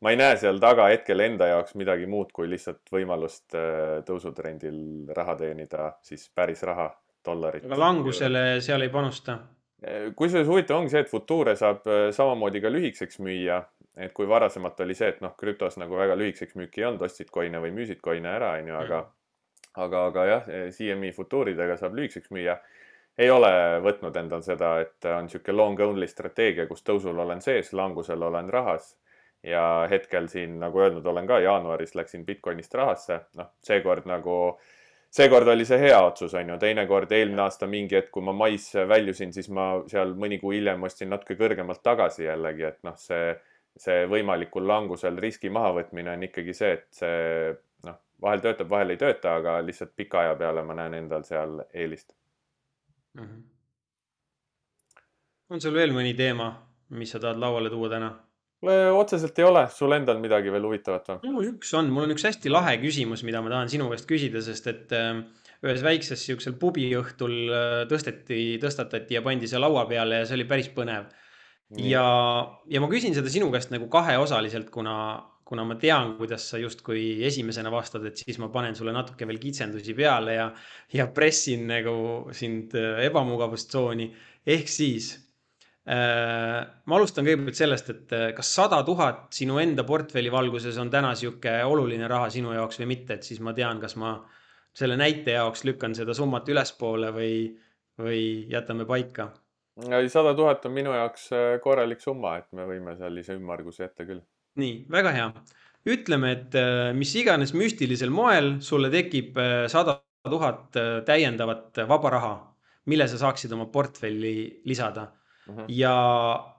ma 0.00 0.12
ei 0.12 0.18
näe 0.20 0.36
seal 0.40 0.60
taga 0.62 0.88
hetkel 0.90 1.20
enda 1.24 1.50
jaoks 1.50 1.76
midagi 1.78 2.08
muud 2.10 2.32
kui 2.36 2.48
lihtsalt 2.50 2.88
võimalust 2.92 3.56
äh, 3.58 4.00
tõusutrendil 4.06 5.10
raha 5.16 5.36
teenida, 5.40 5.90
siis 6.06 6.26
päris 6.34 6.64
raha, 6.66 6.88
dollarit. 7.26 7.66
aga 7.68 7.80
langusele 7.80 8.44
seal 8.64 8.86
ei 8.86 8.92
panusta? 8.92 9.38
Äh, 9.84 10.10
kusjuures 10.16 10.48
huvitav 10.48 10.80
ongi 10.80 10.94
see, 10.94 11.04
et 11.04 11.12
futuure 11.12 11.56
saab 11.60 11.86
äh, 11.88 12.08
samamoodi 12.16 12.64
ka 12.64 12.72
lühikeseks 12.72 13.20
müüa. 13.24 13.62
et 14.00 14.12
kui 14.16 14.28
varasemalt 14.28 14.78
oli 14.80 14.94
see, 14.96 15.10
et 15.12 15.18
noh, 15.20 15.34
krüptos 15.36 15.76
nagu 15.76 15.96
väga 15.98 16.14
lühikeseks 16.16 16.56
müüki 16.56 16.80
ei 16.80 16.86
olnud, 16.88 17.02
ostsid 17.04 17.28
coin'e 17.34 17.60
või 17.60 17.72
müüsid 17.76 18.00
coin'e 18.00 18.30
ära, 18.32 18.54
onju, 18.60 18.76
aga 18.76 19.00
mm., 19.02 19.16
aga, 19.84 20.04
aga 20.08 20.24
jah, 20.28 20.46
CME 20.72 21.10
futuuridega 21.12 21.76
saab 21.76 21.98
lühikeseks 21.98 22.32
müüa 22.32 22.56
ei 23.20 23.28
ole 23.28 23.50
võtnud 23.84 24.16
endal 24.16 24.40
seda, 24.46 24.78
et 24.80 25.04
on 25.10 25.26
niisugune 25.26 25.56
long 25.56 25.80
only 25.84 26.06
strateegia, 26.08 26.64
kus 26.70 26.80
tõusul 26.86 27.18
olen 27.20 27.42
sees, 27.44 27.74
langusel 27.76 28.22
olen 28.22 28.48
rahas 28.48 28.94
ja 29.42 29.86
hetkel 29.90 30.28
siin, 30.28 30.58
nagu 30.60 30.80
öeldud, 30.80 31.06
olen 31.06 31.26
ka 31.26 31.38
jaanuaris 31.40 31.94
läksin 31.94 32.26
Bitcoinist 32.26 32.74
rahasse, 32.74 33.20
noh, 33.40 33.48
seekord 33.64 34.06
nagu, 34.08 34.34
seekord 35.10 35.48
oli 35.48 35.64
see 35.68 35.78
hea 35.80 36.00
otsus, 36.04 36.34
on 36.36 36.52
ju, 36.52 36.58
teinekord 36.60 37.12
eelmine 37.16 37.46
aasta 37.46 37.68
mingi 37.70 37.96
hetk, 37.96 38.10
kui 38.14 38.24
ma 38.26 38.34
mais 38.36 38.68
väljusin, 38.88 39.32
siis 39.32 39.48
ma 39.48 39.70
seal 39.90 40.14
mõni 40.20 40.40
kuu 40.42 40.52
hiljem 40.56 40.84
ostsin 40.88 41.10
natuke 41.12 41.38
kõrgemalt 41.40 41.82
tagasi 41.86 42.26
jällegi, 42.28 42.68
et 42.68 42.80
noh, 42.86 42.96
see, 43.00 43.32
see 43.80 44.04
võimalikul 44.12 44.68
langusel 44.68 45.18
riski 45.18 45.52
mahavõtmine 45.52 46.16
on 46.18 46.28
ikkagi 46.28 46.56
see, 46.56 46.72
et 46.76 46.88
see 47.00 47.52
noh, 47.88 48.00
vahel 48.22 48.44
töötab, 48.44 48.68
vahel 48.72 48.92
ei 48.92 49.00
tööta, 49.00 49.38
aga 49.40 49.60
lihtsalt 49.64 49.96
pika 49.96 50.26
aja 50.26 50.36
peale 50.40 50.66
ma 50.68 50.76
näen 50.82 51.00
endal 51.00 51.24
seal 51.24 51.62
eelist 51.72 52.12
mm. 53.14 53.24
-hmm. 53.24 53.44
on 55.48 55.60
sul 55.60 55.74
veel 55.74 55.96
mõni 55.96 56.12
teema, 56.16 56.52
mis 56.90 57.10
sa 57.10 57.18
tahad 57.18 57.40
lauale 57.40 57.70
tuua 57.70 57.88
täna? 57.88 58.18
Otseselt 58.60 59.38
ei 59.40 59.44
ole, 59.48 59.62
sul 59.72 59.94
endal 59.96 60.18
midagi 60.20 60.52
veel 60.52 60.66
huvitavat 60.68 61.06
või? 61.08 61.30
no 61.30 61.44
üks 61.48 61.70
on, 61.78 61.88
mul 61.92 62.04
on 62.04 62.12
üks 62.12 62.26
hästi 62.28 62.52
lahe 62.52 62.76
küsimus, 62.82 63.22
mida 63.24 63.40
ma 63.40 63.52
tahan 63.52 63.70
sinu 63.72 63.88
käest 63.88 64.08
küsida, 64.08 64.42
sest 64.44 64.68
et 64.68 64.92
äh, 64.96 65.22
ühes 65.64 65.80
väikses 65.84 66.20
siuksel 66.28 66.56
pubiõhtul 66.60 67.34
äh, 67.48 67.72
tõsteti, 67.88 68.58
tõstatati 68.60 69.16
ja 69.16 69.24
pandi 69.24 69.48
see 69.48 69.60
laua 69.60 69.86
peale 69.88 70.22
ja 70.22 70.28
see 70.28 70.36
oli 70.36 70.48
päris 70.50 70.68
põnev. 70.76 71.08
ja, 71.86 72.04
ja 72.68 72.82
ma 72.82 72.90
küsin 72.92 73.16
seda 73.16 73.32
sinu 73.32 73.48
käest 73.54 73.72
nagu 73.72 73.88
kaheosaliselt, 73.92 74.68
kuna, 74.74 74.96
kuna 75.48 75.64
ma 75.64 75.78
tean, 75.80 76.16
kuidas 76.18 76.50
sa 76.52 76.60
justkui 76.60 77.22
esimesena 77.24 77.72
vastad, 77.72 78.04
et 78.10 78.20
siis 78.20 78.40
ma 78.42 78.50
panen 78.52 78.76
sulle 78.76 78.92
natuke 78.92 79.28
veel 79.28 79.40
kitsendusi 79.40 79.96
peale 79.96 80.36
ja, 80.36 80.50
ja 80.92 81.08
pressin 81.14 81.64
nagu 81.70 81.96
sind 82.36 82.76
äh, 82.76 83.06
ebamugavustsooni. 83.08 84.12
ehk 84.44 84.68
siis 84.68 85.14
ma 85.88 86.96
alustan 86.98 87.24
kõigepealt 87.24 87.56
sellest, 87.56 87.88
et 87.94 88.12
äh, 88.12 88.26
kas 88.36 88.50
sada 88.52 88.82
tuhat 88.84 89.30
sinu 89.32 89.58
enda 89.62 89.84
portfelli 89.88 90.30
valguses 90.32 90.76
on 90.78 90.90
täna 90.92 91.14
sihuke 91.16 91.54
oluline 91.64 92.08
raha 92.08 92.28
sinu 92.30 92.52
jaoks 92.52 92.82
või 92.82 92.90
mitte, 92.92 93.16
et 93.16 93.24
siis 93.24 93.40
ma 93.40 93.54
tean, 93.56 93.80
kas 93.80 93.96
ma 93.96 94.18
selle 94.76 94.98
näite 95.00 95.34
jaoks 95.38 95.64
lükkan 95.64 95.96
seda 95.96 96.14
summat 96.14 96.48
ülespoole 96.52 97.10
või, 97.16 97.32
või 97.98 98.20
jätame 98.52 98.84
paika. 98.86 99.30
sada 100.12 100.34
tuhat 100.36 100.66
on 100.66 100.76
minu 100.76 100.92
jaoks 100.92 101.30
äh, 101.32 101.56
korralik 101.64 102.04
summa, 102.04 102.36
et 102.38 102.52
me 102.52 102.68
võime 102.68 102.96
sellise 102.98 103.38
ümmarguse 103.40 103.88
ette 103.88 104.04
küll. 104.04 104.20
nii, 104.60 104.84
väga 104.90 105.12
hea. 105.16 105.32
ütleme, 105.88 106.32
et 106.36 106.58
mis 106.92 107.14
iganes 107.16 107.54
müstilisel 107.56 108.10
moel 108.12 108.58
sulle 108.60 108.90
tekib 108.92 109.38
sada 109.72 109.96
tuhat 110.28 110.76
täiendavat 111.06 111.80
vaba 111.88 112.10
raha, 112.12 112.34
mille 112.84 113.08
sa 113.08 113.16
saaksid 113.16 113.52
oma 113.56 113.64
portfelli 113.72 114.60
lisada 114.68 115.08
-hmm. 115.46 115.64
ja, 115.68 115.96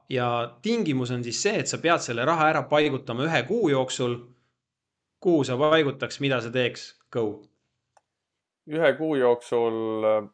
ja 0.10 0.28
tingimus 0.62 1.12
on 1.12 1.24
siis 1.24 1.42
see, 1.42 1.60
et 1.60 1.68
sa 1.68 1.78
pead 1.78 2.00
selle 2.00 2.26
raha 2.26 2.50
ära 2.50 2.64
paigutama 2.64 3.24
ühe 3.30 3.44
kuu 3.48 3.70
jooksul. 3.70 4.20
kuhu 5.22 5.44
sa 5.44 5.58
paigutaks, 5.58 6.20
mida 6.20 6.42
sa 6.42 6.50
teeks, 6.50 6.96
go? 7.14 7.44
ühe 8.68 8.94
kuu 8.98 9.16
jooksul 9.16 10.04
äh, 10.04 10.30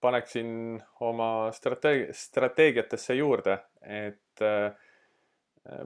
paneksin 0.00 0.82
oma 1.00 1.50
strateeg-, 1.50 2.10
strateegiatesse 2.12 3.14
juurde, 3.14 3.58
et 3.82 4.42
äh, 4.42 4.72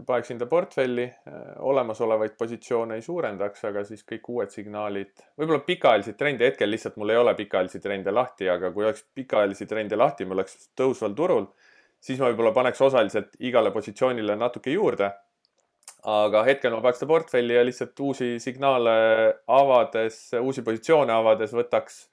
paneksin 0.07 0.39
ta 0.39 0.47
portfelli, 0.47 1.05
äh, 1.05 1.43
olemasolevaid 1.59 2.37
positsioone 2.39 2.97
ei 2.97 3.05
suurendaks, 3.05 3.65
aga 3.69 3.85
siis 3.85 4.05
kõik 4.09 4.31
uued 4.33 4.55
signaalid, 4.55 5.13
võib-olla 5.39 5.63
pikaajalisi 5.67 6.17
trende, 6.19 6.49
hetkel 6.49 6.71
lihtsalt 6.71 6.97
mul 6.97 7.13
ei 7.13 7.21
ole 7.21 7.35
pikaajalisi 7.39 7.81
trende 7.85 8.15
lahti, 8.15 8.49
aga 8.49 8.73
kui 8.73 8.89
oleks 8.89 9.05
pikaajalisi 9.15 9.69
trende 9.71 9.99
lahti, 10.01 10.25
mul 10.25 10.41
oleks 10.41 10.71
tõusval 10.79 11.15
turul 11.19 11.51
siis 12.07 12.21
ma 12.23 12.31
võib-olla 12.31 12.53
paneks 12.55 12.83
osaliselt 12.87 13.39
igale 13.43 13.73
positsioonile 13.75 14.37
natuke 14.39 14.75
juurde. 14.75 15.11
aga 16.07 16.45
hetkel 16.47 16.71
ma 16.71 16.81
paneks 16.85 17.01
seda 17.03 17.11
portfelli 17.11 17.55
ja 17.57 17.65
lihtsalt 17.67 18.01
uusi 18.01 18.37
signaale 18.43 18.93
avades, 19.51 20.19
uusi 20.39 20.63
positsioone 20.63 21.13
avades 21.13 21.55
võtaks 21.57 22.05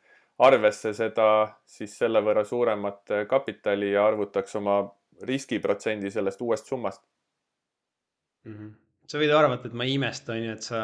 arvesse 0.42 0.94
seda 0.98 1.28
siis 1.66 1.94
selle 1.98 2.22
võrra 2.26 2.42
suuremat 2.46 3.14
kapitali 3.30 3.92
ja 3.92 4.08
arvutaks 4.08 4.56
oma 4.58 4.80
riskiprotsendi 5.30 6.10
sellest 6.12 6.42
uuest 6.42 6.72
summast 6.74 7.04
mm. 8.46 8.56
-hmm 8.56 8.72
sa 9.14 9.20
võid 9.20 9.34
arvata, 9.36 9.68
et 9.68 9.76
ma 9.78 9.86
ei 9.88 9.98
imesta, 9.98 10.32
on 10.34 10.46
ju, 10.46 10.54
et 10.56 10.66
sa, 10.66 10.82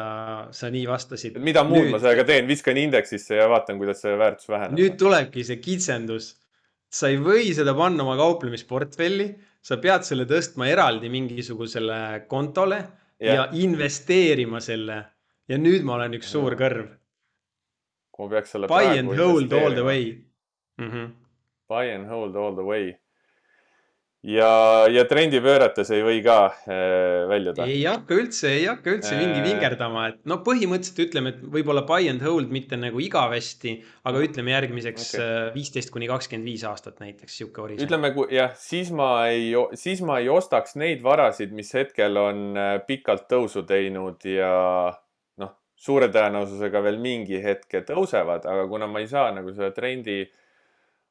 sa 0.54 0.68
nii 0.72 0.84
vastasid. 0.88 1.38
mida 1.42 1.64
muud 1.66 1.86
nüüd... 1.86 1.94
ma 1.94 2.00
sellega 2.02 2.26
teen, 2.28 2.46
viskan 2.50 2.76
indeksisse 2.76 3.38
ja 3.38 3.48
vaatan, 3.50 3.78
kuidas 3.80 4.02
see 4.04 4.12
väärtus 4.20 4.50
väheneb. 4.50 4.76
nüüd 4.78 4.98
tulebki 5.00 5.44
see 5.46 5.60
kitsendus 5.62 6.34
sa 6.90 7.10
ei 7.10 7.20
või 7.22 7.52
seda 7.54 7.74
panna 7.78 8.02
oma 8.04 8.16
kauplemisportfelli, 8.18 9.28
sa 9.62 9.78
pead 9.82 10.06
selle 10.06 10.26
tõstma 10.28 10.66
eraldi 10.70 11.10
mingisugusele 11.12 12.24
kontole 12.30 12.80
ja, 13.20 13.34
ja 13.34 13.44
investeerima 13.52 14.60
selle. 14.64 15.04
ja 15.48 15.58
nüüd 15.58 15.84
ma 15.86 15.98
olen 15.98 16.16
üks 16.18 16.30
suur 16.32 16.56
kõrv. 16.58 16.88
kui 18.10 18.26
ma 18.26 18.34
peaks 18.34 18.56
selle. 18.56 18.68
Buy 18.70 18.98
and 18.98 19.14
hold 19.14 19.52
all 19.52 19.74
the 19.74 19.84
way 19.86 20.04
mm. 20.78 20.90
-hmm. 20.90 21.12
Buy 21.68 21.94
and 21.94 22.08
hold 22.08 22.36
all 22.36 22.54
the 22.54 22.66
way 22.66 22.94
ja, 24.26 24.50
ja 24.92 25.04
trendipöörates 25.08 25.90
ei 25.94 26.02
või 26.04 26.20
ka 26.24 26.36
äh, 26.68 27.24
väljuda? 27.30 27.64
ei 27.70 27.80
hakka 27.88 28.16
üldse, 28.20 28.50
ei 28.52 28.66
hakka 28.68 28.92
üldse 28.92 29.16
mingi 29.16 29.40
äh. 29.40 29.46
vingerdama, 29.46 30.06
et 30.12 30.18
no 30.28 30.40
põhimõtteliselt 30.44 31.00
ütleme, 31.06 31.32
et 31.32 31.44
võib-olla 31.56 31.86
buy 31.88 32.10
and 32.12 32.24
hold 32.24 32.52
mitte 32.52 32.76
nagu 32.80 33.00
igavesti, 33.00 33.78
aga 34.08 34.24
ütleme 34.26 34.52
järgmiseks 34.52 35.06
äh, 35.16 35.36
viisteist 35.56 35.88
okay. 35.88 35.96
kuni 35.96 36.10
kakskümmend 36.10 36.50
viis 36.52 36.64
aastat 36.68 37.00
näiteks 37.00 37.38
sihuke 37.40 37.64
horisont. 37.64 37.86
ütleme, 37.86 38.12
jah, 38.34 38.52
siis 38.60 38.92
ma 38.96 39.10
ei, 39.30 39.54
siis 39.80 40.04
ma 40.04 40.20
ei 40.20 40.28
ostaks 40.32 40.76
neid 40.80 41.04
varasid, 41.04 41.54
mis 41.56 41.72
hetkel 41.76 42.20
on 42.20 42.50
äh, 42.60 42.74
pikalt 42.86 43.24
tõusu 43.30 43.64
teinud 43.68 44.28
ja 44.28 44.52
noh, 45.40 45.56
suure 45.80 46.10
tõenäosusega 46.12 46.84
veel 46.84 47.00
mingi 47.00 47.40
hetke 47.40 47.86
tõusevad, 47.88 48.44
aga 48.44 48.68
kuna 48.68 48.90
ma 48.90 49.00
ei 49.00 49.08
saa 49.08 49.30
nagu 49.32 49.56
selle 49.56 49.72
trendi 49.72 50.20
äh, 50.26 50.36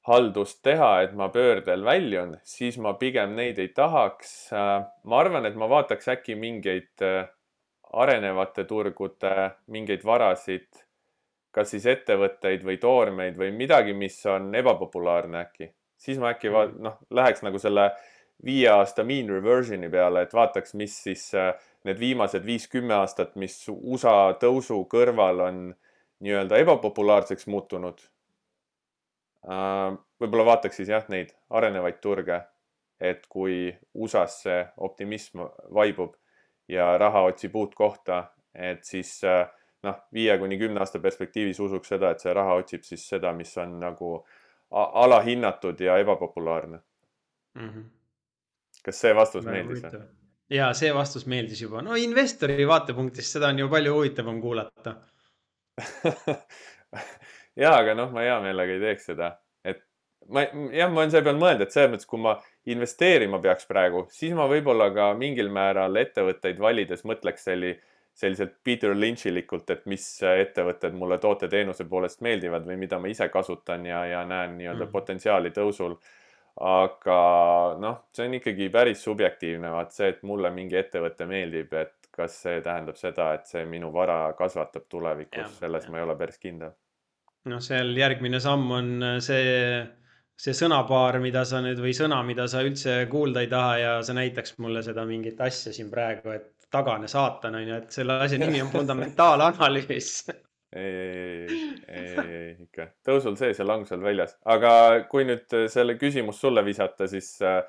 haldust 0.09 0.63
teha, 0.65 0.89
et 1.05 1.13
ma 1.17 1.29
pöördel 1.33 1.83
väljun, 1.85 2.35
siis 2.43 2.79
ma 2.81 2.95
pigem 2.97 3.35
neid 3.37 3.59
ei 3.61 3.69
tahaks. 3.75 4.49
ma 4.51 5.19
arvan, 5.19 5.45
et 5.45 5.55
ma 5.55 5.69
vaataks 5.69 6.09
äkki 6.15 6.35
mingeid 6.39 7.05
äh, 7.05 7.27
arenevate 7.93 8.65
turgude 8.69 9.51
mingeid 9.67 10.05
varasid, 10.05 10.67
kas 11.53 11.73
siis 11.73 11.85
ettevõtteid 11.89 12.65
või 12.65 12.77
toormeid 12.81 13.37
või 13.37 13.51
midagi, 13.55 13.93
mis 13.93 14.17
on 14.29 14.53
ebapopulaarne 14.55 15.43
äkki, 15.45 15.71
siis 15.97 16.21
ma 16.21 16.33
äkki 16.33 16.51
mm. 16.51 16.79
noh, 16.85 16.99
läheks 17.09 17.45
nagu 17.45 17.61
selle 17.61 17.89
viie 18.45 18.69
aasta 18.71 19.03
mean 19.03 19.29
reversion'i 19.29 19.89
peale, 19.91 20.23
et 20.23 20.33
vaataks, 20.33 20.73
mis 20.79 20.95
siis 21.03 21.25
äh, 21.37 21.53
need 21.85 21.99
viimased 21.99 22.45
viis-kümme 22.45 22.95
aastat, 23.01 23.35
mis 23.35 23.61
USA 23.69 24.33
tõusu 24.41 24.83
kõrval 24.91 25.43
on 25.49 25.67
nii-öelda 26.19 26.57
ebapopulaarseks 26.65 27.47
muutunud 27.47 28.01
võib-olla 29.47 30.45
vaataks 30.45 30.81
siis 30.81 30.89
jah, 30.91 31.05
neid 31.09 31.31
arenevaid 31.49 31.99
turge, 32.03 32.41
et 32.99 33.27
kui 33.31 33.69
USA-s 33.95 34.41
see 34.43 34.59
optimism 34.83 35.45
vaibub 35.75 36.17
ja 36.67 36.97
raha 36.97 37.21
otsib 37.29 37.55
uut 37.55 37.75
kohta, 37.75 38.23
et 38.53 38.83
siis 38.83 39.13
äh, 39.23 39.47
noh, 39.87 40.01
viie 40.13 40.35
kuni 40.41 40.57
kümne 40.59 40.83
aasta 40.83 40.99
perspektiivis 40.99 41.59
usuks 41.63 41.93
seda, 41.93 42.11
et 42.11 42.23
see 42.23 42.33
raha 42.35 42.57
otsib 42.59 42.83
siis 42.85 43.05
seda, 43.09 43.31
mis 43.33 43.55
on 43.61 43.79
nagu 43.81 44.13
alahinnatud 44.69 45.79
ja 45.81 45.97
ebapopulaarne 45.97 46.77
mm. 46.77 47.69
-hmm. 47.69 47.85
kas 48.85 49.01
see 49.01 49.15
vastus 49.15 49.45
Väga 49.45 49.55
meeldis 49.55 49.83
või? 49.83 50.01
ja 50.49 50.73
see 50.73 50.93
vastus 50.93 51.25
meeldis 51.25 51.61
juba, 51.61 51.81
no 51.81 51.95
investori 51.95 52.67
vaatepunktist 52.67 53.37
seda 53.37 53.47
on 53.47 53.59
ju 53.59 53.69
palju 53.69 53.93
huvitavam 53.93 54.41
kuulata 54.41 54.95
ja, 57.59 57.75
aga 57.75 57.95
noh, 57.97 58.11
ma 58.15 58.23
hea 58.25 58.39
meelega 58.43 58.75
ei 58.75 58.81
teeks 58.83 59.11
seda, 59.11 59.33
et 59.67 59.83
ma 60.33 60.45
jah, 60.45 60.89
ma 60.91 61.03
olen 61.03 61.13
selle 61.13 61.27
peale 61.27 61.41
mõelnud, 61.41 61.65
et 61.65 61.75
selles 61.75 61.93
mõttes, 61.93 62.09
kui 62.09 62.21
ma 62.23 62.35
investeerima 62.69 63.39
peaks 63.43 63.67
praegu, 63.69 64.05
siis 64.13 64.35
ma 64.37 64.47
võib-olla 64.49 64.89
ka 64.95 65.11
mingil 65.19 65.51
määral 65.53 65.97
ettevõtteid 66.01 66.59
valides 66.61 67.05
mõtleks 67.07 67.47
selli, 67.49 67.73
selliselt 68.19 68.57
Peter 68.63 68.95
Lynchilikult, 68.95 69.69
et 69.73 69.85
mis 69.89 70.05
ettevõtted 70.27 70.95
mulle 70.97 71.19
toote-teenuse 71.23 71.87
poolest 71.89 72.23
meeldivad 72.25 72.65
või 72.67 72.79
mida 72.81 72.99
ma 72.99 73.11
ise 73.11 73.29
kasutan 73.31 73.85
ja, 73.87 74.03
ja 74.09 74.23
näen 74.27 74.57
nii-öelda 74.59 74.85
mm. 74.85 74.95
potentsiaali 74.95 75.53
tõusul. 75.55 75.95
aga 76.59 77.19
noh, 77.79 78.01
see 78.11 78.25
on 78.27 78.33
ikkagi 78.35 78.67
päris 78.69 79.03
subjektiivne, 79.05 79.69
vaat 79.71 79.93
see, 79.95 80.09
et 80.11 80.25
mulle 80.27 80.49
mingi 80.51 80.75
ettevõte 80.75 81.23
meeldib, 81.29 81.73
et 81.79 82.09
kas 82.11 82.35
see 82.43 82.59
tähendab 82.65 82.97
seda, 82.99 83.31
et 83.37 83.47
see 83.47 83.63
minu 83.69 83.93
vara 83.95 84.33
kasvatab 84.35 84.89
tulevikus, 84.91 85.55
selles 85.61 85.87
ja. 85.87 85.91
ma 85.93 86.01
ei 86.01 86.07
ole 86.07 86.17
päris 86.19 86.41
kindel. 86.41 86.73
Noh, 87.47 87.61
seal 87.63 87.95
järgmine 87.97 88.41
samm 88.43 88.71
on 88.75 88.91
see 89.23 89.47
see 90.39 90.55
sõnapaar, 90.55 91.19
mida 91.23 91.43
sa 91.47 91.59
nüüd 91.63 91.81
või 91.83 91.91
sõna, 91.95 92.21
mida 92.23 92.45
sa 92.47 92.61
üldse 92.63 93.01
kuulda 93.11 93.43
ei 93.43 93.49
taha 93.51 93.73
ja 93.79 93.95
sa 94.07 94.15
näitaks 94.15 94.55
mulle 94.63 94.83
seda 94.85 95.03
mingit 95.07 95.39
asja 95.43 95.73
siin 95.75 95.89
praegu, 95.91 96.31
et 96.31 96.69
tagane 96.71 97.09
saatan 97.11 97.57
on 97.59 97.67
ju, 97.67 97.79
et 97.81 97.97
selle 97.97 98.19
asja 98.23 98.39
nimi 98.39 98.61
on 98.63 98.71
fundamentaalanalüüs 98.71 100.11
ei, 100.29 100.85
ei, 100.85 101.59
ei, 101.89 102.07
ei, 102.07 102.33
ei 102.37 102.51
ikka. 102.67 102.87
Tõusul 103.09 103.35
sees 103.39 103.59
ja 103.59 103.67
langusel 103.67 104.03
väljas, 104.03 104.37
aga 104.47 104.71
kui 105.11 105.27
nüüd 105.27 105.59
selle 105.73 105.97
küsimus 105.99 106.39
sulle 106.39 106.63
visata, 106.63 107.09
siis 107.11 107.33
äh, 107.43 107.63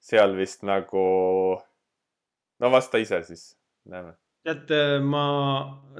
seal 0.00 0.36
vist 0.38 0.64
nagu, 0.64 1.06
no 2.62 2.72
vasta 2.72 3.02
ise 3.02 3.20
siis, 3.28 3.50
näeme 3.90 4.16
tead, 4.46 4.70
ma 5.02 5.26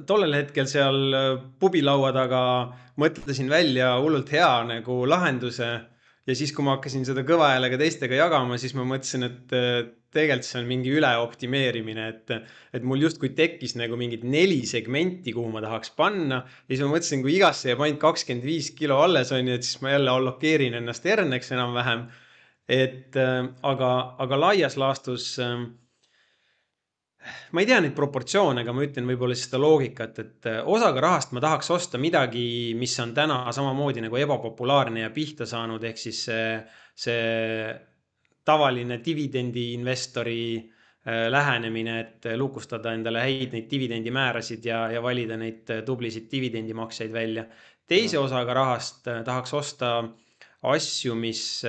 tollel 0.07 0.35
hetkel 0.37 0.67
seal 0.69 1.15
pubilaua 1.59 2.13
taga 2.15 2.41
mõtlesin 3.01 3.49
välja 3.51 3.93
hullult 4.01 4.31
hea 4.33 4.51
nagu 4.69 5.03
lahenduse 5.09 5.69
ja 6.27 6.35
siis, 6.35 6.51
kui 6.55 6.65
ma 6.65 6.75
hakkasin 6.75 7.05
seda 7.07 7.23
kõva 7.27 7.53
häälega 7.53 7.79
teistega 7.79 8.17
jagama, 8.19 8.57
siis 8.59 8.75
ma 8.77 8.85
mõtlesin, 8.87 9.27
et 9.27 9.55
tegelikult 10.17 10.47
see 10.47 10.59
on 10.61 10.67
mingi 10.69 10.91
üleoptimeerimine, 10.97 12.07
et, 12.11 12.33
et 12.75 12.85
mul 12.87 13.03
justkui 13.05 13.33
tekkis 13.37 13.75
nagu 13.79 13.99
mingid 13.99 14.23
neli 14.27 14.61
segmenti, 14.67 15.33
kuhu 15.35 15.51
ma 15.53 15.63
tahaks 15.63 15.91
panna. 15.97 16.41
ja 16.67 16.73
siis 16.73 16.83
ma 16.85 16.93
mõtlesin, 16.93 17.23
kui 17.25 17.35
igasse 17.37 17.71
jääb 17.71 17.83
ainult 17.85 18.01
kakskümmend 18.03 18.47
viis 18.47 18.71
kilo 18.77 18.99
alles 19.03 19.31
on 19.35 19.47
ju, 19.47 19.57
et 19.57 19.67
siis 19.67 19.81
ma 19.83 19.93
jälle 19.95 20.13
allokeerin 20.13 20.77
ennast 20.79 21.07
herneks 21.07 21.51
enam-vähem. 21.55 22.07
et 22.67 23.15
aga, 23.63 23.91
aga 24.19 24.39
laias 24.39 24.75
laastus 24.79 25.35
äh, 25.39 25.67
ma 27.51 27.61
ei 27.61 27.67
tea 27.67 27.79
neid 27.83 27.95
proportsioone, 27.95 28.63
aga 28.63 28.73
ma 28.75 28.85
ütlen 28.85 29.07
võib-olla 29.09 29.35
seda 29.37 29.59
loogikat, 29.61 30.19
et 30.23 30.47
äh, 30.49 30.59
osaga 30.67 31.03
rahast 31.03 31.33
ma 31.35 31.43
tahaks 31.43 31.69
osta 31.73 31.99
midagi, 32.01 32.73
mis 32.77 32.95
on 33.03 33.13
täna 33.17 33.43
samamoodi 33.55 34.03
nagu 34.03 34.19
ebapopulaarne 34.19 35.05
ja 35.05 35.11
pihta 35.15 35.47
saanud, 35.49 35.83
ehk 35.87 36.01
siis 36.01 36.23
see, 36.27 36.49
see 36.97 37.71
tavaline 38.47 38.99
dividendiinvestori 39.05 40.41
äh, 40.57 41.25
lähenemine, 41.33 41.97
et 42.03 42.29
lukustada 42.39 42.93
endale 42.97 43.23
häid 43.25 43.55
neid 43.55 43.71
dividendimäärasid 43.71 44.67
ja, 44.67 44.85
ja 44.93 45.01
valida 45.03 45.39
neid 45.39 45.73
äh, 45.73 45.83
tublisid 45.87 46.29
dividendimakseid 46.31 47.13
välja. 47.13 47.47
teise 47.87 48.19
osaga 48.19 48.53
rahast 48.53 49.05
tahaks 49.25 49.53
osta 49.55 49.91
asju, 50.67 51.13
mis, 51.15 51.61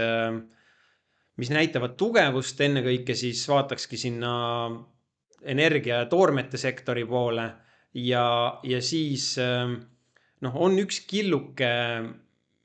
mis 1.38 1.50
näitavad 1.54 1.92
tugevust, 2.00 2.58
ennekõike 2.64 3.14
siis 3.14 3.44
vaatakski 3.46 4.00
sinna 4.00 4.32
energia 5.42 6.02
ja 6.02 6.06
toormete 6.10 6.58
sektori 6.58 7.04
poole 7.06 7.46
ja, 7.94 8.60
ja 8.62 8.80
siis 8.82 9.36
ähm, 9.42 9.74
noh, 10.44 10.56
on 10.56 10.78
üks 10.82 11.02
killuke, 11.08 11.70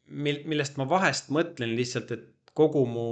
mil, 0.07 0.41
millest 0.49 0.77
ma 0.81 0.87
vahest 0.89 1.31
mõtlen 1.33 1.75
lihtsalt, 1.77 2.11
et 2.11 2.53
kogu 2.53 2.85
mu 2.89 3.07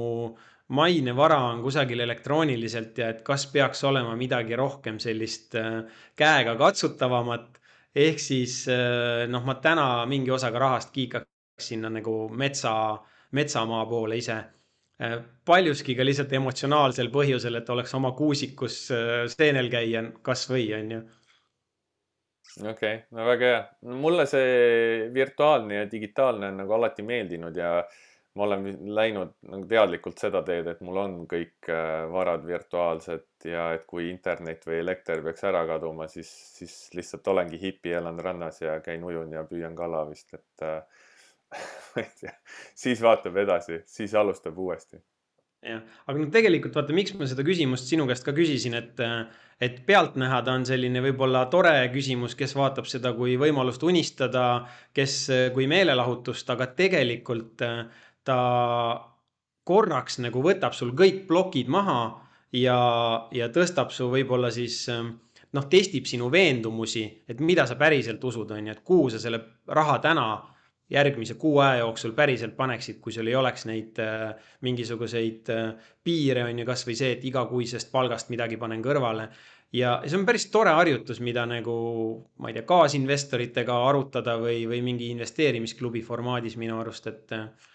mainevara 0.72 1.40
on 1.50 1.64
kusagil 1.66 2.00
elektrooniliselt 2.00 2.98
ja 3.02 3.10
et 3.12 3.24
kas 3.28 3.48
peaks 3.52 3.84
olema 3.88 4.14
midagi 4.16 4.56
rohkem 4.56 5.00
sellist 5.04 5.58
äh, 5.60 5.82
käega 6.16 6.56
katsutavamat. 6.60 7.60
ehk 7.96 8.20
siis 8.20 8.66
äh, 8.72 9.28
noh, 9.28 9.44
ma 9.46 9.56
täna 9.56 10.06
mingi 10.06 10.32
osaga 10.32 10.60
rahast 10.60 10.92
kiikaks 10.96 11.28
sinna 11.60 11.90
nagu 11.90 12.30
metsa, 12.30 12.74
metsamaa 13.32 13.86
poole 13.86 14.18
ise 14.18 14.38
paljuski 15.46 15.96
ka 15.98 16.06
lihtsalt 16.06 16.34
emotsionaalsel 16.38 17.10
põhjusel, 17.14 17.58
et 17.58 17.70
oleks 17.74 17.96
oma 17.98 18.14
kuusikus 18.18 18.84
äh, 18.94 19.26
seenel 19.32 19.72
käia 19.74 20.04
kasvõi 20.22 20.68
onju. 20.78 21.02
okei 22.62 22.72
okay,, 22.74 23.02
no 23.16 23.26
väga 23.26 23.52
hea. 23.54 23.66
mulle 24.06 24.28
see 24.30 25.10
virtuaalne 25.14 25.82
ja 25.82 25.92
digitaalne 25.92 26.52
on 26.52 26.64
nagu 26.64 26.78
alati 26.78 27.06
meeldinud 27.08 27.58
ja 27.58 27.76
ma 28.36 28.44
olen 28.44 28.68
läinud 28.96 29.34
nagu 29.52 29.66
teadlikult 29.68 30.22
seda 30.22 30.42
teed, 30.48 30.68
et 30.72 30.82
mul 30.86 31.00
on 31.02 31.16
kõik 31.32 31.68
äh, 31.72 32.06
varad 32.12 32.46
virtuaalsed 32.48 33.48
ja 33.50 33.72
et 33.76 33.84
kui 33.90 34.08
internet 34.10 34.64
või 34.68 34.80
elekter 34.80 35.24
peaks 35.26 35.44
ära 35.50 35.66
kaduma, 35.68 36.08
siis, 36.12 36.30
siis 36.60 36.76
lihtsalt 36.96 37.28
olengi 37.34 37.60
hipi, 37.60 37.92
elan 37.98 38.20
rannas 38.24 38.62
ja 38.64 38.78
käin 38.86 39.04
ujun 39.04 39.34
ja 39.36 39.44
püüan 39.50 39.76
kala 39.76 40.06
vist, 40.10 40.32
et 40.38 40.68
äh, 40.68 41.01
ma 41.96 42.04
ei 42.04 42.12
tea, 42.20 42.34
siis 42.78 43.02
vaatab 43.04 43.38
edasi, 43.44 43.82
siis 43.90 44.14
alustab 44.16 44.58
uuesti. 44.60 45.02
jah, 45.66 45.84
aga 46.08 46.18
no 46.18 46.30
tegelikult 46.34 46.76
vaata, 46.78 46.96
miks 46.98 47.14
ma 47.20 47.28
seda 47.30 47.46
küsimust 47.46 47.90
sinu 47.92 48.08
käest 48.10 48.26
ka 48.26 48.34
küsisin, 48.38 48.78
et, 48.80 49.02
et 49.62 49.82
pealtnäha 49.86 50.42
ta 50.46 50.56
on 50.58 50.66
selline 50.66 51.04
võib-olla 51.06 51.46
tore 51.54 51.76
küsimus, 51.94 52.36
kes 52.40 52.56
vaatab 52.58 52.90
seda 52.90 53.14
kui 53.18 53.38
võimalust 53.42 53.84
unistada, 53.86 54.66
kes 54.98 55.22
kui 55.54 55.70
meelelahutust, 55.70 56.50
aga 56.56 56.72
tegelikult 56.78 57.62
ta 58.26 58.40
korraks 59.68 60.18
nagu 60.24 60.42
võtab 60.44 60.74
sul 60.74 60.96
kõik 60.98 61.28
plokid 61.30 61.70
maha 61.70 62.00
ja, 62.58 62.80
ja 63.32 63.50
tõstab 63.54 63.94
su 63.94 64.10
võib-olla 64.12 64.50
siis 64.54 64.88
noh, 64.88 65.68
testib 65.70 66.08
sinu 66.10 66.32
veendumusi, 66.32 67.04
et 67.30 67.42
mida 67.44 67.68
sa 67.68 67.78
päriselt 67.80 68.24
usud, 68.24 68.52
on 68.56 68.68
ju, 68.68 68.76
et 68.76 68.84
kuhu 68.88 69.10
sa 69.14 69.20
selle 69.22 69.42
raha 69.68 70.00
täna 70.04 70.26
järgmise 70.92 71.38
kuu 71.40 71.60
aja 71.64 71.80
jooksul 71.82 72.14
päriselt 72.18 72.56
paneksid, 72.58 73.00
kui 73.04 73.14
sul 73.16 73.30
ei 73.32 73.36
oleks 73.40 73.66
neid 73.70 74.00
äh, 74.04 74.36
mingisuguseid 74.66 75.50
äh, 75.54 75.90
piire, 76.04 76.44
on 76.48 76.60
ju, 76.60 76.68
kasvõi 76.68 76.96
see, 76.98 77.16
et 77.16 77.26
igakuisest 77.28 77.92
palgast 77.94 78.32
midagi 78.34 78.60
panen 78.62 78.84
kõrvale. 78.84 79.30
ja 79.74 80.00
see 80.06 80.20
on 80.20 80.26
päris 80.28 80.50
tore 80.52 80.74
harjutus, 80.76 81.22
mida 81.24 81.46
nagu, 81.48 81.76
ma 82.44 82.52
ei 82.52 82.58
tea, 82.58 82.68
kaasinvestoritega 82.68 83.78
arutada 83.88 84.36
või, 84.42 84.66
või 84.68 84.82
mingi 84.84 85.12
investeerimisklubi 85.16 86.02
formaadis 86.04 86.58
minu 86.60 86.80
arust, 86.82 87.08
et. 87.08 87.38
Äh, 87.38 87.70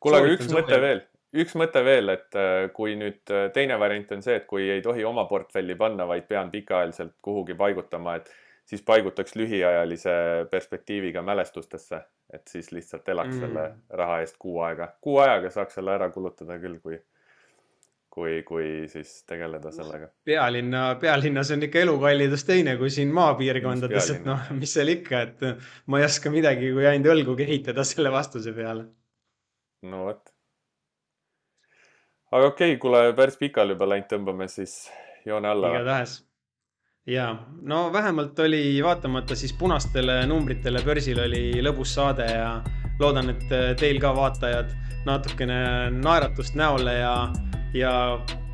kuule, 0.00 0.22
aga 0.22 0.38
üks 0.38 0.48
mõte 0.54 0.80
veel, 0.80 1.04
üks 1.44 1.58
mõte 1.60 1.84
veel, 1.84 2.14
et 2.14 2.40
kui 2.72 2.96
nüüd 2.96 3.34
teine 3.52 3.76
variant 3.80 4.16
on 4.16 4.24
see, 4.24 4.38
et 4.40 4.48
kui 4.48 4.70
ei 4.70 4.80
tohi 4.82 5.04
oma 5.04 5.26
portfelli 5.28 5.76
panna, 5.76 6.08
vaid 6.08 6.24
pean 6.30 6.52
pikaajaliselt 6.52 7.18
kuhugi 7.20 7.58
paigutama, 7.58 8.16
et 8.22 8.32
siis 8.64 8.82
paigutaks 8.82 9.36
lühiajalise 9.36 10.10
perspektiiviga 10.50 11.22
mälestustesse, 11.22 12.00
et 12.32 12.48
siis 12.48 12.72
lihtsalt 12.72 13.08
elaks 13.08 13.34
mm. 13.34 13.40
selle 13.40 13.98
raha 14.00 14.20
eest 14.24 14.36
kuu 14.38 14.60
aega. 14.60 14.88
kuu 15.00 15.18
ajaga 15.18 15.50
saaks 15.50 15.78
selle 15.78 15.94
ära 15.94 16.10
kulutada 16.10 16.56
küll, 16.62 16.78
kui, 16.82 16.98
kui, 18.10 18.42
kui 18.48 18.68
siis 18.88 19.14
tegeleda 19.28 19.72
sellega. 19.72 20.08
pealinna, 20.24 20.84
pealinnas 21.00 21.52
on 21.56 21.68
ikka 21.68 21.84
elukallidus 21.84 22.44
teine 22.48 22.76
kui 22.80 22.90
siin 22.90 23.12
maapiirkondades, 23.14 24.12
et 24.16 24.28
noh, 24.28 24.50
mis 24.58 24.76
seal 24.78 24.92
ikka, 24.96 25.24
et 25.28 25.48
ma 25.86 26.00
ei 26.00 26.08
oska 26.08 26.32
midagi, 26.32 26.72
kui 26.76 26.88
ainult 26.88 27.12
õlgu 27.16 27.36
kehitada 27.44 27.84
selle 27.84 28.12
vastuse 28.12 28.56
peale. 28.56 28.88
no 29.90 30.04
vot. 30.08 30.22
aga 32.32 32.46
okei 32.52 32.74
okay,, 32.74 32.80
kuule, 32.80 33.10
päris 33.16 33.36
pikali 33.40 33.76
juba 33.76 33.92
läinud, 33.92 34.08
tõmbame 34.10 34.48
siis 34.48 34.78
joone 35.28 35.52
alla. 35.52 35.76
igatahes 35.76 36.22
ja 37.06 37.36
no 37.62 37.92
vähemalt 37.92 38.38
oli 38.38 38.82
vaatamata 38.82 39.36
siis 39.36 39.52
punastele 39.52 40.26
numbritele 40.26 40.80
börsil 40.84 41.20
oli 41.20 41.62
lõbus 41.62 41.94
saade 41.98 42.28
ja 42.30 42.62
loodan, 43.00 43.28
et 43.34 43.76
teil 43.80 44.00
ka 44.00 44.14
vaatajad 44.16 44.72
natukene 45.04 45.90
naeratust 45.90 46.56
näole 46.56 46.94
ja, 46.94 47.14
ja 47.76 47.92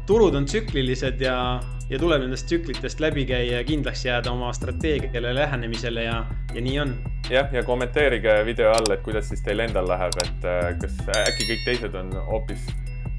turud 0.07 0.34
on 0.34 0.48
tsüklilised 0.51 1.22
ja, 1.22 1.61
ja 1.90 1.98
tuleb 1.98 2.24
nendest 2.24 2.48
tsüklitest 2.51 3.01
läbi 3.01 3.24
käia 3.28 3.61
ja 3.61 3.64
kindlaks 3.64 4.05
jääda 4.05 4.32
oma 4.32 4.51
strateegiale, 4.57 5.34
lähenemisele 5.34 6.09
ja, 6.09 6.24
ja 6.55 6.66
nii 6.66 6.78
on. 6.82 6.96
jah, 7.30 7.55
ja 7.55 7.62
kommenteerige 7.62 8.40
video 8.44 8.74
all, 8.74 8.90
et 8.90 9.07
kuidas 9.07 9.30
siis 9.30 9.46
teil 9.46 9.62
endal 9.62 9.86
läheb, 9.88 10.18
et 10.24 10.51
äh, 10.51 10.72
kas 10.82 10.98
äkki 11.22 11.53
kõik 11.53 11.66
teised 11.68 11.94
on 12.03 12.11
hoopis 12.32 12.66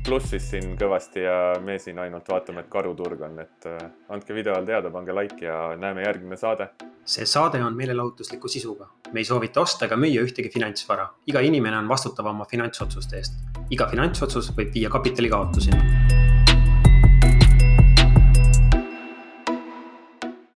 plussis 0.06 0.50
siin 0.54 0.76
kõvasti 0.80 1.26
ja 1.26 1.36
me 1.64 1.78
siin 1.80 2.00
ainult 2.02 2.30
vaatame, 2.30 2.64
et 2.64 2.72
karuturg 2.72 3.22
on, 3.28 3.38
et 3.44 3.70
äh, 3.70 3.78
andke 4.14 4.36
video 4.36 4.56
all 4.58 4.68
teada, 4.68 4.92
pange 4.94 5.16
like 5.16 5.46
ja 5.46 5.76
näeme 5.80 6.06
järgmine 6.08 6.38
saade. 6.38 6.72
see 7.06 7.26
saade 7.26 7.64
on 7.64 7.76
meelelahutusliku 7.76 8.48
sisuga. 8.48 8.90
me 9.12 9.20
ei 9.20 9.26
soovita 9.26 9.62
osta 9.62 9.86
ega 9.86 9.96
müüa 9.96 10.26
ühtegi 10.26 10.54
finantsvara. 10.54 11.10
iga 11.28 11.40
inimene 11.40 11.78
on 11.78 11.90
vastutav 11.90 12.26
oma 12.26 12.46
finantsotsuste 12.46 13.18
eest. 13.18 13.34
iga 13.70 13.88
finantsotsus 13.88 14.54
võib 14.58 14.74
viia 14.74 14.90
kapitali 14.90 15.30
kaotuseni 15.30 16.41